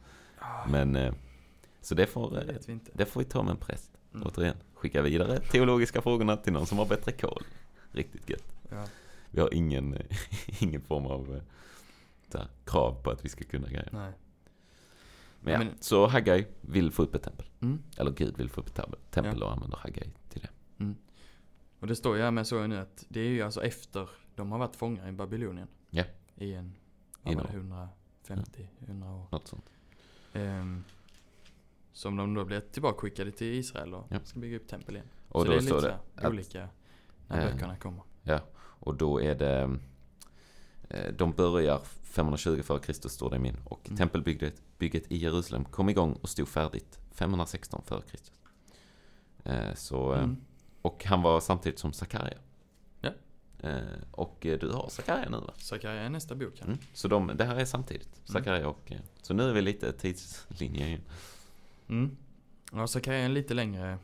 Men, 0.68 0.96
eh, 0.96 1.14
så 1.80 1.94
det 1.94 2.06
får, 2.06 2.30
Det 2.30 2.40
eh, 2.40 2.56
vi 2.66 2.80
det 2.92 3.06
får 3.06 3.20
vi 3.20 3.26
ta 3.26 3.42
med 3.42 3.50
en 3.50 3.56
präst. 3.56 3.90
Mm. 4.14 4.26
Återigen, 4.26 4.56
skicka 4.74 5.02
vidare 5.02 5.40
teologiska 5.40 6.02
frågorna 6.02 6.36
till 6.36 6.52
någon 6.52 6.66
som 6.66 6.78
har 6.78 6.86
bättre 6.86 7.12
koll. 7.12 7.42
Riktigt 7.92 8.30
gött. 8.30 8.56
Ja. 8.70 8.84
Vi 9.30 9.40
har 9.40 9.54
ingen, 9.54 9.98
ingen 10.60 10.80
form 10.80 11.06
av 11.06 11.40
här, 12.34 12.46
krav 12.64 13.02
på 13.02 13.10
att 13.10 13.24
vi 13.24 13.28
ska 13.28 13.44
kunna 13.44 13.68
grejer. 13.68 13.88
Nej. 13.92 14.12
Men 15.40 15.52
ja, 15.52 15.58
Men- 15.58 15.74
så 15.80 16.06
Haggai 16.06 16.46
vill 16.60 16.90
få 16.90 17.02
upp 17.02 17.14
ett 17.14 17.22
tempel. 17.22 17.46
Mm. 17.60 17.82
Eller 17.96 18.10
Gud 18.10 18.36
vill 18.36 18.50
få 18.50 18.60
upp 18.60 18.66
ett 18.66 18.74
tempel, 18.74 18.98
tempel 19.10 19.42
och 19.42 19.52
använder 19.52 19.76
Haggai. 19.76 20.10
Och 21.80 21.86
det 21.86 21.96
står 21.96 22.16
ju 22.16 22.22
här 22.22 22.30
med 22.30 22.46
så 22.46 22.66
nu 22.66 22.78
att 22.78 23.04
det 23.08 23.20
är 23.20 23.28
ju 23.28 23.42
alltså 23.42 23.64
efter 23.64 24.10
de 24.34 24.52
har 24.52 24.58
varit 24.58 24.76
fångar 24.76 25.08
i 25.08 25.12
Babylonien. 25.12 25.68
Ja. 25.90 26.04
I 26.36 26.52
en, 26.54 26.74
vad 27.22 27.34
var 27.34 27.42
det, 27.44 27.52
Inom. 27.52 27.88
150, 28.26 28.68
100 28.80 29.10
år. 29.14 29.26
Något 29.30 29.48
sånt. 29.48 29.70
Ehm, 30.32 30.84
som 31.92 32.16
de 32.16 32.34
då 32.34 32.44
blir 32.44 32.60
tillbakaskickade 32.60 33.30
till 33.30 33.46
Israel 33.54 33.94
och 33.94 34.06
Ja. 34.10 34.18
ska 34.24 34.38
bygga 34.40 34.56
upp 34.56 34.68
tempel 34.68 34.96
igen. 34.96 35.08
Och 35.28 35.40
så 35.40 35.44
då 35.44 35.50
det 35.50 35.56
är 35.56 35.60
lite 35.60 35.74
det 35.74 35.98
så 36.22 36.28
olika 36.28 36.68
när 37.28 37.46
eh, 37.46 37.52
böckerna 37.52 37.76
kommer. 37.76 38.02
Ja, 38.22 38.40
och 38.58 38.94
då 38.94 39.20
är 39.22 39.34
det 39.34 39.78
eh, 40.88 41.12
de 41.12 41.32
börjar 41.32 41.78
520 42.02 42.56
f.Kr. 42.60 42.92
står 43.08 43.30
det 43.30 43.36
i 43.36 43.38
min. 43.38 43.56
Och 43.64 43.86
Mm. 43.86 43.96
tempelbygget 43.98 44.62
bygget 44.78 45.12
i 45.12 45.16
Jerusalem 45.16 45.64
kom 45.64 45.88
igång 45.88 46.12
och 46.12 46.28
stod 46.28 46.48
färdigt 46.48 46.98
516 47.12 47.82
f.Kr. 47.86 48.18
Eh, 49.50 49.74
så, 49.74 50.12
Mm. 50.12 50.36
Och 50.88 51.04
han 51.04 51.22
var 51.22 51.40
samtidigt 51.40 51.78
som 51.78 51.92
Sakarja. 51.92 52.38
Ja. 53.00 53.10
Eh, 53.60 53.76
och 54.10 54.36
du 54.40 54.70
har 54.74 54.88
Sakarja 54.88 55.28
nu 55.28 55.36
va? 55.36 55.52
Sakarja 55.56 56.00
är 56.02 56.10
nästa 56.10 56.34
bok. 56.34 56.60
Mm. 56.60 56.78
Så 56.92 57.08
de, 57.08 57.26
det 57.36 57.44
här 57.44 57.56
är 57.56 57.64
samtidigt. 57.64 58.20
Sakarja 58.24 58.68
och... 58.68 58.92
eh, 58.92 58.98
Så 59.22 59.34
nu 59.34 59.42
är 59.48 59.52
vi 59.52 59.62
lite 59.62 59.92
tidslinje 59.92 60.86
igen. 60.86 61.00
Mm. 61.88 62.16
Ja, 62.72 62.86
Sakarja 62.86 63.18
är 63.20 63.24
en 63.24 63.34
lite 63.34 63.54
längre, 63.54 63.98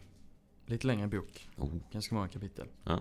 lite 0.66 0.86
längre 0.86 1.06
bok. 1.06 1.48
Oh, 1.56 1.70
Ganska 1.92 2.14
många 2.14 2.28
kapitel. 2.28 2.66
Ja. 2.84 3.00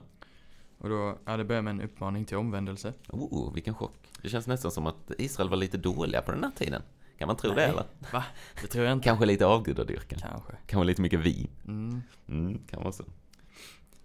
Och 0.78 0.89
då, 0.89 1.17
ja, 1.26 1.38
det 1.38 1.43
börjar 1.46 1.62
med 1.62 1.72
en 1.72 1.82
uppmaning 1.82 2.26
till 2.26 2.38
omvändelse. 2.38 2.93
oh, 3.10 3.54
vilken 3.54 3.74
chock. 3.76 4.10
Det 4.22 4.30
känns 4.30 4.48
nästan 4.48 4.72
som 4.72 4.88
att 4.88 5.12
Israel 5.17 5.50
var 5.50 5.58
lite 5.58 5.78
dåliga 5.78 6.22
på 6.22 6.32
den 6.32 6.43
här 6.43 6.52
tiden. 6.52 6.82
Kan 7.17 7.28
man 7.28 7.36
tro 7.38 7.50
det 7.50 7.56
Nej. 7.56 7.69
eller? 7.69 7.84
Va? 8.13 8.24
Det 8.62 8.67
tror 8.67 8.86
jag 8.86 8.93
inte. 8.93 9.04
Kanske 9.04 9.26
lite 9.26 9.46
avgudadyrkan. 9.46 10.19
Kanske. 10.19 10.54
Kanske 10.67 10.86
lite 10.86 11.02
mycket 11.02 11.19
vin. 11.19 11.50
Mm. 11.67 12.02
Mm, 12.28 12.60
kan 12.69 12.82
vara 12.82 12.91
så. 12.91 13.04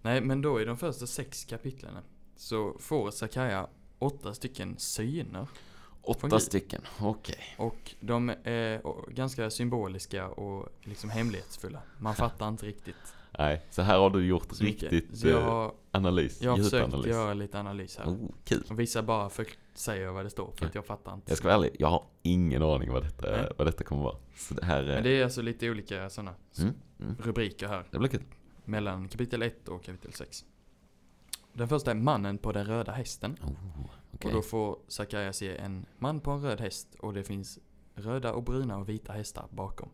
Nej, 0.02 0.20
men 0.20 0.42
då 0.42 0.60
i 0.60 0.64
de 0.64 0.76
första 0.76 1.06
sex 1.06 1.44
kapitlen 1.44 1.94
så 2.36 2.76
får 2.78 3.10
Sakarja 3.10 3.68
åtta 3.98 4.34
stycken 4.34 4.74
syner. 4.78 5.46
Åtta 6.02 6.40
stycken, 6.40 6.80
okej. 7.00 7.54
Och 7.58 7.94
de 8.00 8.28
är 8.44 8.82
ganska 9.12 9.50
symboliska 9.50 10.28
och 10.28 10.68
liksom 10.82 11.10
hemlighetsfulla. 11.10 11.82
Man 11.98 12.14
fattar 12.14 12.48
inte 12.48 12.66
riktigt 12.66 13.14
Nej, 13.38 13.62
så 13.70 13.82
här 13.82 13.98
har 13.98 14.10
du 14.10 14.26
gjort 14.26 14.60
mycket. 14.60 14.92
riktigt 14.92 15.24
jag 15.24 15.40
eh, 15.40 15.44
har, 15.44 15.72
analys. 15.90 16.42
jag 16.42 16.50
har 16.50 16.56
försökt 16.56 16.74
djupanalys. 16.86 17.06
göra 17.06 17.34
lite 17.34 17.60
analys 17.60 17.96
här. 17.96 18.06
Oh, 18.06 18.30
kul. 18.44 18.64
Och 18.70 18.80
vissa 18.80 19.02
bara 19.02 19.28
för, 19.30 19.46
säger 19.74 20.08
vad 20.10 20.24
det 20.26 20.30
står 20.30 20.52
för 20.56 20.66
att 20.66 20.74
jag 20.74 20.86
fattar 20.86 21.14
inte. 21.14 21.30
Jag 21.30 21.38
ska 21.38 21.48
vara 21.48 21.56
ärlig, 21.56 21.76
jag 21.78 21.88
har 21.88 22.04
ingen 22.22 22.62
aning 22.62 22.92
vad 22.92 23.02
detta, 23.02 23.30
Nej. 23.30 23.52
vad 23.58 23.66
detta 23.66 23.84
kommer 23.84 24.02
vara. 24.02 24.16
Så 24.36 24.54
det 24.54 24.64
här... 24.64 24.82
Men 24.82 25.02
det 25.02 25.10
är 25.20 25.24
alltså 25.24 25.42
lite 25.42 25.70
olika 25.70 26.10
sådana 26.10 26.34
Mm, 26.58 26.74
mm, 27.00 27.16
rubriker 27.22 27.68
här. 27.68 27.84
det 27.90 27.98
blir 27.98 28.08
kul. 28.08 28.22
Mellan 28.68 29.08
kapitel 29.08 29.42
1 29.42 29.68
och 29.68 29.84
kapitel 29.84 30.12
6. 30.12 30.44
Den 31.52 31.68
första 31.68 31.90
är 31.90 31.94
mannen 31.94 32.38
på 32.38 32.52
den 32.52 32.66
röda 32.66 32.92
hästen. 32.92 33.36
Oh, 33.42 33.50
okej. 34.12 34.28
Och 34.28 34.32
då 34.32 34.42
får 34.42 34.78
Sakarja 34.88 35.32
se 35.32 35.56
en 35.56 35.86
man 35.98 36.20
på 36.20 36.30
en 36.30 36.42
röd 36.42 36.60
häst 36.60 36.94
och 36.98 37.14
det 37.14 37.24
finns 37.24 37.58
röda 37.94 38.32
och 38.32 38.42
bruna 38.42 38.76
och 38.76 38.88
vita 38.88 39.12
hästar 39.12 39.46
bakom. 39.50 39.88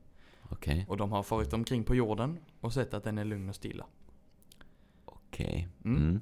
Okej, 0.51 0.87
Och 0.89 0.97
de 0.97 1.13
har 1.13 1.23
farit 1.23 1.53
omkring 1.53 1.85
på 1.85 1.95
jorden 1.95 2.39
och 2.61 2.73
sett 2.73 2.95
att 2.95 3.05
den 3.05 3.19
är 3.19 3.25
lugn 3.25 3.49
och 3.49 3.55
stilla. 3.55 3.87
okej. 5.05 5.69
Mm. 5.85 5.97
Mm. 6.03 6.21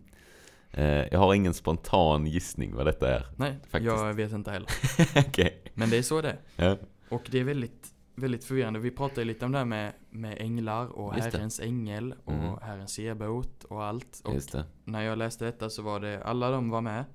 Eh, 0.71 1.09
jag 1.13 1.19
har 1.19 1.35
ingen 1.35 1.55
spontan 1.55 2.27
gissning 2.27 2.75
vad 2.75 2.87
detta 2.87 3.15
är. 3.17 3.27
Nej, 3.37 3.57
Faktiskt. 3.63 3.85
jag 3.85 4.15
vet 4.15 4.33
inte 4.33 4.51
heller. 4.51 4.69
okej. 5.29 5.63
Men 5.75 5.91
det 5.91 5.99
är 5.99 6.03
så 6.03 6.21
det 6.21 6.31
är. 6.57 6.69
Ja. 6.69 6.77
Och 7.09 7.29
det 7.31 7.39
är 7.39 7.45
väldigt, 7.45 7.92
väldigt 8.15 8.45
förvirrande. 8.45 8.79
Vi 8.81 8.91
pratade 8.91 9.25
lite 9.25 9.45
om 9.45 9.53
det 9.53 9.59
här 9.59 9.65
med, 9.65 9.93
med 10.11 10.37
änglar 10.41 10.87
och 10.87 11.17
Just 11.17 11.31
det. 11.31 11.37
Herrens 11.39 11.61
ängel 11.61 12.15
och 12.25 12.33
Mm. 12.33 12.59
Herrens 12.63 12.93
sebot 12.93 13.65
och 13.65 13.85
allt. 13.85 14.21
Och 14.25 14.35
det. 14.53 14.65
när 14.85 15.03
jag 15.03 15.19
läste 15.19 15.45
detta 15.45 15.71
så 15.71 15.83
var 15.83 16.01
det, 16.01 16.25
alla 16.25 16.51
de 16.51 16.71
var 16.71 16.81
med. 16.81 17.05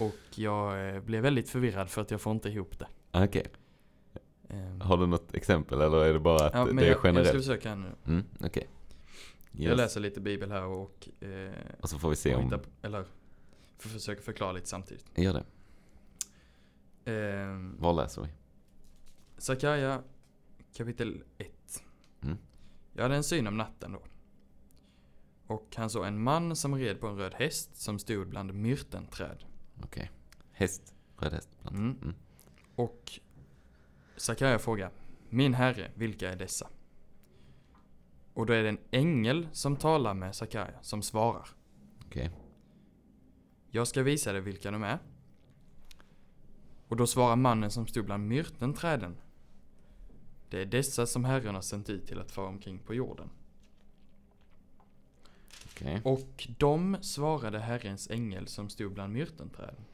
Och 0.00 0.14
jag 0.38 0.94
eh, 0.94 1.00
blev 1.00 1.22
väldigt 1.22 1.48
förvirrad 1.48 1.90
för 1.90 2.02
att 2.02 2.10
jag 2.10 2.20
får 2.20 2.32
inte 2.32 2.48
ihop 2.48 2.78
det. 2.78 2.86
Okej. 3.10 3.46
Ehm, 4.48 4.80
Har 4.80 4.96
du 4.96 5.06
något 5.06 5.34
exempel 5.34 5.80
eller 5.80 6.04
är 6.04 6.12
det 6.12 6.20
bara 6.20 6.46
att 6.46 6.54
ja, 6.54 6.64
det 6.64 6.70
är 6.70 6.74
jag, 6.74 6.90
jag 6.90 6.98
ska 6.98 7.08
generellt? 7.08 7.30
försöka 7.36 7.74
nu. 7.74 7.88
Mm. 8.06 8.24
Jag 9.52 9.70
Yes. 9.70 9.76
läser 9.76 10.00
lite 10.00 10.20
bibel 10.20 10.50
här 10.50 10.64
och, 10.64 11.08
eh, 11.20 11.52
Och 11.80 11.88
så 11.90 11.98
får 11.98 12.10
vi 12.10 12.16
se 12.16 12.34
om... 12.34 12.42
hitta, 12.44 12.60
eller 12.82 13.04
för 13.78 13.88
försöka 13.88 14.22
förklara 14.22 14.52
lite 14.52 14.66
samtidigt. 14.68 15.06
Gör 15.18 15.32
det. 15.32 15.44
Ehm, 17.12 17.76
Var 17.80 17.92
läser 17.92 18.22
vi? 18.22 18.28
Sakarja 19.40 20.02
kapitel 20.76 21.24
1. 21.38 21.50
Mm. 22.22 22.38
Jag 22.92 23.02
hade 23.02 23.16
en 23.16 23.24
syn 23.24 23.46
om 23.46 23.56
natten 23.56 23.92
då. 23.92 24.02
Och 25.46 25.74
han 25.76 25.90
såg 25.90 26.06
en 26.06 26.22
man 26.22 26.56
som 26.56 26.74
red 26.74 27.00
på 27.00 27.06
en 27.06 27.16
röd 27.16 27.34
häst 27.34 27.76
som 27.76 27.98
stod 27.98 28.28
bland 28.28 28.54
myrtenträd. 28.54 29.44
Okej. 29.82 30.10
Häst. 30.52 30.94
Röd 31.18 31.32
häst. 31.32 31.48
bland- 31.62 31.76
Mm. 31.76 31.98
Mm. 32.02 32.14
Och 32.74 33.20
Sakarja 34.16 34.58
frågar 34.58 34.90
Min 35.28 35.54
herre, 35.54 35.90
vilka 35.94 36.32
är 36.32 36.36
dessa? 36.36 36.68
Och 38.34 38.46
då 38.46 38.52
är 38.52 38.62
det 38.62 38.68
en 38.68 38.78
ängel 38.90 39.48
som 39.52 39.76
talar 39.76 40.14
med 40.14 40.34
Sakarja 40.36 40.82
som 40.82 41.02
svarar. 41.02 41.48
Okej. 42.06 42.30
Jag 43.70 43.88
ska 43.88 44.02
visa 44.02 44.32
dig 44.32 44.40
vilka 44.40 44.70
de 44.70 44.82
är. 44.82 44.98
Och 46.88 46.96
då 46.96 47.06
svarar 47.06 47.36
mannen 47.36 47.70
som 47.70 47.86
stod 47.86 48.04
bland 48.04 48.28
myrtenträden. 48.28 49.16
Det 50.50 50.60
är 50.62 50.66
dessa 50.66 51.06
som 51.06 51.24
Herren 51.24 51.54
har 51.54 51.62
sänt 51.62 51.90
ut 51.90 52.06
till 52.06 52.20
att 52.20 52.30
fara 52.32 52.46
omkring 52.48 52.78
på 52.78 52.94
jorden. 52.94 53.30
Okej. 55.66 56.00
Och 56.04 56.48
de 56.58 56.96
svarade 57.00 57.58
Herrens 57.58 58.10
ängel 58.10 58.46
som 58.48 58.68
stod 58.68 58.92
bland 58.92 59.12
myrtenträden. 59.12 59.84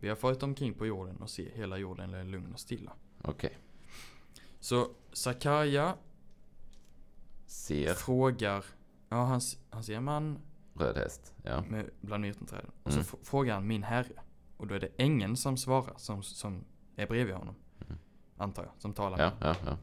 Vi 0.00 0.08
har 0.08 0.16
farit 0.16 0.42
omkring 0.42 0.74
på 0.74 0.86
jorden 0.86 1.16
och 1.16 1.30
se 1.30 1.50
hela 1.54 1.76
jorden 1.78 2.14
är 2.14 2.24
lugn 2.24 2.52
och 2.52 2.60
stilla. 2.60 2.92
Okej. 3.22 3.58
Så 4.60 4.88
Sakarja 5.12 5.94
Ser. 7.46 7.94
frågar, 7.94 8.64
ja 9.08 9.24
han, 9.24 9.40
han 9.70 9.84
ser 9.84 10.00
man 10.00 10.38
Röd 10.74 10.96
häst. 10.96 11.34
Ja. 11.42 11.62
med, 11.68 11.90
bland 12.00 12.22
myrtenträden. 12.22 12.70
Och 12.82 12.90
Mm. 12.92 13.04
så 13.04 13.16
frågar 13.22 13.54
han 13.54 13.66
min 13.66 13.82
herre. 13.82 14.22
Och 14.56 14.66
då 14.66 14.74
är 14.74 14.80
det 14.80 14.90
ängeln 14.96 15.36
som 15.36 15.56
svarar, 15.56 15.94
som, 15.96 16.22
som 16.22 16.64
är 16.96 17.06
bredvid 17.06 17.34
honom. 17.34 17.54
Mm. 17.86 17.98
Antar 18.36 18.62
jag, 18.62 18.72
som 18.78 18.92
talar 18.94 19.18
Ja, 19.18 19.32
ja, 19.40 19.54
ja. 19.66 19.76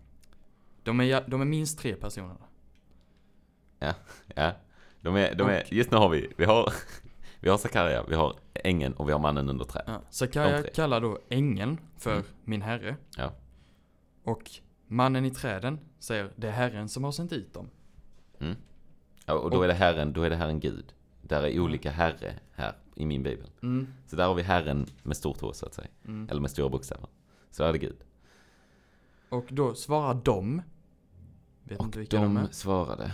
De 0.86 1.00
är, 1.00 1.04
ja- 1.04 1.24
de 1.28 1.42
är 1.42 1.46
minst 1.46 1.80
tre 1.80 1.96
personer. 1.96 2.36
Ja. 3.80 3.94
De 5.02 5.16
är, 5.16 5.36
de 5.36 5.48
är, 5.50 5.74
just 5.74 5.92
nu 5.92 5.98
har 5.98 6.10
vi, 6.10 6.34
vi 6.38 6.46
har, 6.46 6.74
vi 7.40 7.50
har 7.50 7.58
Sakarja, 7.58 8.04
vi 8.10 8.16
har 8.16 8.36
ängeln 8.54 8.94
och 8.94 9.08
vi 9.08 9.12
har 9.12 9.20
mannen 9.20 9.50
under 9.50 9.66
träd. 9.66 9.84
Ja. 9.88 10.28
Tre. 10.34 10.64
kallar 10.74 11.02
då 11.02 11.20
ängeln 11.30 11.78
för 11.98 12.12
Mm. 12.14 12.26
min 12.44 12.62
herre. 12.62 12.96
Ja. 13.18 13.34
Och 14.24 14.52
mannen 14.88 15.26
i 15.26 15.32
träden 15.32 15.80
säger 16.00 16.32
det 16.36 16.48
är 16.48 16.52
herren 16.52 16.90
som 16.90 17.04
har 17.04 17.12
sänt 17.12 17.34
ut 17.34 17.54
dem. 17.54 17.70
Mm. 18.40 18.56
Ja, 19.26 19.34
och 19.34 19.52
då 19.52 19.58
Och- 19.58 19.64
är 19.64 19.68
det 19.68 19.74
herren, 19.74 20.14
då 20.14 20.22
är 20.22 20.30
det 20.30 20.36
herren 20.36 20.60
Gud. 20.60 20.94
Där 21.22 21.44
är 21.44 21.60
olika 21.60 21.92
herre 21.92 22.34
här 22.52 22.76
i 22.96 23.06
min 23.06 23.24
bibel. 23.24 23.50
Mm. 23.64 23.88
Så 24.08 24.16
där 24.16 24.28
har 24.28 24.36
vi 24.36 24.42
herren 24.42 24.86
med 25.04 25.18
stort 25.18 25.42
H 25.42 25.54
så 25.54 25.66
att 25.66 25.74
säga. 25.74 25.88
Mm. 26.06 26.28
Eller 26.30 26.42
med 26.42 26.52
stora 26.52 26.70
bokstäver. 26.70 27.08
Så 27.52 27.64
där 27.64 27.70
är 27.70 27.74
det 27.74 27.80
Gud. 27.80 27.98
Och 29.30 29.46
då 29.50 29.76
svarar 29.76 30.14
de. 30.24 30.62
Vet 31.68 31.80
Och 31.80 31.88
de, 31.90 32.06
de 32.06 32.38
är. 32.38 32.48
svarade. 32.52 33.12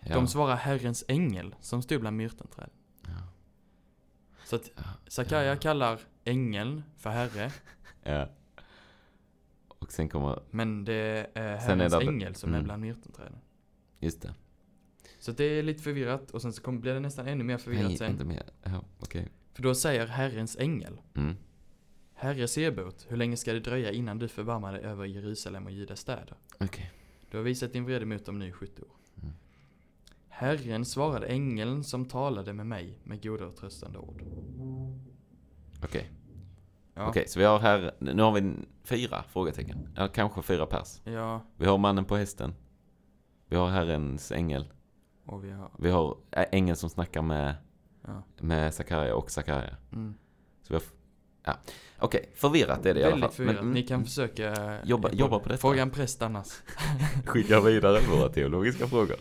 Ja. 0.00 0.14
De 0.14 0.26
svarar 0.26 0.56
Herrens 0.56 1.04
ängel 1.08 1.54
som 1.60 1.82
stod 1.82 2.00
bland 2.00 2.16
myrtenträden. 2.16 2.70
Ja. 3.06 3.10
Så 4.44 4.56
att 4.56 4.70
Ja. 4.76 4.82
Sakarja 5.06 5.48
Ja. 5.50 5.56
kallar 5.56 6.00
ängeln 6.24 6.82
för 6.96 7.10
herre. 7.10 7.52
ja. 8.02 8.28
Och 9.68 9.92
sen 9.92 10.08
kommer, 10.08 10.42
Men 10.50 10.84
det 10.84 10.94
är 10.94 11.30
är 11.34 11.56
Herrens 11.56 11.92
det- 11.92 12.00
ängel 12.06 12.34
som 12.34 12.50
är 12.50 12.54
mm. 12.54 12.64
bland 12.64 12.80
myrtenträden. 12.82 13.38
just 13.98 14.22
det. 14.22 14.34
Så 15.18 15.32
det 15.32 15.44
är 15.44 15.62
lite 15.62 15.82
förvirrat 15.82 16.30
och 16.30 16.42
sen 16.42 16.52
så 16.52 16.62
kommer, 16.62 16.80
blir 16.80 16.94
det 16.94 17.00
nästan 17.00 17.26
ännu 17.28 17.44
mer 17.44 17.58
förvirrat 17.58 17.88
Nej, 17.88 17.96
sen. 17.96 18.10
inte 18.10 18.24
mer. 18.24 18.42
Ja, 18.62 18.84
okej. 19.00 19.28
För 19.54 19.62
då 19.62 19.74
säger 19.74 20.06
Herrens 20.06 20.56
ängel 20.56 21.00
Mm. 21.14 21.36
Herre 22.14 22.48
Sebot, 22.48 23.06
hur 23.08 23.16
länge 23.16 23.36
ska 23.36 23.52
det 23.52 23.60
dröja 23.60 23.90
innan 23.92 24.18
du 24.18 24.28
förbarmar 24.28 24.72
dig 24.72 24.82
över 24.82 25.04
Jerusalem 25.04 25.66
och 25.66 25.72
Judas 25.72 26.00
städer? 26.00 26.34
Okej. 26.60 26.92
Du 27.30 27.36
har 27.36 27.44
visat 27.44 27.72
din 27.72 27.84
vrede 27.84 28.06
mot 28.06 28.26
dem 28.26 28.38
nu 28.38 28.46
i 28.48 28.52
70 28.52 28.82
år. 28.82 28.88
Mm. 29.22 29.32
Herren 30.28 30.84
svarade 30.84 31.26
ängeln 31.26 31.84
som 31.84 32.04
talade 32.04 32.52
med 32.52 32.66
mig 32.66 32.98
med 33.04 33.22
goda 33.22 33.46
och 33.46 33.56
tröstande 33.56 33.98
ord. 33.98 34.22
Okej. 35.84 36.10
Ja. 36.94 37.08
Okej, 37.08 37.24
så 37.28 37.38
vi 37.38 37.44
har 37.44 37.58
här, 37.58 37.94
nu 37.98 38.22
har 38.22 38.32
vi 38.40 38.54
fyra 38.84 39.22
frågetecken. 39.22 39.88
Eller 39.96 40.08
kanske 40.08 40.42
fyra 40.42 40.66
pers. 40.66 41.00
Ja, 41.04 41.40
Vi 41.56 41.66
har 41.66 41.78
mannen 41.78 42.04
på 42.04 42.16
hästen. 42.16 42.54
Vi 43.46 43.56
har 43.56 43.68
Herrens 43.68 44.32
ängel. 44.32 44.72
och 45.26 45.44
vi 45.44 45.50
har... 45.50 45.70
Vi 45.78 45.90
har 45.90 46.16
ängeln 46.32 46.76
som 46.76 46.90
snackar 46.90 47.22
med, 47.22 47.54
Ja. 48.06 48.22
med 48.40 48.74
Sakarja 48.74 49.14
och 49.16 49.30
Sakarja. 49.30 49.76
Mm. 49.92 50.14
Så 50.62 50.72
vi 50.72 50.74
har, 50.74 50.82
ja. 51.44 51.56
Okej, 51.98 52.30
förvirrat 52.34 52.86
är 52.86 52.94
det 52.94 53.00
i 53.00 53.04
alla 53.04 53.10
fall. 53.12 53.20
Väldigt 53.20 53.36
förvirrat. 53.36 53.54
Men, 53.56 53.64
mm, 53.64 53.74
Ni 53.74 53.82
kan 53.82 54.04
försöka... 54.04 54.78
Jobba- 54.84 55.08
eh, 55.08 55.14
jobba 55.18 55.38
på 55.38 55.48
detta. 55.48 55.60
Fråga 55.60 55.82
en 55.82 55.90
präst 55.90 56.22
annars. 56.22 56.48
skicka 57.26 57.60
vidare 57.60 57.98
våra 58.10 58.28
teologiska 58.28 58.86
frågor. 58.86 59.16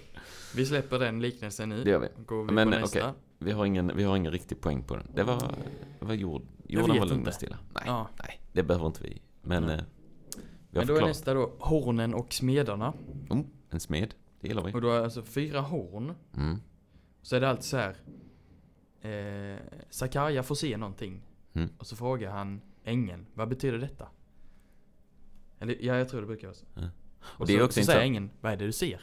Vi 0.56 0.66
släpper 0.66 1.00
den 1.00 1.22
liknelsen 1.22 1.70
nu. 1.70 1.84
Det 1.84 1.90
gör 1.90 2.00
vi. 2.00 2.08
Går 2.26 2.44
vi 2.44 2.52
Men, 2.54 2.84
okej. 2.84 3.04
Vi 3.38 3.52
har 3.52 3.66
ingen, 3.66 3.92
vi 3.98 4.04
har 4.04 4.16
ingen 4.18 4.32
riktig 4.32 4.62
poäng 4.62 4.84
på 4.84 4.96
den. 4.96 5.08
Det 5.16 5.24
var, 5.24 5.56
det 6.00 6.06
var 6.06 6.14
jord, 6.14 6.42
jorden 6.68 7.00
var 7.00 7.06
lugn 7.06 7.28
och 7.28 7.34
stilla. 7.34 7.58
Nej, 7.74 7.84
Ja. 7.86 8.08
nej, 8.20 8.40
det 8.52 8.64
behöver 8.64 8.88
inte 8.88 9.04
vi. 9.04 9.22
Men 9.42 9.64
Nej. 9.64 9.76
eh, 9.76 9.82
vi 10.32 10.38
Men 10.72 10.74
då 10.74 10.80
är 10.82 10.86
förklarat. 10.86 11.08
nästa 11.08 11.34
då 11.34 11.54
hornen 11.60 12.14
och 12.14 12.34
smedarna. 12.34 12.94
Oh, 13.30 13.40
en 13.70 13.80
smed, 13.80 14.14
det 14.42 14.48
gillar 14.48 14.64
vi. 14.64 14.74
Och 14.74 14.82
då 14.82 14.92
är 14.92 15.04
alltså 15.04 15.22
fyra 15.24 15.60
horn. 15.62 16.14
Mm. 16.38 16.58
Så 17.22 17.36
är 17.36 17.40
det 17.40 17.50
alltid 17.50 17.64
så 17.66 17.78
här. 17.78 17.96
Eh, 19.02 19.58
Sakarja 19.90 20.44
får 20.44 20.56
se 20.56 20.78
någonting. 20.78 21.22
Mm. 21.54 21.70
Och 21.78 21.88
så 21.88 21.96
frågar 21.96 22.32
han 22.32 22.62
ängeln, 22.84 23.26
vad 23.34 23.50
betyder 23.50 23.78
detta? 23.78 24.08
Eller 25.60 25.78
ja, 25.82 25.96
jag 25.96 26.10
tror 26.10 26.22
det 26.22 26.28
brukar 26.28 26.48
vara 26.48 26.56
så. 26.56 26.66
Ja. 26.76 26.90
Och, 27.22 27.48
det 27.48 27.54
är 27.54 27.58
så, 27.60 27.66
också 27.66 27.80
så 27.80 27.86
säger 27.86 28.02
ängeln, 28.02 28.30
vad 28.42 28.52
är 28.52 28.58
det 28.58 28.66
du 28.66 28.72
ser? 28.72 29.02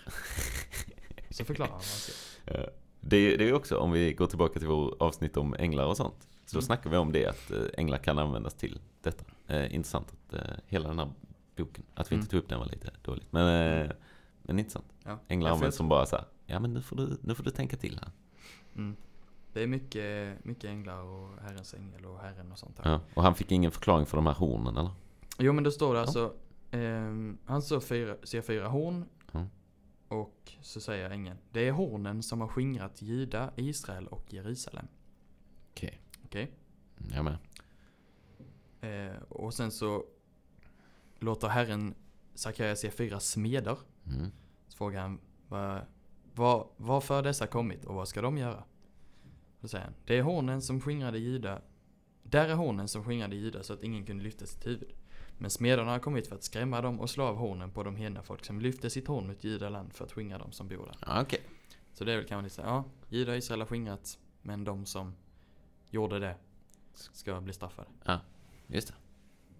så 1.31 1.45
förklarar 1.45 1.71
han 1.71 1.79
vad 1.79 1.87
han 1.87 2.63
ser. 2.63 2.71
Det 3.01 3.17
är, 3.17 3.39
det 3.39 3.49
är 3.49 3.53
också, 3.53 3.79
om 3.79 3.93
vi 3.93 4.13
går 4.13 4.27
tillbaka 4.27 4.59
till 4.59 4.69
vår 4.69 4.97
avsnitt 5.03 5.37
om 5.37 5.55
änglar 5.55 5.87
och 5.87 5.97
sånt. 5.97 6.29
Så 6.47 6.57
Mm. 6.57 6.63
snackar 6.63 6.91
vi 6.91 6.97
om 6.97 7.13
det, 7.13 7.27
att 7.27 7.51
eh, 7.51 7.61
änglar 7.79 7.99
kan 7.99 8.19
användas 8.19 8.55
till 8.55 8.81
detta. 9.03 9.25
Eh, 9.47 9.75
intressant 9.75 10.13
att 10.13 10.35
eh, 10.35 10.41
hela 10.67 10.89
den 10.89 10.99
här 10.99 11.11
boken, 11.57 11.85
att 11.95 12.11
vi 12.13 12.15
Mm. 12.15 12.23
inte 12.23 12.31
tog 12.31 12.43
upp 12.43 12.49
den 12.49 12.59
var 12.59 12.67
lite 12.67 12.91
dåligt. 13.03 13.33
Men, 13.33 13.73
eh, 13.83 13.91
men 14.43 14.59
intressant. 14.59 14.87
Ja. 15.05 15.19
Änglar 15.29 15.49
Ja, 15.51 15.55
används 15.55 15.77
som 15.77 15.89
bara 15.89 16.07
så 16.07 16.17
här, 16.17 16.25
ja 16.47 16.61
men 16.61 16.75
nu 16.75 16.83
får 16.83 16.97
du, 16.97 17.17
nu 17.23 17.35
får 17.35 17.45
du 17.45 17.51
tänka 17.51 17.77
till 17.77 17.99
här. 18.03 18.11
Mm. 18.77 18.97
Det 19.57 19.63
är 19.63 19.67
mycket, 19.67 20.45
mycket 20.45 20.65
änglar 20.65 21.03
och 21.03 21.43
Herrens 21.43 21.75
ängel 21.75 22.05
och 22.05 22.19
Herren 22.21 22.53
och 22.53 22.59
sånt 22.59 22.79
här. 22.79 22.91
Ja. 22.91 23.01
Och 23.15 23.23
han 23.23 23.35
fick 23.35 23.53
ingen 23.53 23.71
förklaring 23.71 24.07
för 24.07 24.17
de 24.17 24.27
här 24.27 24.35
hornen 24.35 24.77
eller? 24.77 24.91
Jo 25.39 25.53
men 25.53 25.65
då 25.65 25.71
står 25.71 25.95
det 25.95 26.01
alltså, 26.01 26.35
ehm, 26.71 27.39
han 27.45 27.63
så 27.63 27.81
fyra, 27.81 28.17
ser 28.23 28.43
fyra 28.43 28.69
horn 28.69 29.05
Mm. 29.33 29.47
och 30.09 30.53
så 30.61 30.81
säger 30.81 31.11
ängeln, 31.11 31.39
det 31.51 31.69
är 31.69 31.73
hornen 31.73 32.23
som 32.23 32.41
har 32.41 32.49
skingrat 32.49 33.03
Juda, 33.03 33.51
Israel 33.57 34.07
och 34.07 34.33
Jerusalem. 34.33 34.87
Okej. 35.71 36.01
Okej? 36.25 36.53
Jag 37.15 37.25
med. 37.25 37.37
Eh, 38.81 39.23
och 39.29 39.55
sen 39.55 39.71
så 39.71 40.05
låter 41.19 41.49
Herren 41.49 41.95
Sakarja 42.35 42.77
se 42.77 42.91
fyra 42.91 43.21
smeder. 43.21 43.79
Mm. 44.07 44.31
Så 44.69 44.77
frågar 44.77 45.01
han, 45.01 45.21
vad, 46.35 46.67
varför 46.77 47.15
har 47.15 47.23
dessa 47.23 47.47
kommit 47.47 47.85
och 47.85 47.95
vad 47.95 48.09
ska 48.09 48.23
de 48.23 48.39
göra? 48.39 48.65
Då 49.67 49.71
säger 49.71 49.85
han, 49.85 49.95
det 50.05 50.19
är 50.19 50.23
hornen 50.23 50.63
som 50.63 50.81
skingrade 50.81 51.19
Juda, 51.19 51.61
där 52.23 52.49
är 52.49 52.55
hornen 52.55 52.89
som 52.89 53.05
skingrade 53.05 53.37
Juda 53.37 53.63
så 53.63 53.73
att 53.73 53.83
ingen 53.83 54.07
kunde 54.07 54.25
lyfta 54.25 54.47
sitt 54.47 54.67
huvud. 54.67 54.93
Men 55.39 55.51
smederna 55.51 55.91
har 55.91 55.99
kommit 55.99 56.27
för 56.29 56.35
att 56.35 56.43
skrämma 56.43 56.81
dem 56.81 57.01
och 57.01 57.11
slå 57.11 57.25
av 57.25 57.37
hornen 57.37 57.71
på 57.71 57.83
de 57.83 57.97
hedna 57.97 58.23
folk 58.23 58.45
som 58.45 58.61
lyfte 58.61 58.91
sitt 58.91 59.09
horn 59.09 59.27
mot 59.27 59.45
Judaland 59.45 59.93
för 59.93 60.05
att 60.05 60.13
skingra 60.13 60.39
dem 60.39 60.53
som 60.53 60.69
bor 60.69 60.87
där. 60.87 60.97
Ja, 61.07 61.23
Okej. 61.23 61.41
Så 61.93 62.05
det 62.05 62.13
är 62.13 62.17
väl 62.17 62.27
kanske 62.27 62.43
lite 62.45 62.55
så 62.55 62.63
här, 62.63 62.69
ja, 62.69 62.85
Juda 63.09 63.33
och 63.33 63.39
Israel 63.39 63.61
har 63.61 63.67
skingrats, 63.67 64.19
men 64.43 64.65
de 64.65 64.87
som 64.87 65.15
gjorde 65.91 66.19
det 66.19 66.37
ska 66.93 67.41
bli 67.41 67.53
straffade. 67.53 67.89
Just 68.67 68.89
det. 68.89 68.95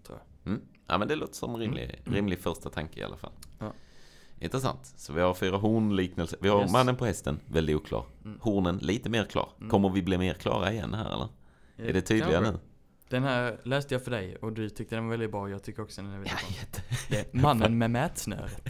Tror 0.03 0.19
Mm. 0.45 0.61
Ja 0.87 0.97
men 0.97 1.07
det 1.07 1.15
låter 1.15 1.33
som 1.33 1.57
rimlig, 1.57 1.83
Mm. 2.05 2.13
rimlig 2.15 2.39
första 2.39 2.69
tanke 2.69 2.99
i 2.99 3.03
alla 3.03 3.17
fall. 3.17 3.33
Ja. 3.59 3.73
Intressant. 4.39 4.93
Så 4.97 5.13
vi 5.13 5.21
har 5.21 5.33
fyra 5.33 5.57
hornliknelser. 5.57 6.39
Vi 6.41 6.49
har 6.49 6.61
Yes. 6.61 6.71
mannen 6.71 6.95
på 6.95 7.05
hästen, 7.05 7.39
väldigt 7.45 7.75
oklar. 7.75 8.05
Mm. 8.25 8.39
Hornen, 8.41 8.77
lite 8.77 9.09
mer 9.09 9.23
klar. 9.25 9.49
Mm. 9.57 9.69
Kommer 9.69 9.89
vi 9.89 10.01
bli 10.01 10.17
mer 10.17 10.33
klara 10.33 10.71
igen 10.73 10.93
här 10.93 11.13
eller? 11.13 11.27
Är 11.89 11.93
det 11.93 12.01
tydliga 12.01 12.31
Kanske. 12.31 12.51
nu? 12.51 12.59
Den 13.09 13.23
här 13.23 13.59
läste 13.63 13.93
jag 13.95 14.03
för 14.03 14.11
dig 14.11 14.35
och 14.35 14.53
du 14.53 14.69
tyckte 14.69 14.95
den 14.95 15.03
var 15.03 15.11
väldigt 15.11 15.31
bra, 15.31 15.49
jag 15.49 15.63
tycker 15.63 15.81
också 15.83 16.01
den 16.01 16.11
är 16.11 16.15
väldigt 16.15 16.31
Ja, 16.41 16.47
bra. 16.47 16.57
jätte. 16.57 16.81
Det 17.09 17.33
är 17.33 17.41
mannen 17.41 17.77
med 17.77 17.91
mätsnöret. 17.91 18.61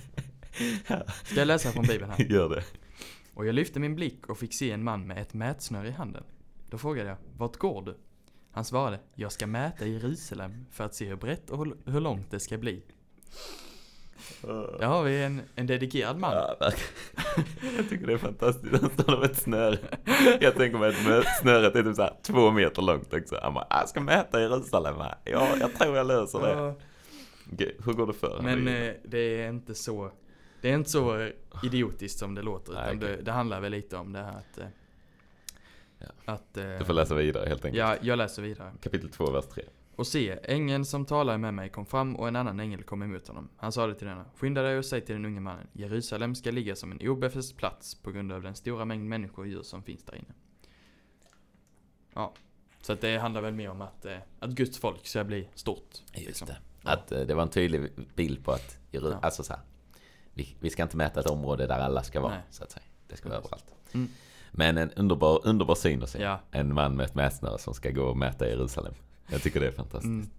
Ska 1.24 1.36
jag 1.40 1.48
läsa 1.48 1.72
från 1.72 1.86
bibeln 1.86 2.12
här? 2.12 2.26
Gör 2.26 2.50
det. 2.50 2.64
Och 3.34 3.46
jag 3.48 3.56
lyfte 3.56 3.80
min 3.80 3.96
blick 3.96 4.28
och 4.30 4.38
fick 4.38 4.54
se 4.54 4.72
en 4.72 4.84
man 4.84 5.08
med 5.08 5.18
ett 5.22 5.34
mätsnöre 5.34 5.88
i 5.88 5.92
handen. 5.92 6.24
Då 6.70 6.78
frågade 6.78 7.10
jag, 7.10 7.18
vart 7.38 7.56
går 7.58 7.82
du? 7.82 7.98
Han 8.52 8.66
svarade, 8.66 9.00
jag 9.16 9.32
ska 9.32 9.48
mäta 9.48 9.86
Jerusalem 9.88 10.66
för 10.72 10.84
att 10.84 10.96
se 10.96 11.06
hur 11.06 11.16
brett 11.16 11.50
och 11.50 11.68
hur 11.86 12.00
långt 12.02 12.32
det 12.32 12.40
ska 12.40 12.58
bli. 12.58 12.84
Där 14.80 14.86
har 14.88 15.04
vi 15.04 15.24
en, 15.24 15.42
en 15.56 15.68
dedikerad 15.68 16.18
man. 16.18 16.34
Ja, 16.34 16.72
jag 17.78 17.90
tycker 17.90 18.08
det 18.08 18.14
är 18.14 18.18
fantastiskt. 18.18 18.82
Han 18.82 18.90
står 18.90 19.04
där 19.12 19.18
med 19.20 19.32
ett 19.32 19.38
snöre. 19.38 19.78
Jag 20.42 20.56
tänker 20.56 20.78
mig 20.80 20.90
att 20.90 21.40
snöret 21.42 21.76
är 21.76 21.84
typ 21.84 21.96
så 21.96 22.02
här 22.02 22.14
två 22.24 22.52
meter 22.52 22.82
långt 22.82 23.14
också. 23.14 23.40
Han 23.42 23.54
bara, 23.54 23.68
jag 23.70 23.90
ska 23.90 24.02
mäta 24.02 24.42
Jerusalem 24.42 24.96
här. 24.98 25.16
Ja, 25.24 25.48
jag 25.60 25.76
tror 25.76 25.98
jag 25.98 26.08
löser 26.08 26.40
det. 26.40 26.76
Okej, 27.54 27.78
hur 27.86 27.94
går 27.94 28.08
det 28.08 28.14
för 28.14 28.42
Men 28.42 28.68
eh, 28.68 28.94
det 29.04 29.42
är 29.42 29.50
inte 29.50 29.76
så 29.76 30.12
Det 30.62 30.70
är 30.70 30.74
inte 30.74 30.90
så 30.90 31.30
idiotiskt 31.64 32.20
som 32.20 32.36
det 32.36 32.42
låter 32.42 32.74
Nej, 32.74 32.84
utan 32.84 32.98
okej. 32.98 33.18
det, 33.18 33.24
det 33.24 33.32
handlar 33.32 33.60
väl 33.62 33.72
lite 33.72 33.98
om 33.98 34.14
det 34.14 34.20
här 34.20 34.38
att 34.38 34.58
eh, 34.58 34.66
Ja. 36.00 36.34
Att 36.34 36.58
eh, 36.58 36.64
Du 36.80 36.86
får 36.86 36.94
läsa 36.94 37.16
vidare 37.16 37.50
helt 37.50 37.66
enkelt. 37.66 37.80
Ja, 37.80 37.96
jag 38.02 38.18
läser 38.18 38.42
vidare 38.42 38.72
Kapitel 38.82 39.10
2, 39.10 39.32
vers 39.32 39.46
3. 39.46 39.64
Och 39.98 40.08
se, 40.08 40.40
ängeln 40.44 40.86
som 40.86 41.06
talade 41.06 41.38
med 41.38 41.54
mig 41.54 41.70
kom 41.70 41.86
fram 41.86 42.16
och 42.16 42.28
en 42.28 42.36
annan 42.36 42.60
ängel 42.60 42.84
kom 42.84 43.04
emot 43.04 43.28
honom. 43.28 43.50
Han 43.58 43.72
sade 43.72 43.96
till 43.96 44.08
denna, 44.08 44.26
skynda 44.36 44.62
dig 44.62 44.78
och 44.78 44.86
säg 44.86 45.02
till 45.02 45.16
den 45.16 45.26
unge 45.26 45.40
mannen, 45.40 45.68
Jerusalem 45.74 46.36
ska 46.36 46.52
ligga 46.52 46.76
som 46.76 46.92
en 46.92 47.08
obefäst 47.10 47.58
plats 47.58 47.96
på 47.96 48.12
grund 48.12 48.32
av 48.32 48.42
den 48.42 48.56
stora 48.56 48.86
mängd 48.86 49.06
människor 49.10 49.42
och 49.44 49.48
djur 49.48 49.62
som 49.64 49.84
finns 49.84 50.04
där 50.04 50.16
inne. 50.16 50.34
Ja, 52.14 52.34
så 52.82 52.94
att 52.94 53.02
det 53.02 53.18
handlar 53.18 53.42
väl 53.42 53.54
mer 53.54 53.70
om 53.70 53.82
att, 53.82 54.06
eh, 54.06 54.18
att 54.40 54.50
Guds 54.50 54.78
folk 54.80 55.08
ska 55.08 55.24
bli 55.24 55.50
stort. 55.54 55.90
Just 56.14 56.28
liksom. 56.28 56.48
det. 56.48 56.58
Ja. 56.82 56.92
Att 56.92 57.12
eh, 57.12 57.22
det 57.22 57.34
var 57.34 57.44
en 57.44 57.50
tydlig 57.50 57.90
bild 58.16 58.46
på 58.46 58.52
att, 58.52 58.80
Jeru- 58.92 59.12
Ja. 59.12 59.20
alltså 59.22 59.44
så 59.44 59.54
här, 59.54 59.62
vi, 60.34 60.56
vi 60.60 60.70
ska 60.70 60.84
inte 60.84 60.98
mäta 60.98 61.20
ett 61.20 61.30
område 61.30 61.68
där 61.68 61.80
alla 61.80 62.04
ska 62.04 62.22
vara, 62.22 62.34
Nej. 62.34 62.42
så 62.50 62.64
att 62.64 62.72
säga. 62.72 62.84
Det 63.08 63.18
ska 63.18 63.30
vara 63.30 63.42
Precis. 63.42 63.54
överallt. 63.54 63.94
Mm. 63.94 64.08
Men 64.52 64.78
en 64.78 64.92
underbar, 64.92 65.42
underbar 65.44 65.76
syn 65.76 66.04
att 66.04 66.10
se. 66.10 66.22
Ja. 66.22 66.40
En 66.52 66.74
man 66.74 66.96
med 66.96 67.06
ett 67.06 67.16
mätsnöre 67.16 67.58
som 67.60 67.74
ska 67.74 67.92
gå 67.92 68.04
och 68.04 68.18
mäta 68.18 68.48
Jerusalem. 68.50 68.94
Jag 69.28 69.42
tycker 69.42 69.60
det 69.60 69.68
är 69.68 69.72
fantastiskt. 69.72 70.06
Mm. 70.06 70.30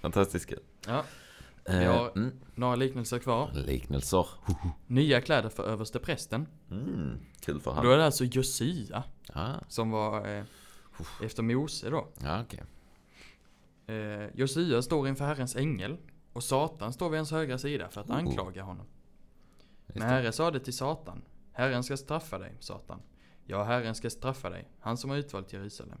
Fantastiskt 0.00 0.46
kul. 0.48 0.60
Ja, 0.86 1.04
Eh, 1.64 1.82
Ja. 1.82 2.12
mm. 2.16 2.32
några 2.54 2.76
liknelser 2.76 3.18
kvar. 3.18 3.50
Liknelser. 3.54 4.26
Nya 4.86 5.20
kläder 5.20 5.48
för 5.48 5.62
överste 5.64 5.98
prästen. 5.98 6.46
Mm. 6.70 7.18
Kul 7.40 7.60
för 7.60 7.70
Då 7.70 7.76
han. 7.76 7.86
är 7.90 7.96
det 7.96 8.04
alltså 8.04 8.24
Josia 8.24 9.04
Ah, 9.32 9.54
som 9.68 9.90
var 9.90 10.28
eh, 10.36 10.44
efter 11.22 11.42
Mose 11.42 11.90
då. 11.90 12.08
ja, 12.22 12.42
okej. 12.42 12.62
Eh, 13.96 14.28
Josia 14.34 14.82
står 14.82 15.08
inför 15.08 15.24
Herrens 15.24 15.56
ängel 15.56 15.96
och 16.32 16.44
Satan 16.44 16.92
står 16.92 17.10
vid 17.10 17.18
hans 17.18 17.30
högra 17.30 17.58
sida 17.58 17.88
för 17.88 18.00
att 18.00 18.10
Oh. 18.10 18.16
anklaga 18.16 18.62
honom. 18.62 18.86
Just 19.86 19.98
Men. 19.98 20.08
Herre 20.08 20.32
sade 20.32 20.60
till 20.60 20.76
Satan, 20.76 21.22
Herren 21.52 21.84
ska 21.84 21.96
straffa 21.96 22.38
dig, 22.38 22.56
Satan. 22.60 23.00
Ja, 23.46 23.64
Herren 23.64 23.94
ska 23.94 24.10
straffa 24.10 24.50
dig, 24.50 24.68
han 24.80 24.96
som 24.96 25.10
har 25.10 25.16
utvalt 25.16 25.52
Jerusalem. 25.52 25.98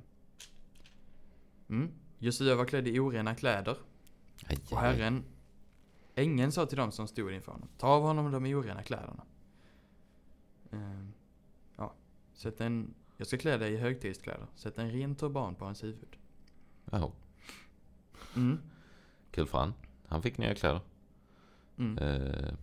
Mm. 1.68 1.90
Josia 2.22 2.54
var 2.54 2.64
klädd 2.64 2.88
i 2.88 2.98
orena 2.98 3.34
kläder 3.34 3.76
Aj, 4.46 4.58
och. 4.70 4.78
Herren, 4.78 5.24
ängeln 6.14 6.52
sa 6.52 6.66
till 6.66 6.78
dem 6.78 6.92
som 6.92 7.08
stod 7.08 7.32
inför 7.32 7.52
honom, 7.52 7.68
ta 7.78 7.86
av 7.86 8.02
honom 8.02 8.32
de 8.32 8.54
orena 8.54 8.82
kläderna. 8.82 9.24
Ehm, 10.70 11.12
ja, 11.76 11.94
sätt 12.34 12.60
en, 12.60 12.94
jag 13.16 13.26
ska 13.26 13.38
klä 13.38 13.56
dig 13.56 13.72
i 13.72 13.76
högtidskläder, 13.76 14.46
sätt 14.54 14.78
en 14.78 14.90
ren 14.90 15.14
turban 15.14 15.54
på 15.54 15.64
hans 15.64 15.84
huvud. 15.84 16.16
Jaha. 16.84 17.12
Mm. 18.36 18.58
Kul 19.30 19.46
för 19.46 19.58
han. 19.58 19.74
Han 20.06 20.22
fick 20.22 20.38
nya 20.38 20.54
kläder. 20.54 20.80
Mm. 21.78 21.98
Eh, 21.98 22.54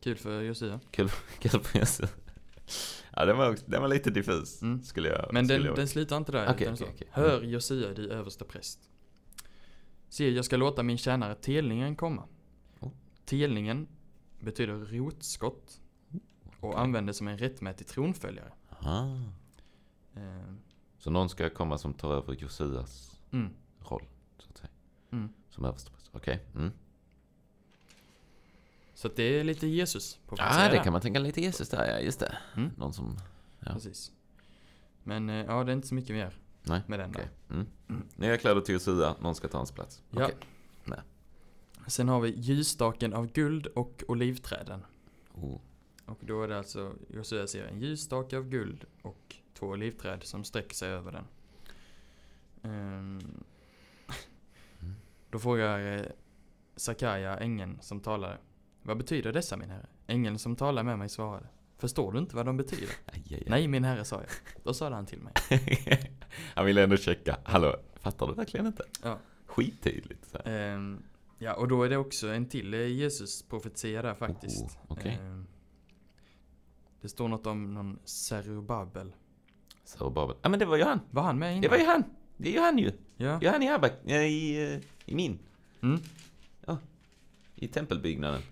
Kul 0.00 0.16
för 0.16 0.42
Josia. 0.42 0.80
kul, 0.90 1.08
kul 1.38 1.60
för 1.60 1.78
Jesus. 1.78 2.10
Ja, 3.16 3.24
den 3.24 3.36
var, 3.36 3.50
också, 3.50 3.64
den 3.68 3.80
var 3.82 3.88
lite 3.88 4.10
diffus. 4.10 4.62
Mm. 4.62 4.82
Skulle 4.82 5.08
jag 5.08 5.32
Men 5.32 5.44
skulle 5.46 5.58
den, 5.58 5.66
jag... 5.66 5.76
den 5.76 5.88
slutar 5.88 6.16
inte 6.16 6.32
där. 6.32 6.50
Okej, 6.54 6.76
så. 6.76 6.84
okej. 6.84 7.08
Hör 7.10 7.42
Josia, 7.42 7.88
du 7.94 8.08
överste 8.10 8.44
präst. 8.44 8.90
Se, 10.08 10.30
jag 10.30 10.44
ska 10.44 10.56
låta 10.56 10.82
min 10.82 10.98
tjänare 10.98 11.34
telningen 11.34 11.96
komma. 11.96 12.24
Oh. 12.80 12.90
Telningen 13.24 13.88
betyder 14.40 14.74
rotskott 14.74 15.80
och 16.60 16.80
användes 16.80 17.16
som 17.16 17.28
en 17.28 17.38
rättmätig 17.38 17.86
tronföljare. 17.86 18.52
Eh, 20.14 20.54
Så 20.98 21.10
någon 21.10 21.28
ska 21.28 21.50
komma 21.50 21.78
som 21.78 21.94
tar 21.94 22.14
över 22.14 22.34
Josias 22.34 23.20
mm, 23.32 23.50
roll, 23.80 24.04
så 24.38 24.48
att 24.50 24.56
säga. 24.58 24.70
mm. 25.12 25.28
Som 25.50 25.64
överstepräst. 25.64 26.10
Okej. 26.12 26.40
Mm. 26.54 26.70
Så 29.00 29.06
att 29.06 29.16
det 29.16 29.22
är 29.22 29.44
lite 29.44 29.66
Jesus 29.66 30.18
på 30.26 30.36
Ja, 30.38 30.68
det 30.70 30.78
kan 30.78 30.92
man 30.92 31.02
tänka 31.02 31.18
lite 31.18 31.40
Jesus 31.40 31.68
där, 31.68 31.90
ja 31.92 32.00
just 32.00 32.20
det. 32.20 32.38
Mm. 32.56 32.70
Någon 32.76 32.92
som... 32.92 33.16
ja. 33.60 33.72
Precis. 33.72 34.12
Men 35.02 35.30
eh, 35.30 35.36
ja, 35.46 35.64
det 35.64 35.72
är 35.72 35.76
inte 35.76 35.88
så 35.88 35.94
mycket 35.94 36.16
mer. 36.16 36.38
Nej, 36.62 36.80
med 36.86 36.98
den 36.98 37.10
okej. 37.10 37.28
där. 37.48 37.54
Mm. 37.54 38.02
Nya 38.16 38.36
kläder 38.36 38.60
till 38.60 38.72
Josua, 38.72 39.16
någon 39.20 39.34
ska 39.34 39.48
ta 39.48 39.56
hans 39.58 39.72
plats. 39.72 40.02
Ja. 40.10 40.24
Okej. 40.24 40.36
Sen 41.86 42.08
har 42.08 42.20
vi 42.20 42.30
ljusstaken 42.30 43.14
av 43.14 43.32
guld 43.32 43.66
och 43.66 44.04
olivträden. 44.08 44.84
Oh. 45.34 45.60
Och 46.06 46.18
då 46.20 46.42
är 46.42 46.48
det 46.48 46.58
alltså, 46.58 46.92
Josua 47.08 47.46
ser 47.46 47.64
en 47.64 47.80
ljusstake 47.80 48.36
av 48.36 48.48
guld 48.48 48.84
och 49.02 49.36
två 49.54 49.66
olivträd 49.66 50.22
som 50.22 50.44
sträcker 50.44 50.74
sig 50.74 50.90
över 50.90 51.12
den. 51.12 51.24
Ehm, 52.62 53.44
Då 55.30 55.38
frågar 55.38 55.96
eh, 55.96 56.06
Sakaja 56.76 57.38
ängeln 57.38 57.78
som 57.80 58.00
talade. 58.00 58.38
Vad 58.82 58.96
betyder 58.96 59.32
dessa 59.32 59.56
min 59.56 59.70
herre? 59.70 59.86
Ängeln 60.06 60.38
som 60.38 60.56
talade 60.56 60.84
med 60.84 60.98
mig 60.98 61.08
svarade. 61.08 61.46
Förstår 61.78 62.12
du 62.12 62.18
inte 62.18 62.36
vad 62.36 62.46
de 62.46 62.56
betyder? 62.56 62.88
Aj, 63.06 63.22
aj, 63.30 63.34
aj. 63.34 63.44
Nej 63.48 63.68
min 63.68 63.84
herre 63.84 64.04
sa 64.04 64.16
jag. 64.16 64.30
Då 64.64 64.74
sa 64.74 64.90
han 64.90 65.06
till 65.06 65.20
mig. 65.20 65.32
Han 66.54 66.66
ville 66.66 66.82
ändå 66.82 66.96
checka. 66.96 67.38
Hallå, 67.44 67.76
fattar 67.94 68.26
du 68.26 68.34
verkligen 68.34 68.66
inte? 68.66 68.84
Ja. 69.02 69.18
Skittydligt. 69.46 70.36
Ehm, 70.44 71.02
ja 71.38 71.54
och 71.54 71.68
då 71.68 71.82
är 71.82 71.88
det 71.88 71.96
också 71.96 72.28
en 72.28 72.48
till 72.48 72.74
eh, 72.74 72.86
Jesus 72.86 73.42
profetia 73.42 74.02
där 74.02 74.14
faktiskt. 74.14 74.64
Oh, 74.64 74.70
okej. 74.88 75.18
Ehm, 75.22 75.46
det 77.00 77.08
står 77.08 77.28
något 77.28 77.46
om 77.46 77.74
någon 77.74 77.98
Zerubabel. 78.04 79.12
Zerubabel. 79.84 80.36
Ja 80.42 80.48
men 80.48 80.58
det 80.58 80.64
var 80.64 80.76
ju 80.76 80.84
han. 80.84 81.00
Var 81.10 81.22
han 81.22 81.38
med 81.38 81.50
innan? 81.50 81.62
Det 81.62 81.68
var 81.68 81.76
ju 81.76 81.84
han. 81.84 82.04
Det 82.36 82.48
är 82.48 82.52
ju 82.52 82.60
han 82.60 82.78
ju. 82.78 82.92
Ja. 83.16 83.38
Ja, 83.42 83.50
han 83.50 83.62
i 83.62 83.68
Abak, 83.68 83.92
i, 84.04 84.62
eh, 84.62 84.80
i 85.06 85.14
min. 85.14 85.38
Mm. 85.82 86.00
I 87.54 87.68
tempelbyggnaden. 87.68 88.42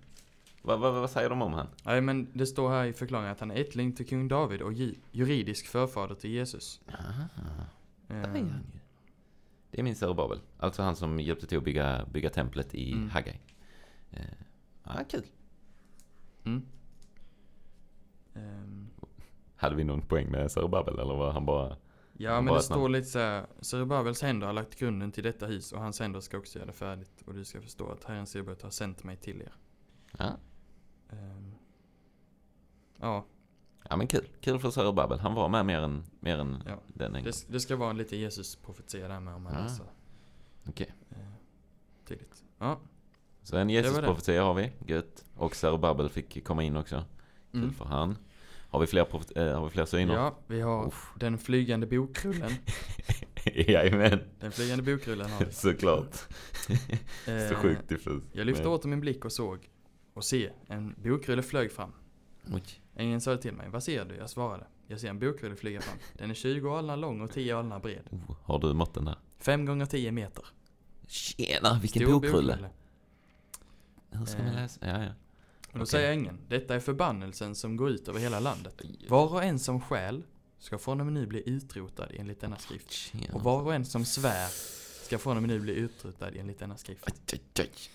Vad, 0.63 0.81
vad, 0.81 0.95
vad 0.95 1.11
säger 1.11 1.31
de 1.31 1.43
om 1.43 1.53
han? 1.53 1.67
Nej 1.85 2.01
men 2.01 2.29
det 2.33 2.47
står 2.47 2.69
här 2.71 2.85
i 2.85 2.93
förklaringen 2.93 3.33
att 3.33 3.41
han 3.41 3.51
är 3.51 3.55
ättling 3.57 3.93
till 3.93 4.07
kung 4.07 4.29
David 4.29 4.63
och 4.63 4.73
ju- 4.73 4.95
juridisk 5.13 5.67
förfader 5.67 6.15
till 6.15 6.31
Jesus. 6.31 6.81
Ah, 6.87 6.93
där 8.07 8.17
är 8.17 8.27
han 8.29 8.37
ju. 8.37 8.53
Det 9.71 9.79
är 9.79 9.83
min 9.83 9.97
Zerubabel. 9.97 10.41
Alltså 10.59 10.83
han 10.83 10.97
som 10.97 11.21
hjälpte 11.21 11.47
till 11.47 11.59
att 11.59 11.65
bygga, 11.65 12.07
bygga 12.13 12.31
templet 12.31 12.75
i 12.75 12.93
Mm. 12.93 13.11
Haggai. 13.11 13.41
Eh, 14.11 14.21
ja, 14.85 14.93
kul. 15.11 15.23
Mm. 16.45 16.63
Ehm, 18.35 18.89
Hade 19.57 19.77
vi 19.77 19.85
någon 19.85 20.03
poäng 20.03 20.31
med 20.31 20.51
Zerubabel 20.51 20.95
eller 20.99 21.15
var 21.15 21.33
han 21.33 21.47
bara... 21.47 21.77
ja 22.13 22.41
men 22.41 22.55
det 22.55 22.63
står 22.63 22.89
lite 22.89 23.07
så 23.09 23.19
här. 23.19 23.47
Zerubabels 23.61 24.23
händer 24.23 24.47
har 24.47 24.55
lagt 24.55 24.79
grunden 24.79 25.13
till 25.13 25.25
detta 25.25 25.47
hus 25.47 25.73
och 25.73 25.81
hans 25.81 26.01
händer 26.01 26.21
ska 26.21 26.39
också 26.39 26.59
göra 26.59 26.67
det 26.67 26.73
färdigt. 26.73 27.23
Och 27.27 27.35
du 27.35 27.45
ska 27.45 27.61
förstå 27.61 27.91
att 27.91 28.05
Herren 28.05 28.27
Sebaot 28.27 28.63
har 28.63 28.71
sänt 28.71 29.05
mig 29.05 29.17
till 29.17 29.41
er. 29.43 29.53
Ja, 30.19 30.37
Ehm, 31.11 31.55
ja, 33.01 33.25
ja 33.89 33.97
men 33.97 34.07
kul. 34.07 34.27
Kul 34.41 34.59
för 34.59 34.71
Zerubabel. 34.71 35.19
Han 35.19 35.35
var 35.35 35.49
med 35.49 35.67
mer 35.67 35.79
än, 35.81 36.05
mer 36.21 36.39
än 36.39 36.63
Ja. 36.67 36.81
den 36.89 37.15
en 37.17 37.25
det, 37.25 37.47
det 37.49 37.61
ska 37.61 37.77
vara 37.77 37.91
en 37.91 37.97
lite 37.97 38.17
Jesus-profetia 38.17 39.09
där 39.09 39.21
med 39.21 39.35
om 39.35 39.43
man 39.43 39.55
Ah. 39.57 39.63
läser 39.63 39.87
Okej. 40.69 40.95
eh, 41.11 41.17
tydligt. 42.09 42.45
Ja. 42.59 42.81
Så 43.43 43.57
en. 43.57 43.71
Jesus-profetia 43.71 44.43
har 44.43 44.55
vi. 44.55 44.73
Gött. 44.87 45.25
Och 45.37 45.57
Zerubabel 45.57 46.09
fick 46.09 46.45
komma 46.45 46.63
in 46.63 46.77
också. 46.77 47.05
Kul 47.53 47.63
Mm. 47.63 47.75
för 47.75 47.85
han. 47.85 48.17
Har 48.71 48.81
vi 48.81 48.87
fler, 48.87 49.07
äh, 49.37 49.59
har 49.59 49.65
vi 49.65 49.71
fler 49.71 49.85
syner? 49.85 50.15
Ja, 50.15 50.39
vi 50.47 50.61
har 50.61 50.87
Uff. 50.87 51.13
den 51.17 51.39
flygande 51.39 51.87
bokrullen. 51.87 52.51
Jajamän. 53.55 54.21
Den 54.41 54.53
flygande 54.53 54.83
bokrullen 54.85 55.31
har 55.31 55.45
vi. 55.45 55.53
Såklart. 55.53 56.15
Så 57.25 57.31
Eh, 57.33 57.55
sjukt 57.55 57.89
diffus. 57.89 58.25
Jag 58.33 58.47
lyfte 58.47 58.63
Men- 58.63 58.73
åter 58.73 58.89
min 58.89 59.01
blick 59.01 59.25
och 59.25 59.33
såg. 59.33 59.69
Och 60.19 60.25
se, 60.25 60.51
en 60.66 60.95
bokrulle 61.03 61.43
flög 61.43 61.73
fram. 61.73 61.93
Oj. 62.53 62.62
Ängeln 62.97 63.21
sa 63.21 63.37
till 63.37 63.53
mig, 63.53 63.69
vad 63.71 63.83
ser 63.83 64.05
du? 64.05 64.14
Jag 64.16 64.31
svarade. 64.31 64.66
Jag 64.87 65.01
ser 65.01 65.09
en 65.09 65.19
bokrulle 65.19 65.57
flyga 65.57 65.81
fram. 65.81 65.99
Den 66.14 66.31
är 66.31 66.35
20 66.35 66.71
alnar 66.75 66.97
lång 66.97 67.21
och 67.21 67.33
10 67.33 67.57
alnar 67.57 67.81
bred. 67.81 68.03
Oh, 68.11 68.37
har 68.43 68.59
du 68.59 68.73
måtten 68.75 69.05
där? 69.05 69.19
5 69.39 69.64
gånger 69.66 69.87
10 69.87 70.12
meter. 70.12 70.45
Tjena, 71.07 71.79
vilken 71.83 72.03
Stor 72.03 72.12
bokrulle. 72.12 72.59
Hur 74.11 74.27
ska 74.27 74.39
man 74.43 74.47
Eh. 74.47 74.55
läsa? 74.62 74.81
Ja, 74.87 75.03
ja. 75.03 75.09
Och 75.09 75.79
då 75.79 75.79
Okej. 75.79 75.87
säger 75.87 76.12
ängeln, 76.12 76.39
detta 76.49 76.75
är 76.75 76.81
förbannelsen 76.81 77.55
som 77.55 77.77
går 77.77 77.91
ut 77.91 78.09
över 78.09 78.21
hela 78.21 78.41
landet. 78.41 78.81
Var 79.09 79.33
och 79.33 79.45
en 79.45 79.59
som 79.59 79.81
stjäl 79.81 80.23
ska 80.59 80.79
från 80.79 81.01
och 81.01 81.07
med 81.07 81.12
nu 81.14 81.27
bli 81.27 81.49
utrotad 81.49 82.09
enligt 82.14 82.41
denna 82.41 82.57
skrift. 82.57 82.91
Tjena. 82.91 83.35
Och 83.35 83.43
var 83.43 83.62
och 83.62 83.75
en 83.75 83.85
som 83.85 84.05
svär 84.05 84.49
ska 85.05 85.19
från 85.19 85.37
och 85.37 85.43
med 85.43 85.49
nu 85.49 85.61
bli 85.61 85.73
utrotad 85.75 86.33
enligt 86.37 86.59
denna 86.59 86.77
skrift. 86.77 87.09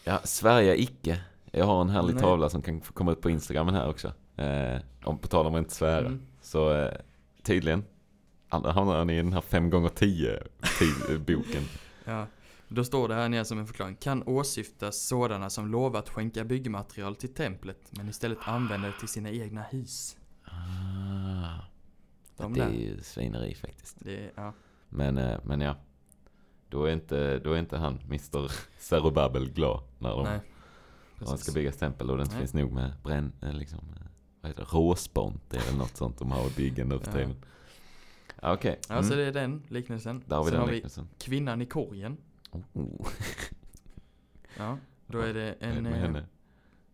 Ja, 0.03 0.21
Sverige 0.23 0.81
icke. 0.81 1.21
Jag 1.55 1.65
har 1.65 1.81
en 1.81 1.89
härlig 1.89 2.13
Nej. 2.13 2.23
tavla 2.23 2.49
som 2.49 2.61
kan 2.61 2.81
komma 2.81 3.11
ut 3.11 3.21
på 3.21 3.29
Instagramen 3.29 3.75
här 3.75 3.89
också. 3.89 4.13
Eh, 4.35 4.81
om 5.03 5.17
på 5.17 5.27
tal 5.27 5.45
om 5.45 5.55
att 5.55 5.59
inte 5.59 5.73
svära. 5.73 6.05
Mm. 6.05 6.21
Så 6.41 6.73
eh, 6.73 6.93
tydligen 7.43 7.83
hamnar 8.49 9.05
ni 9.05 9.13
i 9.13 9.17
den 9.17 9.33
här 9.33 9.41
5 9.41 9.69
gånger 9.69 9.89
10 9.89 10.39
boken 11.19 11.63
Ja. 12.05 12.27
Då 12.67 12.83
står 12.83 13.07
det 13.07 13.15
här 13.15 13.29
nere 13.29 13.45
som 13.45 13.59
en 13.59 13.67
förklaring. 13.67 13.95
Kan 13.95 14.23
åsyftas 14.23 15.07
sådana 15.07 15.49
som 15.49 15.67
lovat 15.67 16.09
skänka 16.09 16.43
byggmaterial 16.43 17.15
till 17.15 17.33
templet 17.33 17.77
men 17.89 18.09
istället 18.09 18.37
använder 18.41 18.87
det 18.89 18.99
till 18.99 19.07
sina 19.07 19.29
egna 19.29 19.61
hus. 19.61 20.17
ah, 20.45 21.59
De 22.37 22.53
Det 22.53 22.61
är 22.61 22.69
ju 22.69 23.01
svineri 23.01 23.55
faktiskt. 23.55 23.97
Det 23.99 24.31
ja. 24.35 24.53
Men, 24.89 25.17
eh, 25.17 25.39
men 25.43 25.61
ja. 25.61 25.75
Då 26.69 26.85
är 26.85 26.93
inte, 26.93 27.39
då 27.39 27.51
är 27.51 27.59
inte 27.59 27.77
han, 27.77 27.99
Mr. 28.05 28.51
Zerubabel, 28.79 29.49
glad 29.49 29.83
när 29.99 30.09
de 30.09 30.23
Nej. 30.23 30.39
När 31.19 31.25
de 31.25 31.25
ska 31.25 31.35
Precis. 31.37 31.53
bygga 31.53 31.71
tempel 31.71 32.09
och 32.09 32.17
det 32.17 32.23
inte 32.23 32.35
Nej. 32.35 32.41
finns 32.41 32.53
nog 32.53 32.71
med 32.71 32.93
bränn, 33.03 33.31
eh, 33.41 33.53
liksom, 33.53 33.79
eh, 33.79 34.05
vad 34.41 34.49
heter 34.49 34.63
det, 34.63 34.77
råspont, 34.77 35.49
det 35.49 35.57
väl 35.57 35.77
något 35.77 35.97
sånt 35.97 36.17
de 36.19 36.31
har 36.31 36.47
i 36.47 36.53
byggen 36.55 36.89
nu 36.89 36.99
för 36.99 37.11
tiden. 37.11 37.35
Okej, 38.41 38.79
så 38.81 38.93
mm. 38.93 39.09
det 39.09 39.23
är 39.23 39.31
den 39.31 39.63
liknelsen. 39.67 40.23
där 40.27 40.35
har 40.35 40.43
vi 40.43 40.49
Sen 40.49 40.53
den 40.53 40.61
har 40.61 40.67
vi 40.67 40.73
liknelsen. 40.73 41.07
kvinnan 41.17 41.61
i 41.61 41.65
korgen. 41.65 42.17
Oh, 42.51 43.07
Ja. 44.57 44.77
Då 45.07 45.19
är 45.19 45.33
det 45.33 45.55
vad 45.59 45.69
är 45.69 45.81
det 45.81 45.89
en, 45.89 46.15
eh, 46.15 46.23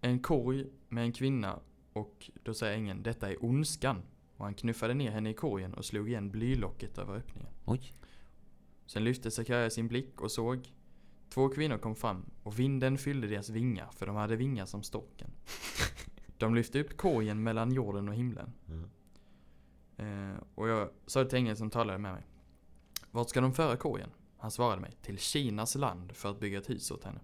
en 0.01 0.19
korg 0.19 0.65
med 0.89 1.03
en 1.03 1.11
kvinna 1.11 1.59
och 1.93 2.29
då 2.43 2.53
säger 2.53 2.77
ängeln 2.77 3.03
detta 3.03 3.29
är 3.29 3.45
ondskan. 3.45 4.01
Och 4.37 4.45
han 4.45 4.53
knuffade 4.53 4.93
ner 4.93 5.11
henne 5.11 5.29
i 5.29 5.33
korgen 5.33 5.73
och 5.73 5.85
slog 5.85 6.09
igen 6.09 6.29
blylocket 6.29 6.97
över 6.97 7.15
öppningen. 7.15 7.51
Oj. 7.65 7.93
Sen 8.85 9.03
lyfte 9.03 9.31
Sakarja 9.31 9.69
sin 9.69 9.87
blick 9.87 10.21
och 10.21 10.31
såg 10.31 10.67
Två 11.29 11.49
kvinnor 11.49 11.77
kom 11.77 11.95
fram 11.95 12.25
och 12.43 12.59
vinden 12.59 12.97
fyllde 12.97 13.27
deras 13.27 13.49
vingar 13.49 13.89
för 13.91 14.05
de 14.05 14.15
hade 14.15 14.35
vingar 14.35 14.65
som 14.65 14.83
storken. 14.83 15.31
De 16.37 16.55
lyfte 16.55 16.79
upp 16.81 16.97
korgen 16.97 17.43
mellan 17.43 17.71
jorden 17.71 18.09
och 18.09 18.15
himlen. 18.15 18.53
Eh, 19.97 20.43
och 20.55 20.67
jag 20.69 20.89
sa 21.05 21.25
till 21.25 21.37
ängeln 21.37 21.57
som 21.57 21.69
talade 21.69 21.97
med 21.99 22.13
mig. 22.13 22.23
Vart 23.11 23.29
ska 23.29 23.41
de 23.41 23.53
föra 23.53 23.77
korgen? 23.77 24.09
Han 24.37 24.51
svarade 24.51 24.81
mig. 24.81 24.91
Till 25.01 25.17
Kinas 25.17 25.75
land 25.75 26.11
för 26.11 26.29
att 26.31 26.39
bygga 26.39 26.57
ett 26.57 26.69
hus 26.69 26.91
åt 26.91 27.03
henne. 27.03 27.19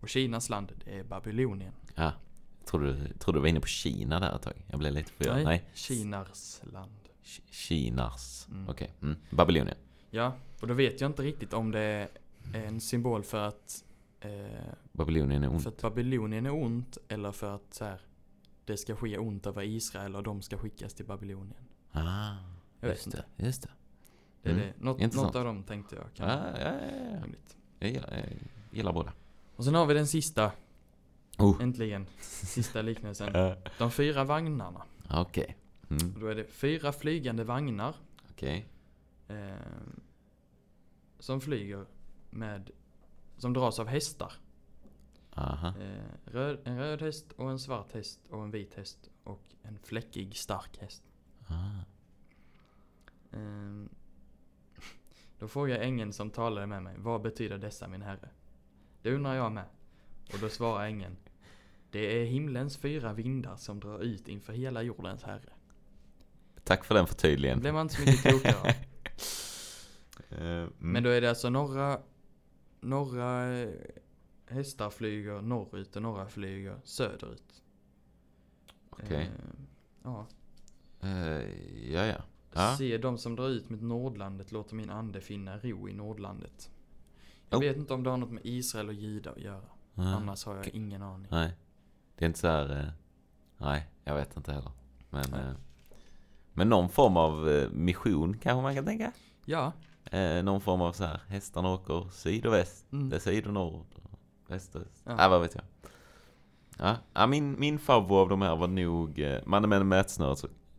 Och 0.00 0.08
Kinas 0.08 0.48
land, 0.50 0.72
det 0.84 0.98
är 0.98 1.04
Babylonien. 1.04 1.72
Ja, 1.94 2.12
tror 2.64 2.80
du, 2.80 3.08
tror 3.18 3.34
du 3.34 3.40
var 3.40 3.46
inne 3.46 3.60
på 3.60 3.66
Kina 3.66 4.20
där 4.20 4.36
ett 4.36 4.42
tag? 4.42 4.64
Jag 4.70 4.78
blev 4.78 4.92
lite 4.92 5.12
förvirrad. 5.12 5.36
Nej. 5.36 5.44
Nej. 5.44 5.64
Kinars 5.74 6.60
land. 6.72 6.98
Ki- 7.24 7.42
Kinas. 7.50 8.48
Mm. 8.50 8.68
Okej. 8.68 8.92
Mm. 9.02 9.16
Babylonien. 9.30 9.76
Ja, 10.10 10.32
och 10.60 10.68
då 10.68 10.74
vet 10.74 11.00
jag 11.00 11.10
inte 11.10 11.22
riktigt 11.22 11.52
om 11.52 11.70
det 11.70 11.80
är 11.80 12.08
en 12.54 12.80
symbol 12.80 13.22
för 13.22 13.48
att, 13.48 13.84
eh, 14.20 14.30
Babylonien 14.92 15.42
är 15.44 15.50
ont. 15.50 15.62
för 15.62 15.70
att 15.70 15.82
Babylonien 15.82 16.46
är 16.46 16.54
ont 16.54 16.98
eller 17.08 17.32
för 17.32 17.54
att 17.54 17.74
så 17.74 17.84
här, 17.84 18.00
det 18.64 18.76
ska 18.76 18.96
ske 18.96 19.18
ont 19.18 19.46
över 19.46 19.62
Israel 19.62 20.16
och 20.16 20.22
de 20.22 20.42
ska 20.42 20.58
skickas 20.58 20.94
till 20.94 21.06
Babylonien. 21.06 21.64
Ah, 21.92 22.34
Jag 22.80 22.90
just 22.90 23.10
det. 23.12 23.24
Just 23.36 23.62
det. 23.62 23.68
Det 24.42 24.48
är 24.50 24.54
Mm. 24.54 24.66
det. 24.66 24.84
Något, 24.84 25.00
Intressant. 25.00 25.26
något 25.26 25.36
av 25.36 25.44
dem 25.44 25.62
tänkte 25.62 25.96
jag 25.96 26.04
kan 26.14 26.28
vara 26.28 26.60
ja, 26.60 26.66
ja, 26.70 27.18
ja. 27.22 27.26
Jag 27.78 27.90
gillar, 27.90 28.10
jag 28.16 28.76
gillar 28.76 28.92
båda. 28.92 29.12
Och 29.56 29.64
sen 29.64 29.74
har 29.74 29.86
vi 29.86 29.94
den 29.94 30.06
sista, 30.06 30.52
Oh. 31.38 31.62
äntligen. 31.62 32.06
Sista 32.20 32.82
liknelsen. 32.82 33.54
De 33.78 33.90
fyra 33.90 34.24
vagnarna. 34.24 34.82
Okej. 35.10 35.56
Mm. 35.90 36.14
Då 36.20 36.26
är 36.26 36.34
det 36.34 36.44
fyra 36.44 36.92
flygande 36.92 37.44
vagnar 37.44 37.94
Okej. 38.30 38.66
eh, 39.28 39.36
som 41.18 41.40
flyger 41.40 41.86
med, 42.32 42.70
som 43.36 43.52
dras 43.52 43.78
av 43.78 43.86
hästar. 43.86 44.32
Aha. 45.34 45.68
Eh, 45.68 46.30
röd, 46.32 46.58
en 46.64 46.78
röd 46.78 47.02
häst 47.02 47.32
och 47.36 47.50
en 47.50 47.58
svart 47.58 47.92
häst 47.92 48.20
och 48.30 48.42
en 48.42 48.50
vit 48.50 48.74
häst 48.74 49.10
och 49.24 49.42
en 49.62 49.78
fläckig 49.78 50.36
stark 50.36 50.78
häst. 50.78 51.02
Eh, 53.30 53.38
då 55.38 55.48
frågar 55.48 55.78
ängeln 55.78 56.12
som 56.12 56.30
talade 56.30 56.66
med 56.66 56.82
mig, 56.82 56.94
vad 56.98 57.22
betyder 57.22 57.58
dessa 57.58 57.88
min 57.88 58.02
herre? 58.02 58.28
Det 59.02 59.14
undrar 59.14 59.34
jag 59.34 59.52
med. 59.52 59.64
Och 60.32 60.38
då 60.40 60.48
svarar 60.48 60.84
ängeln, 60.86 61.16
det 61.90 62.20
är 62.22 62.24
himlens 62.24 62.76
fyra 62.76 63.12
vindar 63.12 63.56
som 63.56 63.80
drar 63.80 63.98
ut 63.98 64.28
inför 64.28 64.52
hela 64.52 64.82
jordens 64.82 65.22
herre. 65.22 65.52
Tack 66.64 66.84
för 66.84 66.94
den 66.94 67.04
Det 67.04 67.08
förtydligen. 67.08 67.60
blev 67.60 67.74
man 67.74 67.82
inte 67.82 67.94
så 67.94 68.00
mycket 68.00 68.22
klokare. 68.22 68.74
Eh, 70.30 70.38
mm. 70.38 70.72
Men 70.78 71.02
då 71.02 71.10
är 71.10 71.20
det 71.20 71.28
alltså 71.28 71.50
några, 71.50 72.00
några 72.82 73.52
eh, 73.58 73.68
hästar 74.46 74.90
flyger 74.90 75.40
norrut 75.42 75.96
och 75.96 76.02
några 76.02 76.28
flyger 76.28 76.80
söderut. 76.84 77.62
Okej. 78.90 79.22
Eh, 79.22 79.28
ja. 80.02 80.26
Eh, 81.00 81.90
ja, 81.92 82.06
ja. 82.54 82.76
Se 82.78 82.98
de 82.98 83.18
som 83.18 83.36
drar 83.36 83.48
ut 83.48 83.70
mot 83.70 83.80
Nordlandet 83.82 84.52
låter 84.52 84.74
min 84.74 84.90
ande 84.90 85.20
finna 85.20 85.58
ro 85.58 85.88
i 85.88 85.92
Nordlandet. 85.92 86.70
Jag 87.50 87.58
Oh. 87.58 87.64
vet 87.64 87.76
inte 87.76 87.94
om 87.94 88.02
det 88.02 88.10
har 88.10 88.16
något 88.16 88.30
med 88.30 88.42
Israel 88.46 88.88
och 88.88 88.94
judar 88.94 89.32
att 89.32 89.38
göra. 89.40 89.64
Ja. 89.94 90.02
Annars 90.02 90.44
har 90.44 90.56
jag 90.56 90.68
ingen 90.68 91.02
aning. 91.02 91.28
Nej. 91.30 91.52
Det 92.16 92.24
är 92.24 92.26
inte 92.26 92.38
så 92.38 92.46
här... 92.46 92.80
eh, 92.80 92.88
Nej, 93.58 93.86
jag 94.04 94.14
vet 94.14 94.36
inte 94.36 94.52
heller. 94.52 94.70
Men, 95.10 95.34
eh, 95.34 95.52
men 96.52 96.68
någon 96.68 96.88
form 96.88 97.16
av 97.16 97.48
eh, 97.48 97.70
mission 97.70 98.38
kanske 98.38 98.62
man 98.62 98.74
kan 98.74 98.84
tänka. 98.84 99.12
Ja. 99.44 99.72
Eh, 100.04 100.42
någon 100.42 100.60
form 100.60 100.80
av 100.80 100.92
så 100.92 101.04
här, 101.04 101.20
hästarna 101.28 101.68
åker 101.72 102.08
syd 102.10 102.46
och 102.46 102.52
väst. 102.52 102.92
Mm. 102.92 103.08
Det 103.10 103.16
är 103.16 103.20
syd 103.20 103.46
och 103.46 103.52
nord. 103.52 103.86
och 103.94 104.10
Väst 104.46 104.74
och 104.74 104.80
öst. 104.80 105.02
Ja. 105.04 105.14
Ja, 105.18 105.28
vad 105.28 105.40
vet 105.40 105.54
jag. 105.54 105.64
Ja, 106.78 106.96
ja 107.14 107.26
min, 107.26 107.60
min 107.60 107.78
favorit 107.78 108.22
av 108.22 108.28
de 108.28 108.42
här 108.42 108.56
var 108.56 108.68
nog 108.68 109.20
eh, 109.20 109.40
Mannen 109.46 109.88
med. 109.88 110.10
Så 110.10 110.22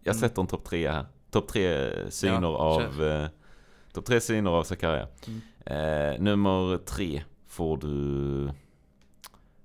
Jag 0.04 0.16
Mm. 0.16 0.20
sätter 0.20 0.42
en 0.42 0.48
topp 0.48 0.64
tre 0.66 0.92
här. 0.92 1.06
Topp 1.30 1.48
tre 1.48 1.92
syner 2.12 2.42
Ja, 2.42 2.58
av... 2.58 3.04
Eh, 3.04 3.28
topp 3.94 4.06
tre 4.06 4.22
syner 4.22 4.52
av 4.52 4.64
Zakaria. 4.64 5.08
Mm. 5.28 5.42
Eh, 5.66 6.22
nummer 6.22 6.78
tre 6.78 7.24
får 7.48 7.78
du... 7.78 8.50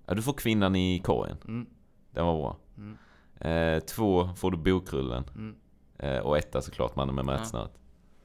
Ja, 0.06 0.14
du 0.14 0.22
får 0.22 0.32
kvinnan 0.32 0.76
i 0.76 0.98
korgen. 1.04 1.36
Mm. 1.48 1.66
Den 2.10 2.26
var 2.26 2.36
bra. 2.38 2.56
Mm. 2.76 2.96
Eh, 3.40 3.80
två 3.80 4.28
får 4.36 4.50
du 4.50 4.56
bokrullen. 4.56 5.24
Mm. 5.34 5.56
Eh, 5.98 6.18
och 6.18 6.38
etta 6.38 6.62
såklart 6.62 6.96
Mannen 6.96 7.14
med 7.14 7.24
mätsnöret. 7.24 7.72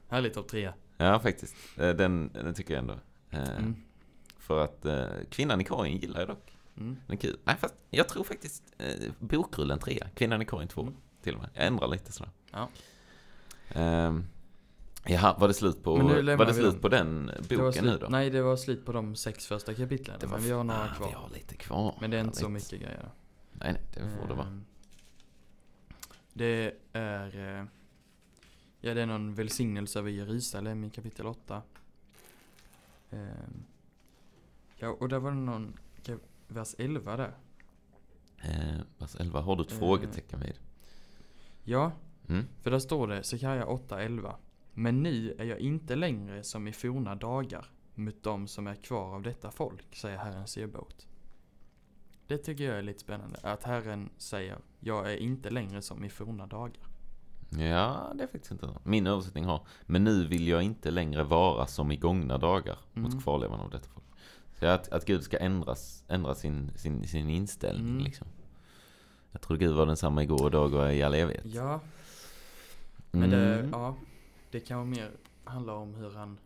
Härlig 0.09 0.33
topp 0.33 0.47
tre. 0.47 0.71
Ja, 0.97 1.19
faktiskt. 1.19 1.55
Eh, 1.77 1.89
den, 1.89 2.29
den 2.33 2.53
tycker 2.53 2.73
jag 2.73 2.81
ändå. 2.81 2.93
Eh, 3.29 3.57
Mm. 3.57 3.75
För 4.37 4.59
att 4.63 4.85
eh, 4.85 5.05
kvinnan 5.29 5.61
i 5.61 5.63
korgen 5.63 5.97
gillar 5.97 6.19
jag 6.19 6.29
dock. 6.29 6.57
Mm. 6.77 6.97
Den 7.07 7.17
är 7.17 7.21
kul. 7.21 7.37
Nej, 7.43 7.55
fast 7.59 7.75
jag 7.89 8.09
tror 8.09 8.23
faktiskt 8.23 8.63
eh, 8.77 9.11
bokrullen 9.19 9.79
trea. 9.79 10.07
Kvinnan 10.15 10.41
i 10.41 10.45
korgen 10.45 10.67
två. 10.67 10.81
Mm. 10.81 10.93
Till 11.21 11.35
och 11.35 11.41
med. 11.41 11.49
Jag 11.53 11.65
ändrar 11.67 11.87
lite 11.87 12.11
sådär. 12.11 12.31
Ja. 12.51 12.69
Ehm, 13.69 14.25
jaha, 15.05 15.35
var 15.39 15.47
det 15.47 15.53
slut 15.53 15.83
på, 15.83 15.97
nu 15.97 16.35
var 16.35 16.45
det 16.45 16.53
slut 16.53 16.71
dem. 16.71 16.81
på 16.81 16.89
den 16.89 17.31
boken 17.49 17.65
nu 17.65 17.71
slut, 17.71 18.01
då? 18.01 18.07
Nej, 18.09 18.29
det 18.29 18.41
var 18.41 18.55
slut 18.55 18.85
på 18.85 18.91
de 18.91 19.15
sex 19.15 19.47
första 19.47 19.73
kapitlen. 19.73 20.17
Det 20.19 20.25
var 20.25 20.37
men 20.37 20.45
vi 20.45 20.51
har 20.51 20.63
några 20.63 20.87
kvar. 20.87 21.07
Vi 21.07 21.13
har 21.13 21.29
lite 21.33 21.55
kvar. 21.55 21.97
Men 22.01 22.11
det 22.11 22.17
är 22.17 22.21
inte 22.21 22.37
så 22.37 22.49
mycket 22.49 22.79
grejer. 22.81 23.09
Nej, 23.51 23.73
nej, 23.73 23.81
det 23.93 24.17
får 24.19 24.27
det 24.27 24.33
vara. 24.33 24.47
Ehm, 24.47 24.65
Det 26.33 26.73
är... 26.93 27.67
Ja, 28.85 28.93
det 28.93 29.01
är 29.01 29.05
någon 29.05 29.33
välsignelse 29.35 29.99
över 29.99 30.09
Jerusalem 30.09 30.83
i 30.83 30.89
kapitel 30.89 31.25
8. 31.27 31.61
Ehm, 33.11 33.63
Ja, 34.77 34.89
och 34.89 35.09
där 35.09 35.19
var 35.19 35.31
det 35.31 35.37
någon... 35.37 35.77
Vers 36.47 36.75
11 36.77 37.17
där. 37.17 37.33
Eh, 38.41 38.79
vers 38.97 39.15
11 39.19 39.41
har 39.41 39.55
du 39.55 39.63
ett 39.63 39.71
Eh. 39.71 39.77
frågetecken 39.79 40.39
vid. 40.39 40.59
Ja, 41.63 41.91
Mm? 42.27 42.45
för 42.61 42.71
där 42.71 42.79
står 42.79 43.07
det 43.07 43.23
Sekaja 43.23 43.65
8.11. 43.65 44.35
Men 44.73 45.03
nu 45.03 45.35
är 45.39 45.43
jag 45.45 45.59
inte 45.59 45.95
längre 45.95 46.43
som 46.43 46.67
i 46.67 46.73
forna 46.73 47.15
dagar 47.15 47.65
mot 47.95 48.23
dem 48.23 48.47
som 48.47 48.67
är 48.67 48.75
kvar 48.75 49.15
av 49.15 49.21
detta 49.21 49.51
folk, 49.51 49.95
säger 49.95 50.17
Herren 50.17 50.47
Sebaot. 50.47 51.07
Det 52.27 52.37
tycker 52.37 52.63
jag 52.63 52.77
är 52.77 52.81
lite 52.81 52.99
spännande. 52.99 53.39
Att 53.43 53.63
Herren 53.63 54.09
säger, 54.17 54.57
jag 54.79 55.11
är 55.13 55.17
inte 55.17 55.49
längre 55.49 55.81
som 55.81 56.03
i 56.03 56.09
forna 56.09 56.47
dagar. 56.47 56.77
Ja, 57.59 58.11
det 58.15 58.23
är 58.23 58.27
faktiskt 58.27 58.51
inte. 58.51 58.69
Min 58.83 59.07
översättning 59.07 59.45
har, 59.45 59.61
men 59.85 60.03
nu 60.03 60.27
vill 60.27 60.47
jag 60.47 60.63
inte 60.63 60.91
längre 60.91 61.23
vara 61.23 61.67
som 61.67 61.91
i 61.91 61.95
gångna 61.97 62.37
dagar 62.37 62.77
Mm. 62.95 63.11
mot 63.11 63.23
kvarlevan 63.23 63.59
av 63.59 63.69
detta 63.69 63.87
folk. 63.93 64.05
Så 64.59 64.65
att, 64.65 64.89
att 64.89 65.05
Gud 65.05 65.23
ska 65.23 65.37
ändras, 65.37 66.03
ändra 66.07 66.35
sin, 66.35 66.71
sin, 66.75 67.07
sin 67.07 67.29
inställning 67.29 67.89
Mm. 67.91 68.03
liksom. 68.03 68.27
Jag 69.31 69.41
tror 69.41 69.57
Gud 69.57 69.75
var 69.75 69.85
densamma 69.85 70.23
igår 70.23 70.41
och 70.41 70.47
idag 70.49 70.73
och 70.73 70.93
i 70.93 71.03
all 71.03 71.13
evighet. 71.13 71.45
Ja, 71.45 71.79
men 73.11 73.29
det, 73.29 73.55
Mm. 73.59 73.69
ja, 73.71 73.95
det 74.51 74.59
kan 74.59 74.77
vara 74.77 74.87
mer 74.87 75.11
handla 75.43 75.73
om 75.73 75.95
hur 75.95 76.11
han, 76.11 76.37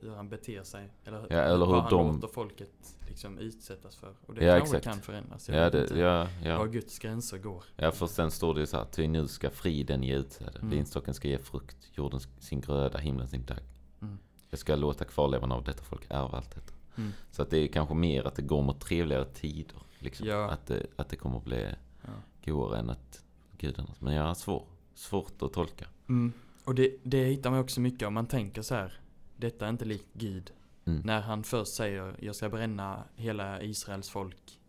hur 0.00 0.14
han 0.14 0.28
beter 0.28 0.62
sig. 0.62 0.88
Eller, 1.04 1.26
Ja, 1.30 1.36
eller 1.36 1.66
hur 1.66 1.72
vad 1.72 1.82
han 1.82 1.90
de- 1.90 2.14
låter 2.14 2.28
folket 2.28 2.96
liksom 3.08 3.38
utsättas 3.38 3.96
för. 3.96 4.14
Och 4.26 4.34
det 4.34 4.44
Ja, 4.44 4.58
kanske 4.58 4.76
exakt. 4.76 4.94
kan 4.94 5.02
förändras. 5.02 5.48
Jag 5.48 5.58
Ja, 5.58 5.70
det, 5.70 5.80
inte 5.82 5.98
ja, 5.98 6.28
var 6.42 6.48
ja. 6.50 6.64
Guds 6.64 6.98
gränser 6.98 7.38
går. 7.38 7.64
ja, 7.76 7.90
för 7.92 8.06
sen 8.06 8.30
står 8.30 8.54
det 8.54 8.60
ju 8.60 8.66
så 8.66 8.76
här, 8.76 8.84
ty 8.84 9.08
nu 9.08 9.28
ska 9.28 9.50
friden 9.50 10.02
ge 10.02 10.14
utsäde, 10.14 10.58
Mm. 10.58 10.70
vinstocken 10.70 11.14
ska 11.14 11.28
ge 11.28 11.38
frukt, 11.38 11.76
jorden 11.94 12.20
sin 12.38 12.60
gröda, 12.60 12.98
himlen 12.98 13.28
sin 13.28 13.44
dagg. 13.44 13.58
Mm. 14.02 14.18
Jag 14.50 14.58
ska 14.58 14.76
låta 14.76 15.04
kvarlevan 15.04 15.52
av 15.52 15.64
detta 15.64 15.82
folk 15.82 16.06
ärva 16.10 16.36
allt 16.38 16.54
detta. 16.54 16.72
Mm. 16.96 17.12
Så 17.30 17.42
att 17.42 17.50
det 17.50 17.58
är 17.58 17.68
kanske 17.68 17.94
mer 17.94 18.24
att 18.26 18.34
det 18.34 18.42
går 18.42 18.62
mot 18.62 18.80
trevligare 18.80 19.24
tider. 19.24 19.76
Liksom. 19.98 20.26
Ja. 20.26 20.50
Att, 20.50 20.66
det, 20.66 20.86
att 20.96 21.08
det 21.08 21.16
kommer 21.16 21.36
att 21.38 21.44
bli 21.44 21.66
Ja. 22.02 22.08
godare 22.52 22.78
än 22.78 22.90
att 22.90 23.22
Gud 23.58 23.78
ändras. 23.78 24.00
Men 24.00 24.14
ja, 24.14 24.34
svår, 24.34 24.64
svårt 24.94 25.42
att 25.42 25.52
tolka. 25.52 25.86
Mm. 26.08 26.32
Och 26.64 26.74
det, 26.74 26.96
det 27.02 27.24
hittar 27.24 27.50
man 27.50 27.60
också 27.60 27.80
mycket 27.80 28.08
om 28.08 28.14
man 28.14 28.26
tänker 28.26 28.62
så 28.62 28.74
här. 28.74 29.00
Detta 29.36 29.64
är 29.66 29.70
inte 29.70 29.84
likt 29.84 30.06
Gud. 30.12 30.52
Mm. 30.84 31.00
När 31.04 31.20
han 31.20 31.44
först 31.44 31.74
säger 31.74 32.16
jag 32.20 32.36
ska 32.36 32.48
bränna 32.48 33.04
hela 33.14 33.62
Israels 33.62 34.08
folk. 34.10 34.60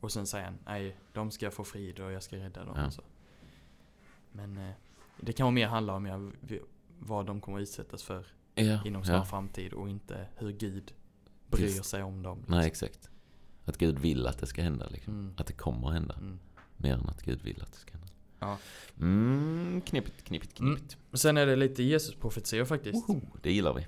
Och 0.00 0.12
sen 0.12 0.26
säger 0.26 0.44
han 0.44 0.58
nej, 0.66 0.96
de 1.12 1.30
ska 1.30 1.50
få 1.50 1.64
frid 1.64 2.00
och 2.00 2.12
jag 2.12 2.22
ska 2.22 2.36
rädda 2.36 2.64
dem. 2.64 2.74
Ja. 2.76 2.90
Så. 2.90 3.02
Men 4.32 4.56
eh, 4.56 4.70
det 5.20 5.32
kan 5.32 5.54
mer 5.54 5.66
handla 5.66 5.94
om 5.94 6.06
ja, 6.06 6.30
v- 6.40 6.60
vad 6.98 7.26
de 7.26 7.40
kommer 7.40 7.60
utsättas 7.60 8.02
för 8.02 8.26
Ja, 8.54 8.84
inom 8.84 9.04
snar 9.04 9.14
ja. 9.16 9.24
framtid 9.24 9.72
och 9.72 9.88
inte 9.88 10.26
hur 10.36 10.52
Gud 10.52 10.92
bryr 11.50 11.64
Just. 11.64 11.84
sig 11.84 12.02
om 12.02 12.22
dem. 12.22 12.38
liksom. 12.38 12.54
Nej, 12.54 12.66
exakt. 12.66 13.10
Att 13.64 13.78
Gud 13.78 13.98
vill 13.98 14.26
att 14.26 14.38
det 14.38 14.46
ska 14.46 14.62
hända 14.62 14.88
liksom. 14.88 15.14
Mm. 15.14 15.34
Att 15.36 15.46
det 15.46 15.52
kommer 15.52 15.88
att 15.88 15.94
hända. 15.94 16.14
Mm. 16.14 16.38
Mer 16.76 16.94
än 16.94 17.08
att 17.08 17.22
Gud 17.22 17.42
vill 17.42 17.62
att 17.62 17.72
det 17.72 17.78
ska 17.78 17.92
hända. 17.92 18.06
Ja. 18.38 18.58
Mm, 19.00 19.80
knepigt, 19.86 20.24
knepigt, 20.24 20.60
Mm. 20.60 20.76
knepigt. 20.76 20.96
Sen 21.12 21.36
är 21.36 21.46
det 21.46 21.56
lite 21.56 21.82
Jesus-profetior 21.82 22.64
faktiskt. 22.64 23.08
Woho, 23.08 23.20
det 23.42 23.52
gillar 23.52 23.74
vi. 23.74 23.86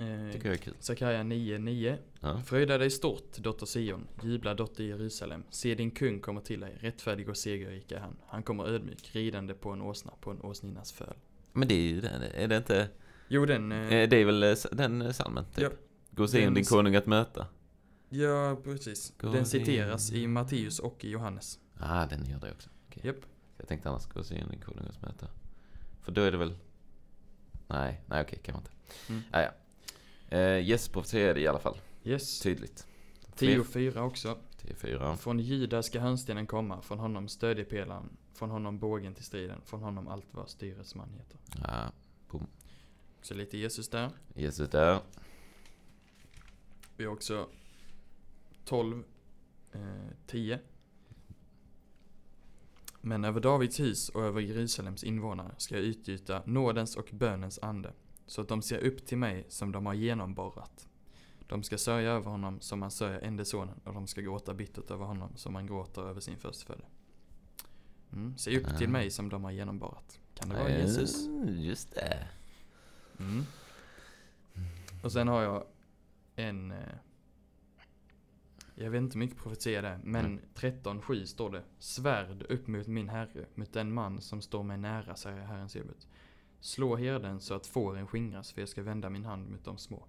Eh, 0.00 0.32
Tycker 0.32 0.46
jag 0.48 0.54
är 0.54 0.58
kul. 0.58 0.74
Sakarja 0.80 1.22
9.9 1.22 1.96
Ja. 2.20 2.40
Fröjda 2.46 2.78
dig 2.78 2.90
stort, 2.90 3.36
dotter 3.38 3.66
Sion, 3.66 4.06
jubla 4.22 4.54
dotter 4.54 4.84
Jerusalem. 4.84 5.44
Se 5.50 5.74
din 5.74 5.90
kung 5.90 6.20
kommer 6.20 6.40
till 6.40 6.60
dig, 6.60 6.76
rättfärdig 6.80 7.28
och 7.28 7.36
segerrik 7.36 7.92
är 7.92 7.98
han. 8.00 8.16
Han 8.26 8.42
kommer 8.42 8.64
ödmjuk, 8.68 9.10
ridande 9.14 9.54
på 9.54 9.70
en 9.70 9.82
åsna, 9.82 10.12
på 10.20 10.30
en 10.30 10.40
åsninnas 10.40 10.92
föl. 10.92 11.14
Men 11.52 11.68
det 11.68 11.74
är 11.74 11.78
ju 11.92 12.00
den, 12.00 12.22
är 12.22 12.48
det 12.48 12.56
inte, 12.56 12.88
Jo 13.28 13.46
den, 13.46 13.72
eh, 13.72 13.78
eh, 13.94 14.08
det 14.08 14.16
är 14.16 14.24
väl 14.24 14.42
eh, 14.42 14.54
den 14.72 15.02
eh, 15.02 15.12
salmen 15.12 15.44
typ? 15.44 15.62
Ja. 15.62 15.70
Gå 16.10 16.22
och 16.22 16.30
se 16.30 16.44
Den 16.44 16.54
din 16.54 16.64
konung 16.64 16.94
att 16.94 17.06
möta. 17.06 17.46
ja 18.08 18.60
precis. 18.64 19.12
Gå 19.20 19.32
Den 19.32 19.46
citeras 19.46 20.12
i 20.12 20.26
Matteus 20.26 20.78
och 20.78 21.04
i 21.04 21.10
Johannes. 21.10 21.58
ah, 21.78 22.06
den 22.06 22.24
gör 22.24 22.38
det 22.40 22.52
också. 22.52 22.68
Okej. 22.88 23.02
Japp. 23.06 23.16
Jag 23.58 23.68
tänkte 23.68 23.88
annars 23.88 24.06
gå 24.06 24.20
och 24.20 24.26
se 24.26 24.34
din 24.50 24.60
konung 24.60 24.86
att 24.88 25.02
möta. 25.02 25.26
För 26.02 26.12
då 26.12 26.22
är 26.22 26.32
det 26.32 26.38
väl... 26.38 26.54
Nej, 27.68 28.00
nej 28.06 28.22
okej, 28.22 28.38
kan 28.42 28.52
man 28.52 28.62
inte. 28.62 28.72
Mm. 29.08 29.22
Ah, 29.30 29.40
ja. 29.42 29.50
Eh, 30.30 30.38
är 30.38 31.34
det 31.34 31.40
i 31.40 31.46
alla 31.46 31.58
fall. 31.58 31.76
Yes. 32.04 32.40
Tydligt. 32.40 32.86
10.4 33.36 33.98
också. 33.98 34.38
10-4. 34.62 35.16
Från 35.16 35.38
Juda 35.40 35.82
ska 35.82 36.00
hörnstenen 36.00 36.46
komma, 36.46 36.82
från 36.82 36.98
honom 36.98 37.28
stödjepelaren, 37.28 38.16
från 38.34 38.50
honom 38.50 38.78
bågen 38.78 39.14
till 39.14 39.24
striden, 39.24 39.60
från 39.64 39.82
honom 39.82 40.08
allt 40.08 40.26
vad 40.30 40.48
styresman 40.48 41.10
heter. 41.10 41.38
Ja, 41.64 41.92
Så 43.22 43.34
lite 43.34 43.58
Jesus 43.58 43.88
där. 43.88 44.10
Jesus 44.34 44.70
där. 44.70 45.00
Vi 46.96 47.04
har 47.04 47.12
också 47.12 47.48
12, 48.64 49.04
eh, 49.72 49.80
10. 50.26 50.58
Men 53.00 53.24
över 53.24 53.40
Davids 53.40 53.80
hus 53.80 54.08
och 54.08 54.22
över 54.22 54.40
Jerusalems 54.40 55.04
invånare 55.04 55.54
ska 55.56 55.74
jag 55.74 55.84
utgjuta 55.84 56.42
nådens 56.46 56.96
och 56.96 57.08
bönens 57.12 57.58
ande, 57.62 57.92
så 58.30 58.40
att 58.40 58.48
de 58.48 58.62
ser 58.62 58.78
upp 58.78 59.06
till 59.06 59.18
mig 59.18 59.44
som 59.48 59.72
de 59.72 59.86
har 59.86 59.94
genomborrat. 59.94 60.88
De 61.46 61.62
ska 61.62 61.78
sörja 61.78 62.10
över 62.10 62.30
honom 62.30 62.60
som 62.60 62.78
man 62.80 62.90
sörjer 62.90 63.20
ende 63.20 63.44
sonen, 63.44 63.80
och 63.84 63.94
de 63.94 64.06
ska 64.06 64.20
gråta 64.20 64.54
bittert 64.54 64.90
över 64.90 65.04
honom 65.04 65.36
som 65.36 65.52
man 65.52 65.66
gråter 65.66 66.02
över 66.02 66.20
sin 66.20 66.36
förstfödde. 66.38 66.84
Mm, 68.12 68.38
se 68.38 68.58
upp 68.60 68.76
till 68.78 68.86
Ah. 68.86 68.90
mig 68.90 69.10
som 69.10 69.28
de 69.28 69.44
har 69.44 69.50
genomborrat. 69.50 70.20
Kan 70.34 70.48
det 70.48 70.54
vara 70.54 70.68
Eh, 70.68 70.80
Jesus? 70.80 71.26
Just 71.48 71.94
det. 71.94 72.28
Mm. 73.18 73.44
Och 75.04 75.12
sen 75.12 75.28
har 75.28 75.42
jag 75.42 75.64
en... 76.36 76.70
Eh, 76.70 76.78
jag 78.74 78.90
vet 78.90 78.98
inte 78.98 79.14
hur 79.14 79.18
mycket 79.24 79.38
profetia 79.38 79.82
det 79.82 79.88
är, 79.88 79.98
men 80.04 80.24
Mm. 80.26 80.40
13.7 80.54 81.24
står 81.26 81.50
det. 81.50 81.62
Svärd 81.78 82.42
upp 82.48 82.66
mot 82.66 82.86
min 82.86 83.08
herre, 83.08 83.46
mot 83.54 83.72
den 83.72 83.92
man 83.92 84.20
som 84.20 84.40
står 84.42 84.62
mig 84.62 84.78
nära, 84.78 85.14
säger 85.16 85.40
Herren 85.44 85.68
Sebut. 85.68 86.06
Slå 86.60 86.96
herden 86.96 87.40
så 87.40 87.54
att 87.54 87.66
fåren 87.66 88.06
skingras, 88.06 88.52
för 88.52 88.60
jag 88.62 88.68
ska 88.68 88.82
vända 88.82 89.10
min 89.10 89.24
hand 89.24 89.50
mot 89.50 89.64
de 89.64 89.78
små. 89.78 90.04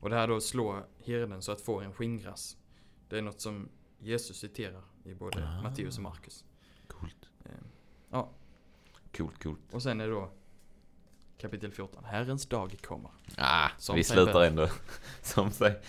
Och 0.00 0.10
det 0.10 0.16
här 0.16 0.28
då, 0.28 0.40
slå 0.40 0.82
herden 1.04 1.42
så 1.42 1.52
att 1.52 1.60
fåren 1.60 1.92
skingras. 1.92 2.56
Det 3.08 3.18
är 3.18 3.22
något 3.22 3.40
som 3.40 3.68
Jesus 3.98 4.36
citerar 4.40 4.82
i 5.04 5.14
både 5.14 5.48
Ah. 5.48 5.62
Matteus 5.62 5.96
och 5.96 6.02
Markus. 6.02 6.44
Coolt. 6.86 7.30
Eh, 7.44 7.50
ja, 8.10 8.30
Coolt, 9.16 9.42
coolt. 9.42 9.60
och 9.74 9.82
sen 9.82 10.00
är 10.00 10.06
det 10.08 10.12
då 10.14 10.30
kapitel 11.38 11.72
14. 11.72 12.04
Herrens 12.04 12.46
dag 12.46 12.76
kommer. 12.82 13.10
Ah, 13.36 13.68
Som 13.78 13.96
vi 13.96 14.04
slutar 14.04 14.42
ändå 14.44 14.68
som, 15.22 15.50
sig, 15.50 15.80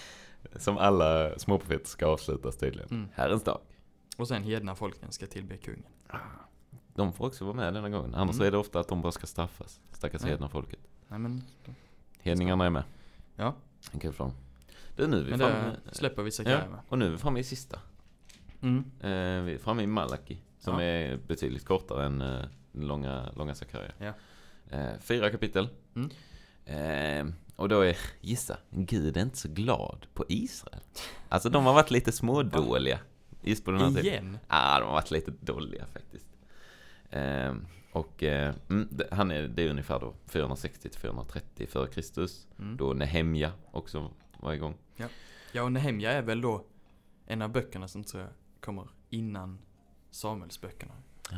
som 0.55 0.77
alla 0.77 1.39
småprofeter 1.39 1.85
ska 1.87 2.05
avslutas 2.07 2.57
tydligen. 2.57 2.89
Mm. 2.91 3.09
Herrens 3.13 3.43
dag. 3.43 3.61
Och 4.17 4.27
sen 4.27 4.43
hedna 4.43 4.75
folken 4.75 5.11
ska 5.11 5.27
tillbe 5.27 5.57
kungen. 5.57 5.83
De 6.95 7.13
får 7.13 7.25
också 7.27 7.45
vara 7.45 7.55
med 7.55 7.73
denna 7.73 7.89
gången. 7.89 8.15
Annars 8.15 8.35
Mm. 8.35 8.47
är 8.47 8.51
det 8.51 8.57
ofta 8.57 8.79
att 8.79 8.87
de 8.87 9.01
bara 9.01 9.11
ska 9.11 9.27
straffas. 9.27 9.79
Stackars 9.91 10.21
Ja. 10.21 10.27
hedna 10.27 10.49
folket. 10.49 10.79
Nej 11.07 11.19
men, 11.19 11.43
Hedningarna 12.21 12.65
är 12.65 12.69
med. 12.69 12.83
ja. 13.35 13.55
En 13.91 13.99
kul 13.99 14.13
för 14.13 14.23
dem. 14.23 14.33
Du, 14.95 15.07
nu 15.07 15.17
är 15.19 15.23
vi 15.23 15.29
Men 15.29 15.39
framme. 15.39 15.75
det 15.89 15.95
släpper 15.95 16.21
vi 16.23 16.27
Ja, 16.27 16.31
Sakarja 16.31 16.69
med. 16.69 16.79
och 16.89 16.97
nu 16.97 17.05
är 17.05 17.09
vi 17.09 17.17
framme 17.17 17.39
i 17.39 17.43
sista. 17.43 17.79
Mm. 18.61 18.77
Eh, 18.99 19.43
vi 19.45 19.53
är 19.53 19.57
framme 19.57 19.83
i 19.83 19.87
Malaki. 19.87 20.37
Som 20.59 20.73
Ja. 20.73 20.81
är 20.81 21.17
betydligt 21.27 21.65
kortare 21.65 22.05
än 22.05 22.21
eh, 22.21 22.45
långa, 22.71 23.29
långa 23.35 23.55
Sakarja. 23.55 23.91
Ja. 23.97 24.13
Eh, 24.77 24.89
fyra 24.99 25.29
kapitel. 25.29 25.69
Mm. 25.95 26.09
Eh, 26.65 27.33
och 27.55 27.69
då 27.69 27.81
är, 27.81 27.97
gissa, 28.21 28.57
Gud 28.69 29.17
är 29.17 29.21
inte 29.21 29.37
så 29.37 29.47
glad 29.49 30.05
på 30.13 30.25
Israel. 30.29 30.81
Alltså 31.29 31.49
de 31.49 31.65
har 31.65 31.73
varit 31.73 31.91
lite 31.91 32.11
smådåliga. 32.11 32.99
Just 33.41 33.65
på 33.65 33.71
den 33.71 33.81
här 33.81 33.87
tiden. 33.87 34.05
Igen? 34.05 34.37
ah, 34.47 34.79
de 34.79 34.85
har 34.85 34.93
varit 34.93 35.11
lite 35.11 35.31
dåliga 35.41 35.85
faktiskt. 35.93 36.27
Eh, 37.11 37.55
och 37.91 38.23
eh, 38.23 38.55
mm, 38.69 38.89
han 39.11 39.31
är, 39.31 39.41
det 39.47 39.63
är 39.63 39.69
ungefär 39.69 39.99
då 39.99 40.13
460 40.27 40.89
till 40.89 40.99
430 40.99 41.67
före 41.67 41.87
Kristus. 41.87 42.47
Mm. 42.59 42.77
Då 42.77 42.93
Nehemja 42.93 43.51
också 43.71 44.11
var 44.39 44.53
igång. 44.53 44.77
Ja, 45.51 45.63
och 45.63 45.71
Nehemja 45.71 46.11
är 46.11 46.21
väl 46.21 46.41
då 46.41 46.65
en 47.25 47.41
av 47.41 47.49
böckerna 47.51 47.87
som 47.87 48.03
tror 48.03 48.23
jag 48.23 48.31
kommer 48.59 48.87
innan 49.09 49.59
Samuelsböckerna. 50.11 50.93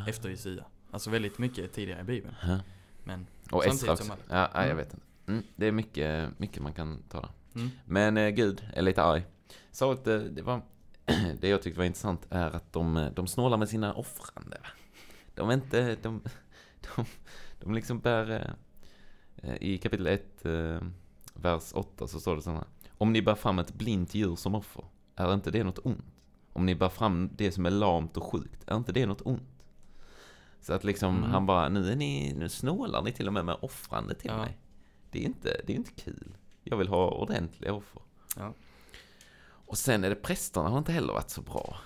Efter 0.07 0.30
Jesaja. 0.30 0.65
Alltså 0.91 1.09
väldigt 1.09 1.38
mycket 1.38 1.74
tidigare 1.74 2.01
i 2.01 2.03
Bibeln. 2.03 2.36
Ja. 2.47 2.59
Men, 3.03 3.28
Och 3.51 3.63
Samtidigt 3.63 3.97
som 3.99 4.11
alla. 4.11 4.21
Ja, 4.30 4.49
ja, 4.53 4.59
jag 4.61 4.65
Mm. 4.65 4.78
vet 4.78 4.93
inte. 4.93 5.05
Mm, 5.28 5.43
det 5.55 5.67
är 5.67 5.71
mycket, 5.71 6.39
mycket 6.39 6.63
man 6.63 6.74
kan 6.74 7.03
ta 7.09 7.19
där. 7.21 7.30
mm. 7.55 7.69
Men 7.86 8.17
eh, 8.17 8.30
Gud 8.30 8.63
är 8.74 8.82
lite 8.82 9.03
arg. 9.03 9.24
Sa 9.71 9.93
att 9.93 10.03
det, 10.03 10.30
det 10.30 10.41
var... 10.41 10.61
det 11.39 11.47
jag 11.47 11.61
tyckte 11.61 11.78
var 11.78 11.86
intressant 11.86 12.28
är 12.30 12.55
att 12.55 12.74
de, 12.74 12.97
eh, 12.97 13.11
de 13.11 13.28
snålar 13.28 13.57
med 13.57 13.69
sina 13.69 13.93
offrande. 13.93 14.57
De 15.36 15.50
är 15.50 15.54
inte... 15.54 15.96
De, 16.02 16.22
de, 16.96 17.06
de 17.60 17.74
liksom 17.74 18.00
bär... 18.00 18.56
eh, 19.36 19.56
I 19.62 19.78
kapitel 19.78 20.08
1, 20.08 20.46
eh, 20.46 20.82
vers 21.34 21.72
8 21.74 22.08
så 22.08 22.20
står 22.20 22.36
det 22.36 22.42
så 22.42 22.52
här. 22.52 22.64
Om 22.90 23.14
ni 23.14 23.22
bär 23.22 23.36
fram 23.36 23.60
ett 23.60 23.74
blint 23.74 24.16
djur 24.16 24.36
som 24.36 24.56
offer, 24.56 24.86
är 25.16 25.34
inte 25.34 25.52
det 25.52 25.64
något 25.64 25.80
ont? 25.86 26.06
Om 26.54 26.66
ni 26.66 26.76
bär 26.76 26.90
fram 26.90 27.30
det 27.36 27.52
som 27.52 27.66
är 27.66 27.70
lamt 27.72 28.18
och 28.18 28.24
sjukt, 28.24 28.64
är 28.68 28.76
inte 28.78 28.92
det 28.92 29.06
något 29.06 29.22
ont? 29.22 29.66
Så 30.62 30.74
att 30.74 30.84
liksom 30.84 31.18
Mm. 31.18 31.30
han 31.32 31.46
bara, 31.46 31.70
nu 31.70 31.92
är 31.92 31.96
ni, 31.96 32.34
nu 32.38 32.50
snålar 32.50 33.02
ni 33.02 33.12
till 33.12 33.28
och 33.28 33.34
med 33.34 33.46
med 33.46 33.58
offrande 33.62 34.14
till 34.16 34.32
Ja. 34.32 34.38
mig. 34.38 34.58
Det 35.12 35.20
är 35.20 35.26
inte, 35.26 35.62
det 35.68 35.74
är 35.74 35.78
inte 35.78 35.92
kul. 35.92 36.38
Jag 36.64 36.78
vill 36.78 36.88
ha 36.88 37.10
ordentliga 37.12 37.74
offer. 37.74 38.02
Ja. 38.38 38.54
Och 39.44 39.78
sen 39.78 40.04
är 40.04 40.10
det 40.10 40.16
prästerna 40.16 40.70
har 40.70 40.78
inte 40.78 40.92
heller 40.92 41.14
varit 41.14 41.30
så 41.30 41.42
bra. 41.42 41.78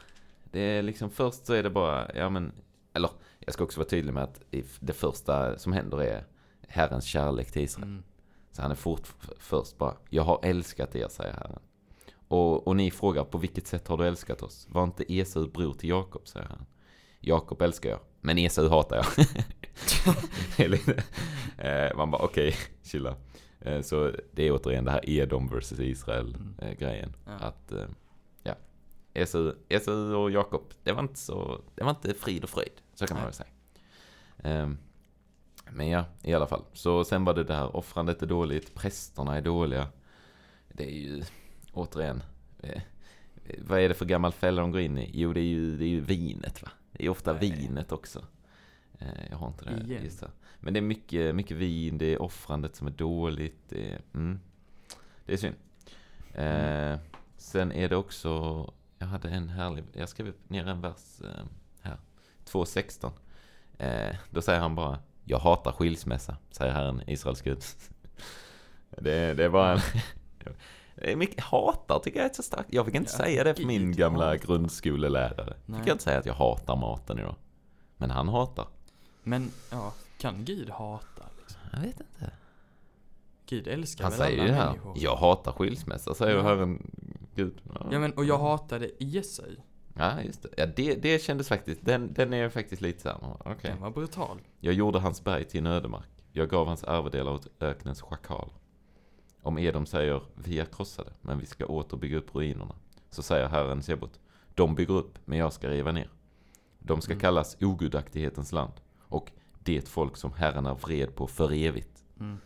Det 0.51 0.59
är 0.59 0.81
liksom 0.83 1.09
först 1.09 1.45
så 1.45 1.53
är 1.53 1.63
det 1.63 1.69
bara, 1.69 2.15
ja 2.15 2.29
men, 2.29 2.51
eller 2.93 3.09
jag 3.47 3.53
ska 3.53 3.63
också 3.63 3.79
vara 3.79 3.89
tydlig 3.89 4.13
med 4.13 4.23
att 4.23 4.41
det 4.79 4.93
första 4.93 5.57
som 5.57 5.73
händer 5.73 6.01
är 6.01 6.25
Herrens 6.67 7.05
kärlek 7.05 7.51
till 7.51 7.61
Israel. 7.61 7.87
Mm. 7.87 8.03
Så 8.51 8.61
han 8.61 8.71
är 8.71 8.75
fort 8.75 9.07
först 9.39 9.77
bara, 9.77 9.95
jag 10.09 10.23
har 10.23 10.39
älskat 10.43 10.95
er, 10.95 11.07
säger 11.07 11.33
Herren. 11.33 11.59
Och, 12.27 12.67
och 12.67 12.75
ni 12.75 12.91
frågar, 12.91 13.23
på 13.23 13.37
vilket 13.37 13.67
sätt 13.67 13.87
har 13.87 13.97
du 13.97 14.07
älskat 14.07 14.41
oss? 14.41 14.67
Var 14.69 14.83
inte 14.83 15.13
Esau 15.13 15.47
bror 15.47 15.73
till 15.73 15.89
Jakob, 15.89 16.27
säger 16.27 16.47
han. 16.47 16.65
Jakob 17.19 17.61
älskar 17.61 17.89
jag, 17.89 17.99
men 18.21 18.37
Esau 18.37 18.69
hatar 18.69 18.95
jag. 18.95 19.05
eh, 21.89 21.97
man 21.97 22.11
bara, 22.11 22.23
okej, 22.23 22.55
chilla. 22.83 23.15
Eh, 23.59 23.81
så 23.81 24.11
det 24.31 24.43
är 24.43 24.51
återigen 24.51 24.85
det 24.85 24.91
här 24.91 25.09
Edom 25.09 25.47
vs 25.47 25.71
Israel 25.71 26.35
Mm. 26.35 26.77
eh. 26.79 27.07
Ja. 27.25 27.31
Att, 27.39 27.73
ja, 28.43 28.55
Esau, 29.13 29.53
Esau 29.69 30.15
och 30.15 30.31
Jakob, 30.31 30.63
det 30.83 30.91
var 30.91 31.01
inte 31.03 31.19
så, 31.19 31.61
det 31.75 31.83
var 31.83 31.89
inte 31.89 32.13
frid 32.13 32.43
och 32.43 32.49
fröjd. 32.49 32.81
Så 32.97 33.07
kan 33.07 33.15
man 33.17 33.23
Nej. 33.23 33.25
väl 33.25 33.33
säga. 33.33 33.49
Ehm, 34.37 34.77
men 35.71 35.87
ja, 35.87 36.05
i 36.23 36.33
alla 36.33 36.47
fall. 36.47 36.63
Så 36.73 37.03
sen 37.03 37.25
var 37.25 37.33
det 37.33 37.43
det 37.43 37.53
här, 37.53 37.75
offrandet 37.75 38.21
är 38.21 38.27
dåligt, 38.27 38.75
prästerna 38.75 39.37
är 39.37 39.41
dåliga. 39.41 39.87
Det 40.67 40.83
är 40.83 40.95
ju, 40.95 41.23
återigen, 41.73 42.23
eh, 42.59 42.81
vad 43.57 43.79
är 43.79 43.89
det 43.89 43.95
för 43.95 44.05
gammal 44.05 44.31
fälla 44.31 44.61
de 44.61 44.71
går 44.71 44.81
in 44.81 44.97
i? 44.97 45.11
Jo, 45.13 45.33
det 45.33 45.39
är 45.39 45.43
ju, 45.45 45.77
det 45.77 45.85
är 45.85 45.89
ju 45.89 45.99
vinet 45.99 46.61
va? 46.61 46.71
Det 46.91 47.05
är 47.05 47.09
ofta 47.09 47.33
Nej. 47.33 47.41
vinet 47.41 47.91
också. 47.91 48.25
Eh, 48.99 49.29
jag 49.29 49.37
har 49.37 49.47
inte 49.47 49.65
det 49.65 49.83
Igen. 49.85 50.03
just 50.03 50.21
här. 50.21 50.31
Men 50.59 50.73
det 50.73 50.79
är 50.79 50.81
mycket, 50.81 51.35
mycket 51.35 51.57
vin, 51.57 51.97
det 51.97 52.13
är 52.13 52.21
offrandet 52.21 52.75
som 52.75 52.87
är 52.87 52.91
dåligt. 52.91 53.69
Det 53.69 53.91
är, 53.91 54.01
mm, 54.13 54.39
det 55.25 55.33
är 55.33 55.37
synd. 55.37 55.55
Eh, 56.33 56.99
sen 57.37 57.71
är 57.71 57.89
det 57.89 57.95
också, 57.95 58.29
jag 58.99 59.07
hade 59.07 59.29
en 59.29 59.49
härlig, 59.49 59.83
jag 59.93 60.09
skrev 60.09 60.33
ner 60.47 60.67
en 60.67 60.81
vers 60.81 61.21
eh, 61.21 61.27
här. 61.27 61.45
2.16. 62.47 63.11
Eh, 63.77 64.15
då 64.29 64.41
säger 64.41 64.59
han 64.59 64.75
bara, 64.75 64.99
jag 65.25 65.39
hatar 65.39 65.71
skilsmässa, 65.71 66.37
säger 66.51 66.71
Herren, 66.73 67.01
Israels 67.07 67.41
Gud. 67.41 67.63
det, 68.89 69.33
det 69.33 69.43
är 69.45 69.49
bara 69.49 69.71
en... 69.73 69.79
det 70.95 71.11
är 71.11 71.15
mycket, 71.15 71.43
hatar 71.43 71.99
tycker 71.99 72.19
jag 72.19 72.29
är 72.29 72.33
så 72.33 72.43
starkt. 72.43 72.73
Jag 72.73 72.85
fick 72.85 72.95
inte 72.95 73.11
Ja, 73.13 73.17
säga 73.17 73.43
det 73.43 73.55
för 73.55 73.63
min 73.63 73.91
gamla 73.95 74.25
hatar. 74.25 74.37
grundskolelärare. 74.47 75.57
Nej. 75.65 75.79
Fick 75.79 75.87
jag 75.89 75.93
inte 75.93 76.03
säga 76.03 76.19
att 76.19 76.25
jag 76.25 76.33
hatar 76.33 76.75
maten 76.75 77.19
idag. 77.19 77.35
Men 77.97 78.11
han 78.11 78.27
hatar. 78.29 78.67
Men, 79.23 79.51
ja, 79.71 79.93
kan 80.17 80.45
Gud 80.45 80.69
hata 80.69 81.23
liksom? 81.39 81.61
Jag 81.71 81.79
vet 81.79 81.99
inte. 81.99 82.31
Gud 83.49 83.67
älskar 83.67 84.03
Han 84.03 84.11
väl 84.11 84.19
säger 84.19 84.39
alla 84.39 84.47
ju 84.49 84.53
här, 84.55 84.67
människor? 84.67 84.93
jag 84.97 85.15
hatar 85.15 85.51
skilsmässa, 85.51 86.13
säger 86.13 86.35
Ja. 86.35 86.41
Herren 86.43 86.91
Gud. 87.35 87.61
Ja 87.91 87.99
men, 87.99 88.13
och 88.13 88.25
jag 88.25 88.37
hatade 88.39 88.89
Esau. 88.99 89.55
Ja, 89.97 90.21
just 90.21 90.43
det. 90.43 90.49
Ja, 90.57 90.65
det, 90.65 90.95
det 90.95 91.21
kändes 91.21 91.47
faktiskt, 91.47 91.85
den, 91.85 92.13
den 92.13 92.33
är 92.33 92.49
faktiskt 92.49 92.81
lite 92.81 93.01
såhär, 93.01 93.17
okej. 93.39 93.71
Den 93.71 93.81
var 93.81 93.89
brutal. 93.91 94.41
Jag 94.59 94.73
gjorde 94.73 94.99
hans 94.99 95.23
berg 95.23 95.43
till 95.43 95.59
en 95.59 95.65
ödemark. 95.67 96.09
Jag 96.31 96.49
gav 96.49 96.67
hans 96.67 96.83
arvedelar 96.83 97.31
åt 97.31 97.47
öknens 97.59 98.01
schakal. 98.01 98.49
Om 99.41 99.57
Edom 99.57 99.85
säger, 99.85 100.21
vi 100.35 100.59
är 100.59 100.65
krossade, 100.65 101.13
men 101.21 101.39
vi 101.39 101.45
ska 101.45 101.65
åter 101.65 101.97
bygga 101.97 102.17
upp 102.17 102.35
ruinerna. 102.35 102.75
Så 103.09 103.23
säger 103.23 103.47
Herren 103.49 103.83
Sebot, 103.83 104.19
de 104.55 104.75
bygger 104.75 104.93
upp, 104.93 105.19
men 105.25 105.37
jag 105.37 105.53
ska 105.53 105.69
riva 105.69 105.91
ner. 105.91 106.09
De 106.79 107.01
ska 107.01 107.11
Mm. 107.13 107.21
kallas 107.21 107.57
ogudaktighetens 107.61 108.51
land. 108.51 108.73
Och 108.99 109.31
det 109.59 109.87
folk 109.87 110.17
som 110.17 110.33
Herren 110.33 110.65
är 110.65 110.73
vred 110.73 111.15
på 111.15 111.27
för 111.27 111.53
evigt. 111.53 112.03
Mm. 112.19 112.37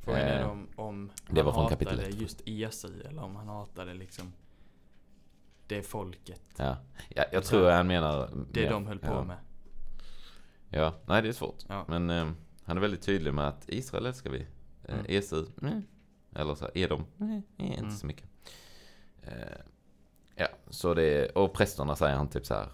Frågan 0.00 0.20
är 0.20 0.40
Eh, 0.42 0.50
om, 0.50 0.68
om 0.76 1.10
det 1.30 1.42
var 1.42 1.52
han 1.52 1.60
från 1.62 1.68
kapitel 1.70 1.94
hatade 1.98 2.08
ett. 2.14 2.20
just 2.20 2.42
Esau 2.46 2.90
eller 3.08 3.22
om 3.22 3.36
han 3.36 3.48
hatade 3.48 3.94
liksom 3.94 4.32
det 5.66 5.82
folket. 5.82 6.40
Ja, 6.56 6.76
ja 7.08 7.24
jag 7.32 7.44
tror 7.44 7.70
han 7.70 7.86
menar... 7.86 8.30
Det 8.52 8.60
mer- 8.62 8.70
de 8.70 8.86
höll 8.86 8.98
på 8.98 9.06
ja. 9.06 9.24
med. 9.24 9.36
Ja, 10.68 10.94
nej 11.06 11.22
det 11.22 11.28
är 11.28 11.32
svårt. 11.32 11.64
Ja. 11.68 11.84
Men 11.88 12.10
eh, 12.10 12.30
han 12.64 12.76
är 12.76 12.80
väldigt 12.80 13.02
tydlig 13.02 13.34
med 13.34 13.48
att 13.48 13.64
Israel 13.68 14.06
älskar 14.06 14.30
vi. 14.30 14.40
Eh, 14.84 14.94
Mm. 14.94 15.06
Esau, 15.08 15.44
nej. 15.56 15.82
Eller 16.34 16.54
så 16.54 16.64
här, 16.64 16.78
Edom, 16.78 17.04
nej, 17.16 17.42
nej, 17.56 17.68
inte 17.68 17.80
Mm. 17.80 17.90
så 17.96 18.06
mycket. 18.06 18.24
Eh, 19.22 19.32
ja, 20.34 20.46
så 20.70 20.94
det 20.94 21.28
och 21.30 21.52
prästerna 21.54 21.96
säger 21.96 22.16
han 22.16 22.28
typ 22.28 22.46
så 22.46 22.54
här. 22.54 22.68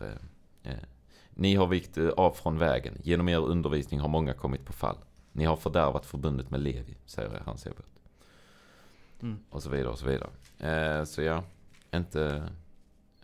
Eh, 0.62 0.72
eh, 0.72 0.78
ni 1.30 1.54
har 1.54 1.66
vikt 1.66 1.98
eh, 1.98 2.08
av 2.08 2.32
från 2.32 2.58
vägen. 2.58 2.98
Genom 3.02 3.28
er 3.28 3.38
undervisning 3.38 4.00
har 4.00 4.08
många 4.08 4.34
kommit 4.34 4.64
på 4.66 4.72
fall. 4.72 4.96
Ni 5.32 5.44
har 5.44 5.56
fördärvat 5.56 6.06
förbundet 6.06 6.50
med 6.50 6.60
Levi, 6.60 6.96
säger 7.06 7.42
han 7.46 7.58
Sebot. 7.58 7.86
Mm. 9.22 9.38
Och 9.50 9.62
så 9.62 9.70
vidare 9.70 9.88
och 9.92 9.98
så 9.98 10.06
vidare. 10.06 10.30
Eh, 10.58 11.04
så 11.04 11.22
ja, 11.22 11.44
inte, 11.94 12.48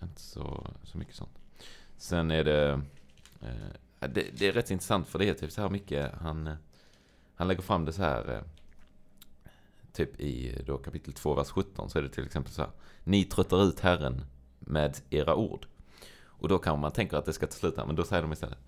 inte 0.03 0.21
så, 0.21 0.67
så 0.83 0.99
mycket 0.99 1.15
sånt. 1.15 1.39
Sen 1.97 2.31
är 2.31 2.45
det, 2.45 2.81
eh, 3.43 4.09
det, 4.09 4.27
det 4.39 4.49
är 4.49 4.53
rätt 4.53 4.71
intressant 4.71 5.09
för 5.09 5.19
det 5.19 5.29
är 5.29 5.35
typ 5.35 5.53
så 5.53 5.61
här 5.63 5.69
mycket, 5.69 6.13
han, 6.21 6.51
han 7.35 7.49
lägger 7.49 7.63
fram 7.63 7.85
det 7.85 7.93
så 7.93 8.03
här, 8.03 8.35
eh, 8.35 8.43
typ 9.93 10.21
i 10.21 10.63
då 10.67 10.79
kapitel 10.79 11.13
2, 11.13 11.35
vers 11.35 11.49
17, 11.49 11.91
så 11.91 11.99
är 11.99 12.03
det 12.03 12.09
till 12.09 12.25
exempel 12.25 12.53
så 12.53 12.63
här, 12.63 12.71
ni 13.05 13.25
tröttar 13.25 13.65
ut 13.65 13.81
Herren 13.81 14.25
med 14.59 15.01
era 15.11 15.35
ord. 15.35 15.67
Och 16.25 16.49
då 16.49 16.59
kan 16.59 16.81
man 16.81 16.93
tänka 16.93 17.19
att 17.19 17.25
det 17.25 17.33
ska 17.33 17.47
ta 17.47 17.53
slut 17.53 17.77
här, 17.77 17.87
men 17.87 17.97
då 17.97 18.05
säger 18.05 18.23
de 18.23 18.33
istället, 18.33 18.59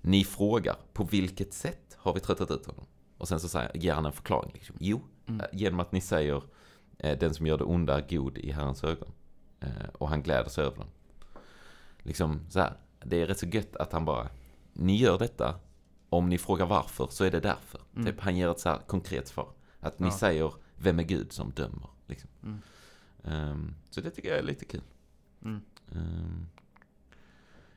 ni 0.00 0.24
frågar, 0.24 0.76
på 0.92 1.04
vilket 1.04 1.52
sätt 1.52 1.96
har 1.96 2.14
vi 2.14 2.20
tröttat 2.20 2.50
ut 2.50 2.66
honom? 2.66 2.86
Och 3.18 3.28
sen 3.28 3.40
så 3.40 3.48
säger, 3.48 3.70
ger 3.76 3.92
han 3.94 4.06
en 4.06 4.12
förklaring. 4.12 4.50
Liksom. 4.54 4.76
Jo, 4.80 5.00
Mm. 5.26 5.40
eh, 5.40 5.46
genom 5.52 5.80
att 5.80 5.92
ni 5.92 6.00
säger, 6.00 6.42
eh, 6.98 7.18
den 7.18 7.34
som 7.34 7.46
gör 7.46 7.58
det 7.58 7.64
onda 7.64 7.96
är 7.98 8.06
god 8.16 8.38
i 8.38 8.50
Herrens 8.52 8.84
ögon. 8.84 9.12
Eh, 9.60 9.88
och 9.92 10.08
han 10.08 10.22
gläder 10.22 10.50
sig 10.50 10.64
över 10.64 10.76
dem. 10.76 10.88
Liksom 12.02 12.40
så 12.50 12.60
här, 12.60 12.72
det 13.04 13.22
är 13.22 13.26
rätt 13.26 13.38
så 13.38 13.46
gött 13.46 13.76
att 13.76 13.92
han 13.92 14.04
bara, 14.04 14.28
ni 14.72 14.96
gör 14.96 15.18
detta, 15.18 15.54
om 16.08 16.28
ni 16.28 16.38
frågar 16.38 16.66
varför 16.66 17.06
så 17.10 17.24
är 17.24 17.30
det 17.30 17.40
därför. 17.40 17.80
Mm. 17.94 18.06
Typ, 18.06 18.20
han 18.20 18.36
ger 18.36 18.48
ett 18.50 18.60
så 18.60 18.68
här 18.68 18.78
konkret 18.86 19.28
svar. 19.28 19.48
Att 19.80 19.98
ni 19.98 20.06
Ja. 20.06 20.12
säger, 20.18 20.52
vem 20.76 20.98
är 20.98 21.02
Gud 21.02 21.32
som 21.32 21.50
dömer? 21.50 21.88
Liksom. 22.06 22.30
Mm. 22.42 22.58
Ehm, 23.24 23.74
så 23.90 24.00
det 24.00 24.10
tycker 24.10 24.28
jag 24.28 24.38
är 24.38 24.42
lite 24.42 24.64
kul. 24.64 24.82
Mm. 25.44 25.60
Ehm, 25.92 26.46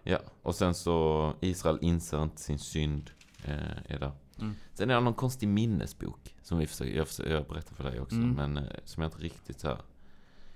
ja, 0.04 0.20
och 0.42 0.56
sen 0.56 0.74
så 0.74 1.34
Israel 1.42 1.78
inser 1.82 2.24
inte 2.24 2.42
sin 2.42 2.60
synd. 2.60 3.12
eh, 3.44 3.92
är 3.92 4.00
där. 4.00 4.12
Mm. 4.40 4.56
Sen 4.74 4.90
är 4.90 4.94
det 4.94 5.00
någon 5.02 5.14
konstig 5.14 5.48
minnesbok 5.48 6.36
som 6.42 6.58
vi 6.58 6.68
försöker, 6.68 6.94
jag, 6.98 7.08
försöker, 7.08 7.32
jag 7.34 7.48
berättar 7.48 7.76
för 7.76 7.84
dig 7.84 8.00
också. 8.00 8.16
Mm. 8.16 8.30
Men 8.36 8.58
eh, 8.58 8.64
som 8.86 9.04
jag 9.04 9.08
inte 9.12 9.22
riktigt 9.24 9.60
så 9.60 9.68
här. 9.68 9.78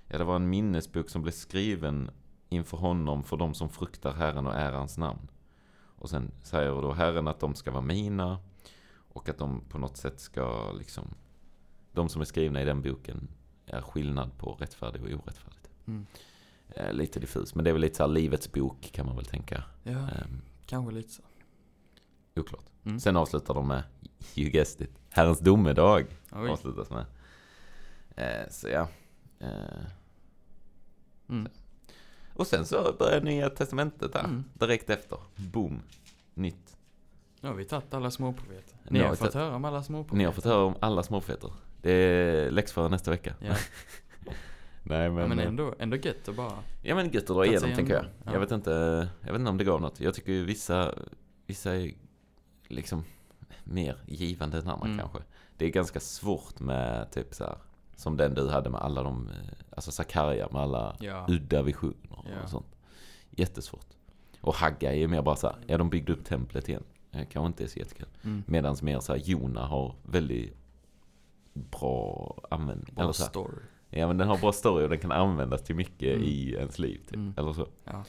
Ja, 0.07 0.17
det 0.17 0.23
var 0.23 0.35
en 0.35 0.49
minnesbok 0.49 1.09
som 1.09 1.21
blev 1.21 1.31
skriven 1.31 2.11
inför 2.49 2.77
honom 2.77 3.23
för 3.23 3.37
de 3.37 3.53
som 3.53 3.69
fruktar 3.69 4.13
Herren 4.13 4.47
och 4.47 4.53
är 4.55 4.71
hans 4.71 4.97
namn. 4.97 5.27
Och 5.97 6.09
sen 6.09 6.31
säger 6.43 6.69
då 6.81 6.93
Herren 6.93 7.27
att 7.27 7.39
de 7.39 7.55
ska 7.55 7.71
vara 7.71 7.81
mina. 7.81 8.39
Och 9.09 9.29
att 9.29 9.37
de 9.37 9.61
på 9.69 9.77
något 9.77 9.97
sätt 9.97 10.19
ska 10.19 10.71
liksom... 10.71 11.07
De 11.91 12.09
som 12.09 12.21
är 12.21 12.25
skrivna 12.25 12.61
i 12.61 12.65
den 12.65 12.81
boken 12.81 13.27
är 13.65 13.81
skillnad 13.81 14.37
på 14.37 14.53
rättfärdig 14.53 15.01
och 15.01 15.07
orättfärdig. 15.07 15.69
Mm. 15.85 16.05
Eh, 16.69 16.93
lite 16.93 17.19
diffus, 17.19 17.55
men 17.55 17.63
det 17.63 17.69
är 17.69 17.73
väl 17.73 17.81
lite 17.81 17.95
så 17.95 18.03
här 18.03 18.07
livets 18.07 18.51
bok 18.51 18.89
kan 18.93 19.05
man 19.05 19.15
väl 19.15 19.25
tänka. 19.25 19.63
Ja, 19.83 19.91
Ehm, 19.91 20.41
kanske 20.65 20.93
lite 20.93 21.09
så. 21.13 21.21
oklart. 22.35 22.65
Mm. 22.83 22.99
Sen 22.99 23.17
avslutar 23.17 23.53
de 23.53 23.67
med, 23.67 23.83
you 24.35 24.49
guessed 24.49 24.81
it, 24.87 24.93
Herrens 25.09 25.39
domedag. 25.39 26.05
Oj. 26.31 26.49
Avslutas 26.49 26.89
med. 26.89 27.05
Eh, 28.15 28.49
så 28.49 28.67
ja. 28.69 28.87
Eh, 29.39 29.49
Mm. 31.29 31.47
och 32.33 32.47
sen 32.47 32.65
så 32.65 32.95
börjar 32.99 33.21
Nya 33.21 33.49
Testamentet 33.49 34.13
där. 34.13 34.23
Mm. 34.23 34.43
Direkt 34.53 34.89
efter. 34.89 35.17
Boom. 35.35 35.81
Nytt. 36.33 36.77
Nu 37.41 37.49
har 37.49 37.55
vi 37.55 37.65
tagit 37.65 37.93
alla 37.93 38.11
småprofeter. 38.11 38.77
Ni 38.89 38.99
har 38.99 39.07
har 39.07 39.15
fått 39.15 39.33
höra 39.33 39.55
om 39.55 39.65
alla 39.65 39.83
småprofeter. 39.83 40.17
Ni 40.17 40.23
har 40.23 40.31
fått 40.31 40.43
höra 40.45 40.63
om 40.63 40.75
alla 40.79 41.03
småfeter. 41.03 41.51
Det 41.81 41.91
är 41.91 42.51
läxföra 42.51 42.87
nästa 42.87 43.11
vecka. 43.11 43.35
Ja, 43.39 43.55
Nej 44.83 45.09
men, 45.09 45.13
men, 45.13 45.29
men 45.29 45.39
eh, 45.39 45.45
ändå, 45.47 45.75
ändå 45.79 45.97
gött 45.97 46.27
att 46.27 46.35
bara... 46.35 46.53
Ja 46.83 46.95
men 46.95 47.11
gött 47.11 47.23
att 47.23 47.27
dra 47.35 47.45
igenom 47.45 47.75
tänker 47.75 47.93
jag. 47.93 48.05
Ja. 48.23 48.33
Jag 48.33 48.39
vet 48.39 48.51
inte, 48.51 48.71
jag 49.21 49.31
vet 49.31 49.39
inte 49.39 49.49
om 49.49 49.57
det 49.57 49.63
gav 49.63 49.81
något. 49.81 49.99
Jag 49.99 50.13
tycker 50.13 50.31
ju 50.31 50.45
vissa, 50.45 50.93
vissa 51.45 51.75
är 51.75 51.91
liksom 52.67 53.03
mer 53.63 53.97
givande 54.07 54.57
än 54.59 54.67
andra 54.67 54.85
Mm. 54.85 54.99
kanske. 54.99 55.19
Det 55.57 55.65
är 55.65 55.69
ganska 55.69 55.99
svårt 55.99 56.59
med 56.59 57.11
typ 57.11 57.33
så 57.33 57.43
här, 57.43 57.57
som 57.95 58.17
den 58.17 58.33
du 58.33 58.49
hade 58.49 58.69
med 58.69 58.81
alla 58.81 59.03
de, 59.03 59.27
eh, 59.29 59.35
alltså 59.75 59.91
Sakarja 59.91 60.47
med 60.51 60.61
alla 60.61 60.95
Ja. 60.99 61.25
udda 61.29 61.61
visioner 61.61 61.95
Ja. 62.25 62.43
och 62.43 62.49
sånt. 62.49 62.75
Jättesvårt. 63.29 63.87
Och 64.41 64.55
Hagga 64.55 64.91
är 64.91 64.97
ju 64.97 65.07
mer 65.07 65.21
bara 65.21 65.35
så 65.35 65.47
här, 65.47 65.55
ja 65.67 65.77
de 65.77 65.89
byggde 65.89 66.13
upp 66.13 66.25
templet 66.25 66.69
igen. 66.69 66.83
Eh, 67.11 67.25
Kanske 67.31 67.47
inte 67.47 67.63
är 67.63 67.67
så 67.67 67.79
jättekul. 67.79 68.07
Mm. 68.23 68.43
Medan 68.47 68.75
mer 68.81 68.99
så 68.99 69.13
här, 69.13 69.19
Jona 69.19 69.65
har 69.65 69.95
väldigt 70.03 70.57
bra 71.53 72.35
användning. 72.49 72.95
Bra 72.95 73.13
story. 73.13 73.61
Ja 73.89 74.07
men 74.07 74.17
den 74.17 74.27
har 74.27 74.37
bra 74.37 74.51
story 74.51 74.85
och 74.85 74.89
den 74.89 74.99
kan 74.99 75.11
användas 75.11 75.63
till 75.63 75.75
mycket 75.75 76.13
Mm. 76.15 76.23
i 76.23 76.53
ens 76.53 76.79
liv. 76.79 76.97
Typ. 77.05 77.15
Mm. 77.15 77.33
Eller 77.37 77.53
så. 77.53 77.67
Ja. 77.83 78.03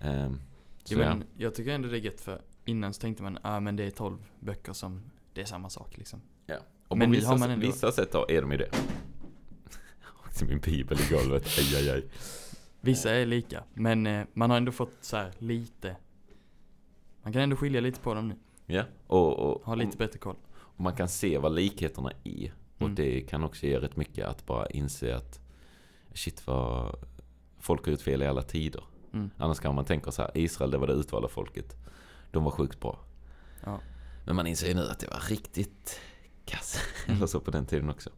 Ehm, 0.00 0.40
så 0.84 0.94
ja. 0.94 0.98
men 0.98 1.24
jag 1.36 1.54
tycker 1.54 1.70
ändå 1.74 1.88
det 1.88 1.96
är 1.98 2.00
gött 2.00 2.20
för 2.20 2.40
innan 2.64 2.94
så 2.94 3.00
tänkte 3.00 3.22
man, 3.22 3.38
ah 3.42 3.60
men 3.60 3.76
det 3.76 3.84
är 3.84 3.90
12 3.90 4.18
böcker 4.40 4.72
som, 4.72 5.02
det 5.32 5.40
är 5.40 5.44
samma 5.44 5.70
sak 5.70 5.96
liksom. 5.96 6.20
Och 6.88 6.98
men 6.98 7.10
vissa, 7.10 7.28
har 7.28 7.38
man 7.38 7.50
ändå- 7.50 7.66
vissa 7.66 7.92
sätt 7.92 8.14
är 8.14 8.40
de 8.40 8.52
ju 8.52 8.58
det. 8.58 8.68
Också 10.26 10.44
min 10.44 10.58
bibel 10.60 10.98
i 11.00 11.14
golvet. 11.14 11.46
Aj, 11.58 11.76
aj, 11.76 11.90
aj. 11.90 12.04
Vissa 12.80 13.10
är 13.14 13.26
lika, 13.26 13.64
men 13.74 14.06
eh, 14.06 14.26
man 14.32 14.50
har 14.50 14.56
ändå 14.56 14.72
fått 14.72 14.92
så 15.00 15.16
här 15.16 15.32
lite, 15.38 15.96
man 17.22 17.32
kan 17.32 17.42
ändå 17.42 17.56
skilja 17.56 17.80
lite 17.80 18.00
på 18.00 18.14
dem 18.14 18.28
nu. 18.28 18.34
Ja, 18.66 18.84
och, 19.06 19.38
och, 19.38 19.62
Ha 19.66 19.74
lite 19.74 19.96
bättre 19.96 20.18
koll. 20.18 20.36
och 20.54 20.80
man 20.80 20.96
kan 20.96 21.08
se 21.08 21.38
vad 21.38 21.54
likheterna 21.54 22.12
är. 22.24 22.52
Och 22.76 22.82
Mm. 22.82 22.94
det 22.94 23.20
kan 23.20 23.44
också 23.44 23.66
ge 23.66 23.78
rätt 23.78 23.96
mycket 23.96 24.26
att 24.26 24.46
bara 24.46 24.66
inse 24.66 25.16
att 25.16 25.40
shit 26.14 26.46
vad 26.46 26.96
folk 27.58 27.84
har 27.84 27.90
gjort 27.92 28.00
fel 28.00 28.22
i 28.22 28.26
alla 28.26 28.42
tider. 28.42 28.84
Mm. 29.12 29.30
Annars 29.36 29.58
kan 29.60 29.74
man 29.74 29.84
tänka 29.84 30.12
så 30.12 30.22
här, 30.22 30.30
Israel 30.34 30.70
det 30.70 30.78
var 30.78 30.86
det 30.86 30.92
utvalda 30.92 31.28
folket. 31.28 31.76
De 32.30 32.44
var 32.44 32.50
sjukt 32.50 32.80
bra. 32.80 32.98
Ja. 33.64 33.80
Men 34.26 34.36
man 34.36 34.46
inser 34.46 34.68
ju 34.68 34.74
nu 34.74 34.88
att 34.88 34.98
det 35.00 35.06
var 35.10 35.20
riktigt 35.28 36.00
kass. 36.46 36.80
Mm. 37.06 37.16
Eller 37.16 37.26
så 37.26 37.40
på 37.40 37.50
den 37.50 37.66
tiden 37.66 37.90
också. 37.90 38.10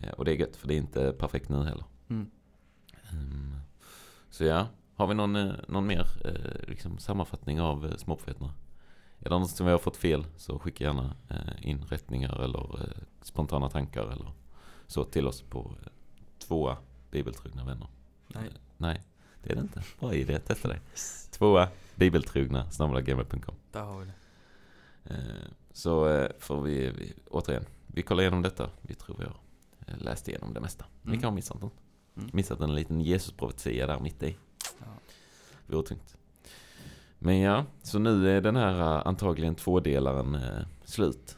Eh, 0.00 0.10
Och 0.10 0.24
det 0.24 0.30
är 0.32 0.36
gött 0.36 0.56
för 0.56 0.68
det 0.68 0.74
är 0.74 0.78
inte 0.78 1.12
perfekt 1.12 1.48
nu 1.48 1.56
heller. 1.64 1.84
Mm. 2.08 2.30
Ehm, 3.10 3.56
Så 4.30 4.44
ja, 4.44 4.66
har 4.94 5.06
vi 5.06 5.14
någon, 5.14 5.36
eh, 5.36 5.54
någon 5.68 5.86
mer 5.86 6.06
eh, 6.24 6.68
liksom, 6.68 6.98
sammanfattning 6.98 7.60
av 7.60 7.86
eh, 7.86 7.96
småprofeterna? 7.96 8.54
Är 9.20 9.28
det 9.30 9.38
något 9.38 9.50
som 9.50 9.66
vi 9.66 9.72
har 9.72 9.78
fått 9.78 9.96
fel 9.96 10.26
så 10.36 10.58
skicka 10.58 10.84
gärna 10.84 11.16
eh, 11.28 11.68
in 11.68 11.84
rättningar 11.88 12.40
eller 12.42 12.80
eh, 12.82 13.02
spontana 13.22 13.68
tankar 13.70 14.02
eller 14.12 14.32
så 14.86 15.04
till 15.04 15.26
oss 15.26 15.42
på 15.42 15.74
eh, 15.82 15.88
tvåa 16.38 16.76
bibeltrogna 17.10 17.64
vänner. 17.64 17.88
Nej. 18.28 18.50
Nej, 18.76 19.02
det 19.42 19.50
är 19.50 19.54
det 19.54 19.60
inte. 19.62 19.82
Bra 20.00 20.14
idé, 20.14 20.38
testa 20.38 20.68
det. 20.68 20.80
Tvåa 21.30 21.68
bibeltrogna 21.94 22.70
snabel-gmail.com. 22.70 23.54
Där 23.72 23.82
har 23.82 24.00
vi 24.00 24.06
det. 24.06 24.12
Så 25.76 26.08
eh, 26.08 26.28
får 26.38 26.60
vi, 26.62 26.90
vi, 26.90 27.12
återigen, 27.30 27.64
vi 27.86 28.02
kollar 28.02 28.22
igenom 28.22 28.42
detta. 28.42 28.70
Vi 28.82 28.94
tror 28.94 29.16
vi 29.18 29.24
har 29.24 29.36
eh, 29.86 29.98
läst 29.98 30.28
igenom 30.28 30.54
det 30.54 30.60
mesta. 30.60 30.84
Vi 31.02 31.08
Mm. 31.08 31.20
kan 31.20 31.30
ha 31.30 31.34
missat 31.34 31.60
något. 31.60 31.72
Mm. 32.16 32.30
Missat 32.32 32.60
en 32.60 32.74
liten 32.74 33.00
Jesus-profetia 33.00 33.86
där 33.86 34.00
mitt 34.00 34.22
i. 34.22 34.36
Ja. 34.78 34.86
Vore 35.66 35.86
tungt. 35.86 36.16
Men 37.18 37.38
ja, 37.40 37.64
så 37.82 37.98
nu 37.98 38.30
är 38.36 38.40
den 38.40 38.56
här 38.56 38.80
eh, 38.98 39.06
antagligen 39.06 39.54
tvådelaren 39.54 40.34
eh, 40.34 40.66
slut. 40.84 41.36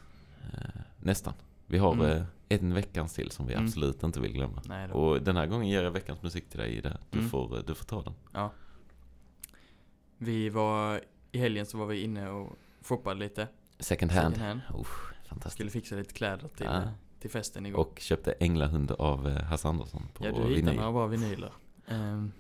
Eh, 0.53 0.81
nästan. 0.99 1.35
Vi 1.67 1.79
har 1.79 1.93
Mm. 1.93 2.07
eh, 2.07 2.23
en 2.49 2.75
veckans 2.75 3.15
till 3.15 3.31
som 3.31 3.47
vi 3.47 3.53
Mm. 3.55 3.65
absolut 3.65 4.03
inte 4.03 4.21
vill 4.21 4.33
glömma. 4.33 4.63
Nej. 4.69 4.91
Och 4.93 5.23
den 5.23 5.37
här 5.37 5.47
gången 5.47 5.69
ger 5.69 5.83
jag 5.83 5.91
veckans 5.91 6.23
musik 6.23 6.49
till 6.51 6.59
dig 6.61 6.77
i 6.77 6.81
det. 6.81 6.99
Du, 7.11 7.19
Mm. 7.19 7.31
får, 7.31 7.63
du 7.67 7.75
får 7.75 7.85
ta 7.85 8.03
den. 8.03 8.15
Ja. 8.33 8.53
Vi 10.19 10.49
var, 10.49 11.01
i 11.33 11.39
helgen 11.39 11.67
så 11.67 11.79
var 11.79 11.87
vi 11.87 12.01
inne 12.03 12.29
och 12.31 12.53
shoppade 12.83 13.21
lite. 13.21 13.49
Second 13.81 14.13
hand. 14.13 14.35
Second 14.35 14.49
hand. 14.49 14.81
Usch, 14.81 15.13
fantastiskt. 15.29 15.53
Skulle 15.55 15.71
fixa 15.71 15.95
lite 15.97 16.15
kläder 16.15 16.49
till, 16.49 16.67
Ja. 16.67 16.83
till 17.21 17.31
festen 17.31 17.67
igår. 17.67 17.79
Och 17.79 17.99
köpte 18.01 18.33
Änglahund 18.33 18.91
av 18.91 19.29
eh, 19.29 19.43
Hasse 19.43 19.69
Andersson 19.69 20.03
på 20.15 20.25
ja, 20.27 20.31
du 20.31 20.37
hittade 20.39 20.55
vinyl. 20.55 20.77
några 20.77 20.93
bra 20.93 21.07
vinyler. 21.07 21.53
Ehm, 21.87 22.33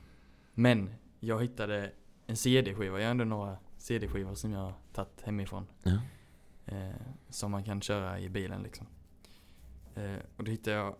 men 0.55 0.91
jag 1.20 1.43
hittade 1.43 1.93
en 2.26 2.36
CD-skiva. 2.36 2.99
Jag 2.99 3.07
har 3.07 3.11
ändå 3.11 3.24
några 3.24 3.57
CD-skivor 3.76 4.34
som 4.34 4.53
jag 4.53 4.61
har 4.61 4.74
tagit 4.93 5.20
hemifrån. 5.22 5.66
Ja. 5.82 5.99
Eh, 6.66 6.91
som 7.28 7.51
man 7.51 7.64
kan 7.64 7.80
köra 7.80 8.20
i 8.20 8.28
bilen 8.28 8.62
liksom. 8.62 8.86
Eh, 9.95 10.16
och 10.36 10.45
då 10.45 10.51
hittade 10.51 10.76
jag, 10.76 10.95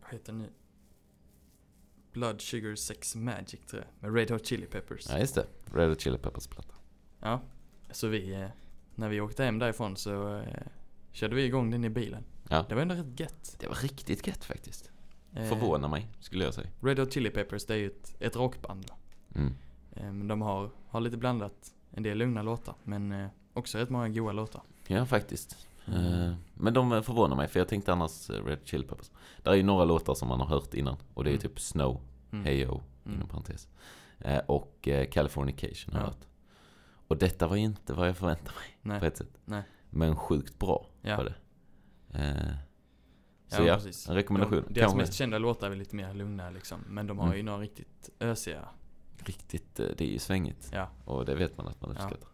vad 0.00 0.10
heter 0.10 0.32
den 0.32 0.38
nu? 0.42 0.48
Blood 2.12 2.40
Sugar 2.40 2.74
Sex 2.74 3.14
Magic 3.16 3.60
tror 3.66 3.82
jag. 3.82 4.02
Med 4.10 4.16
Red 4.18 4.30
Hot 4.30 4.46
Chili 4.46 4.66
Peppers. 4.66 5.06
ja, 5.10 5.18
just 5.18 5.34
det. 5.34 5.46
Red 5.72 5.88
Hot 5.88 6.00
Chili 6.00 6.18
Peppers 6.18 6.46
platta. 6.46 6.74
Ja, 7.20 7.40
så 7.90 8.08
vi, 8.08 8.32
eh, 8.34 8.48
när 8.94 9.08
vi 9.08 9.20
åkte 9.20 9.44
hem 9.44 9.58
därifrån 9.58 9.96
så 9.96 10.36
eh, 10.38 10.44
körde 11.12 11.34
vi 11.34 11.44
igång 11.44 11.70
den 11.70 11.84
i 11.84 11.90
bilen. 11.90 12.24
Ja. 12.48 12.64
Det 12.68 12.74
var 12.74 12.82
ändå 12.82 12.94
rätt 12.94 13.20
gött. 13.20 13.56
Det 13.60 13.66
var 13.68 13.74
riktigt 13.74 14.26
gött 14.26 14.44
faktiskt. 14.44 14.90
Eh, 15.34 15.44
Förvånar 15.48 15.88
mig, 15.88 16.08
skulle 16.20 16.44
jag 16.44 16.54
säga. 16.54 16.68
Red 16.80 16.98
Hot 16.98 17.12
Chili 17.12 17.30
Peppers 17.30 17.66
det 17.66 17.74
är 17.74 17.78
ju 17.78 17.86
ett, 17.86 18.16
ett 18.20 18.36
rockband? 18.36 18.86
Mm. 19.34 19.54
Eh, 19.96 20.26
de 20.28 20.42
har, 20.42 20.70
har 20.88 21.00
lite 21.00 21.16
blandat 21.16 21.74
en 21.90 22.02
del 22.02 22.18
lugna 22.18 22.42
låtar 22.42 22.74
men 22.84 23.12
eh, 23.12 23.26
också 23.52 23.78
rätt 23.78 23.90
många 23.90 24.08
goa 24.08 24.32
låtar. 24.32 24.62
Ja, 24.86 25.06
faktiskt. 25.06 25.56
Mm. 25.86 26.04
Eh, 26.30 26.34
Men 26.54 26.74
de 26.74 26.92
eh, 26.92 27.02
förvånar 27.02 27.36
mig, 27.36 27.48
för 27.48 27.60
jag 27.60 27.68
tänkte 27.68 27.92
annars 27.92 28.30
Red 28.30 28.58
Chili 28.64 28.84
Peppers. 28.84 29.10
Där 29.42 29.50
är 29.52 29.56
ju 29.56 29.62
några 29.62 29.84
låtar 29.84 30.14
som 30.14 30.28
man 30.28 30.40
har 30.40 30.46
hört 30.46 30.74
innan. 30.74 30.96
Och 31.14 31.24
det 31.24 31.30
är 31.30 31.32
Mm. 31.32 31.40
typ 31.42 31.60
Snow, 31.60 32.00
Mm. 32.32 32.44
Heyo, 32.44 32.80
Mm. 33.04 33.16
inom 33.16 33.28
parentes. 33.28 33.68
Eh, 34.18 34.38
Och 34.38 34.88
Californication 35.10 35.92
har 35.94 36.00
jag 36.00 36.08
Ja. 36.08 36.12
hört. 36.12 36.26
Och 37.12 37.18
detta 37.18 37.46
var 37.46 37.56
ju 37.56 37.62
inte 37.62 37.92
vad 37.92 38.08
jag 38.08 38.16
förväntade 38.16 38.50
mig 38.58 38.78
Nej. 38.82 39.00
på 39.00 39.06
ett 39.06 39.16
sätt. 39.16 39.38
Nej. 39.44 39.62
Men 39.90 40.16
sjukt 40.16 40.58
bra 40.58 40.86
Ja. 41.02 41.16
var 41.16 41.24
det. 41.24 41.34
Eh, 42.18 42.54
Så 43.48 43.62
ja, 43.62 43.74
precis. 43.74 44.08
en 44.08 44.14
rekommendation. 44.14 44.64
De, 44.68 44.74
deras 44.74 44.94
mest 44.94 45.12
kända 45.14 45.38
låtar 45.38 45.66
är 45.66 45.70
väl 45.70 45.78
lite 45.78 45.96
mer 45.96 46.14
lugna 46.14 46.50
liksom. 46.50 46.78
Men 46.88 47.06
de 47.06 47.18
har 47.18 47.26
Mm. 47.26 47.36
ju 47.36 47.42
några 47.42 47.58
riktigt 47.60 48.10
ösiga. 48.20 48.68
Riktigt, 49.18 49.80
eh, 49.80 49.86
det 49.96 50.04
är 50.04 50.08
ju 50.08 50.18
svängigt. 50.18 50.70
Ja. 50.72 50.88
Och 51.04 51.24
det 51.24 51.34
vet 51.34 51.56
man 51.58 51.68
att 51.68 51.80
man 51.80 51.90
Ja. 51.98 52.02
uppskattar. 52.04 52.28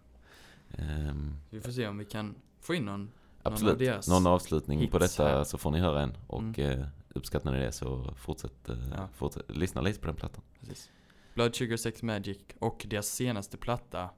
Ehm, 0.78 1.36
Vi 1.50 1.60
får 1.60 1.72
se 1.72 1.86
om 1.88 1.98
vi 1.98 2.04
kan 2.04 2.34
få 2.60 2.74
in 2.74 2.84
någon. 2.84 3.10
Absolut. 3.42 3.78
deras 3.78 4.08
Någon 4.08 4.26
avslutning 4.26 4.88
på 4.90 4.98
hits 4.98 5.16
detta 5.16 5.28
här. 5.28 5.44
så 5.44 5.58
får 5.58 5.70
ni 5.70 5.78
höra 5.80 6.02
en. 6.02 6.16
Och 6.26 6.42
Mm. 6.58 6.80
eh, 6.80 6.86
uppskattar 7.08 7.52
ni 7.52 7.58
det 7.58 7.72
så 7.72 8.14
fortsätt, 8.16 8.68
eh, 8.68 8.76
Ja. 8.96 9.08
fortsätt 9.14 9.56
lyssna 9.56 9.80
lite 9.80 10.00
på 10.00 10.06
den 10.06 10.16
plattan. 10.16 10.42
Precis. 10.60 10.90
Blood 11.34 11.54
Sugar 11.54 11.76
Sex 11.76 12.02
Magic 12.02 12.38
och 12.58 12.86
deras 12.90 13.06
senaste 13.08 13.56
platta. 13.56 14.10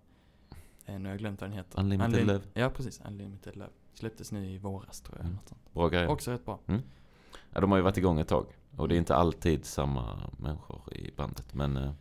Eh, 0.95 0.99
nu 0.99 1.05
har 1.05 1.11
jag 1.11 1.19
glömt 1.19 1.41
vad 1.41 1.51
den 1.51 1.57
heter. 1.59 1.81
Unlimited 1.81 2.15
Unlim- 2.15 2.27
Love. 2.27 2.45
Ja 2.55 2.71
precis, 2.71 3.01
Unlimited 3.07 3.57
Love. 3.57 3.71
Släpptes 3.95 4.33
nu 4.33 4.47
i 4.51 4.59
våras 4.59 5.01
tror 5.01 5.19
jag. 5.19 5.27
Mm. 5.27 5.39
Bra 5.73 5.89
grejer. 5.89 6.09
Också 6.09 6.31
rätt 6.31 6.45
bra. 6.45 6.59
Ja, 7.53 7.61
de 7.61 7.71
har 7.71 7.79
ju 7.79 7.83
varit 7.85 7.97
igång 7.97 8.21
ett 8.21 8.29
tag. 8.29 8.47
Och 8.77 8.89
det 8.89 8.95
är 8.95 8.99
inte 8.99 9.15
alltid 9.17 9.65
samma 9.65 10.31
människor 10.39 10.95
i 10.95 11.13
bandet. 11.17 11.55
Men, 11.55 11.77
eh, 11.77 11.93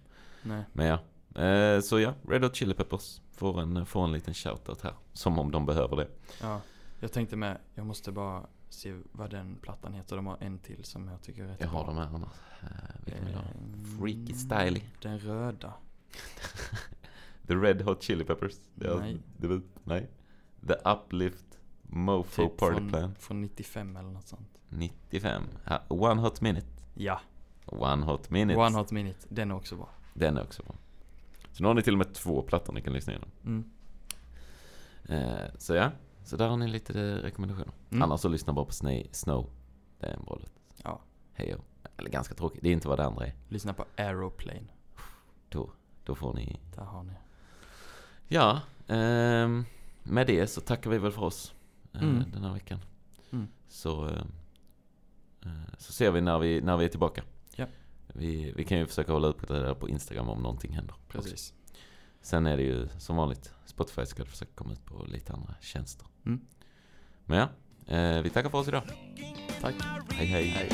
Nej. 0.44 0.64
men 0.74 0.86
ja. 0.86 1.00
Eh, 1.44 1.82
så 1.82 2.00
ja, 2.00 2.14
Red 2.28 2.44
Hot 2.44 2.56
Chili 2.56 2.74
Peppers 2.74 3.22
får 3.32 3.62
en, 3.62 3.86
får 3.86 4.04
en 4.04 4.12
liten 4.12 4.34
shoutout 4.34 4.82
här. 4.82 4.94
Som 5.14 5.40
om 5.40 5.52
de 5.52 5.66
behöver 5.66 5.96
det. 5.96 6.08
Ja, 6.42 6.62
jag 7.00 7.12
tänkte 7.12 7.36
med, 7.36 7.58
jag 7.76 7.86
måste 7.86 8.12
bara 8.12 8.44
se 8.70 8.96
vad 9.12 9.30
den 9.30 9.56
plattan 9.62 9.94
heter. 9.94 10.16
De 10.16 10.28
har 10.28 10.38
en 10.40 10.60
till 10.60 10.84
som 10.84 11.08
jag 11.08 11.22
tycker 11.22 11.44
är 11.44 11.48
rätt 11.48 11.62
Jag 11.62 11.68
har 11.68 11.86
dem 11.86 11.98
här 11.98 12.06
annars. 12.16 12.34
Vilken 13.06 13.26
vill 13.26 13.34
du 13.34 13.40
ha? 13.40 13.46
Freaky 14.00 14.34
Styly. 14.34 14.82
Den 15.02 15.20
röda. 15.20 15.74
The 17.50 17.56
Red 17.56 17.82
Hot 17.82 18.04
Chili 18.04 18.24
Peppers. 18.24 18.60
Deras 18.76 19.00
Nej. 19.00 19.18
debut. 19.38 19.64
Nej. 19.84 20.10
The 20.68 20.76
Uplift 20.89 21.60
Mofo 21.82 22.50
Typ 22.50 22.58
Party 22.58 22.76
från, 22.76 22.89
Plan. 22.89 23.16
från 23.16 23.41
95 23.41 23.95
eller 23.97 24.10
något 24.10 24.28
sånt. 24.28 24.60
95. 24.70 25.43
Ja, 25.66 25.82
One 25.88 26.22
Hot 26.22 26.41
Minute. 26.41 26.68
Ja, 26.93 27.22
One 27.66 28.06
Hot 28.06 28.30
Minute. 28.30 28.60
One 28.60 28.78
Hot 28.78 28.91
Minute. 28.91 29.28
Den 29.30 29.52
är 29.52 29.56
också 29.56 29.76
bra. 29.76 29.89
Den 30.14 30.38
är 30.38 30.43
också 30.43 30.64
bra. 30.64 30.76
Så 31.52 31.64
nu 31.64 31.68
har 31.68 31.74
ni 31.74 31.82
till 31.82 31.93
och 31.93 31.97
med 31.97 32.14
två 32.14 32.41
plattor 32.41 32.74
ni 32.74 32.82
kan 32.82 32.93
lyssna 32.93 33.14
igenom. 33.14 33.30
Mm. 33.45 33.70
Eh, 35.06 35.50
så 35.58 35.74
ja, 35.74 35.91
så 36.24 36.38
där 36.38 36.47
har 36.47 36.58
ni 36.58 36.68
lite 36.68 37.02
eh, 37.02 37.16
rekommendationer. 37.16 37.74
Mm. 37.89 38.04
Annars 38.04 38.22
så 38.22 38.30
lyssna 38.30 38.54
bara 38.54 38.66
på 38.66 38.74
Snow. 39.12 39.50
Det 40.00 40.08
är 40.08 40.14
en 40.14 40.24
bra 40.24 40.36
låt. 40.41 40.54
Ja. 40.84 41.02
Hej. 41.34 41.56
Eller 41.97 42.10
ganska 42.10 42.34
tråkigt. 42.34 42.64
Det 42.64 42.70
är 42.70 42.74
inte 42.74 42.88
vad 42.88 43.00
det 43.00 43.06
andra 43.06 43.26
är. 43.26 43.34
Lyssna 43.47 43.74
på 43.74 43.86
Aeroplane. 43.97 44.68
Då, 45.50 45.72
då 46.04 46.16
får 46.16 46.34
ni... 46.34 46.60
Där 46.76 46.84
har 46.84 47.04
ni. 47.04 47.14
Ja, 48.32 48.62
ehm, 48.88 49.66
med 50.04 50.28
det 50.28 50.48
så 50.48 50.62
tackar 50.62 50.90
vi 50.90 50.98
väl 50.98 51.12
för 51.12 51.24
oss 51.24 51.54
eh, 51.94 52.02
Mm. 52.04 52.24
den 52.34 52.44
här 52.44 52.54
veckan. 52.54 52.80
Mm. 53.32 53.48
Så, 53.68 54.08
eh, 54.08 54.22
eh, 55.46 55.52
så 55.78 55.92
ser 55.94 56.12
vi 56.12 56.22
när, 56.22 56.40
vi 56.40 56.62
när 56.62 56.78
vi 56.78 56.86
är 56.86 56.90
tillbaka. 56.90 57.24
Ja. 57.56 57.66
Vi, 58.08 58.54
vi 58.56 58.64
kan 58.64 58.78
ju 58.78 58.86
försöka 58.86 59.12
hålla 59.12 59.28
uppdaterade 59.28 59.76
på 59.76 59.90
Instagram 59.90 60.30
om 60.30 60.42
någonting 60.42 60.74
händer. 60.74 60.94
också. 61.06 61.22
Precis. 61.22 61.54
Sen 62.22 62.46
är 62.48 62.58
det 62.58 62.64
ju 62.64 62.88
som 62.98 63.16
vanligt, 63.16 63.54
Spotify 63.66 64.06
ska 64.06 64.26
försöka 64.26 64.52
komma 64.56 64.74
ut 64.74 64.86
på 64.86 65.06
lite 65.06 65.34
andra 65.34 65.56
tjänster. 65.62 66.08
Mm. 66.26 66.42
Men 67.26 67.38
ja, 67.40 67.50
vi 68.22 68.30
tackar 68.30 68.50
för 68.50 68.58
oss 68.58 68.68
idag. 68.68 68.84
Tack. 69.62 69.76
Hej 70.14 70.28
hej. 70.28 70.48
Hej. 70.48 70.70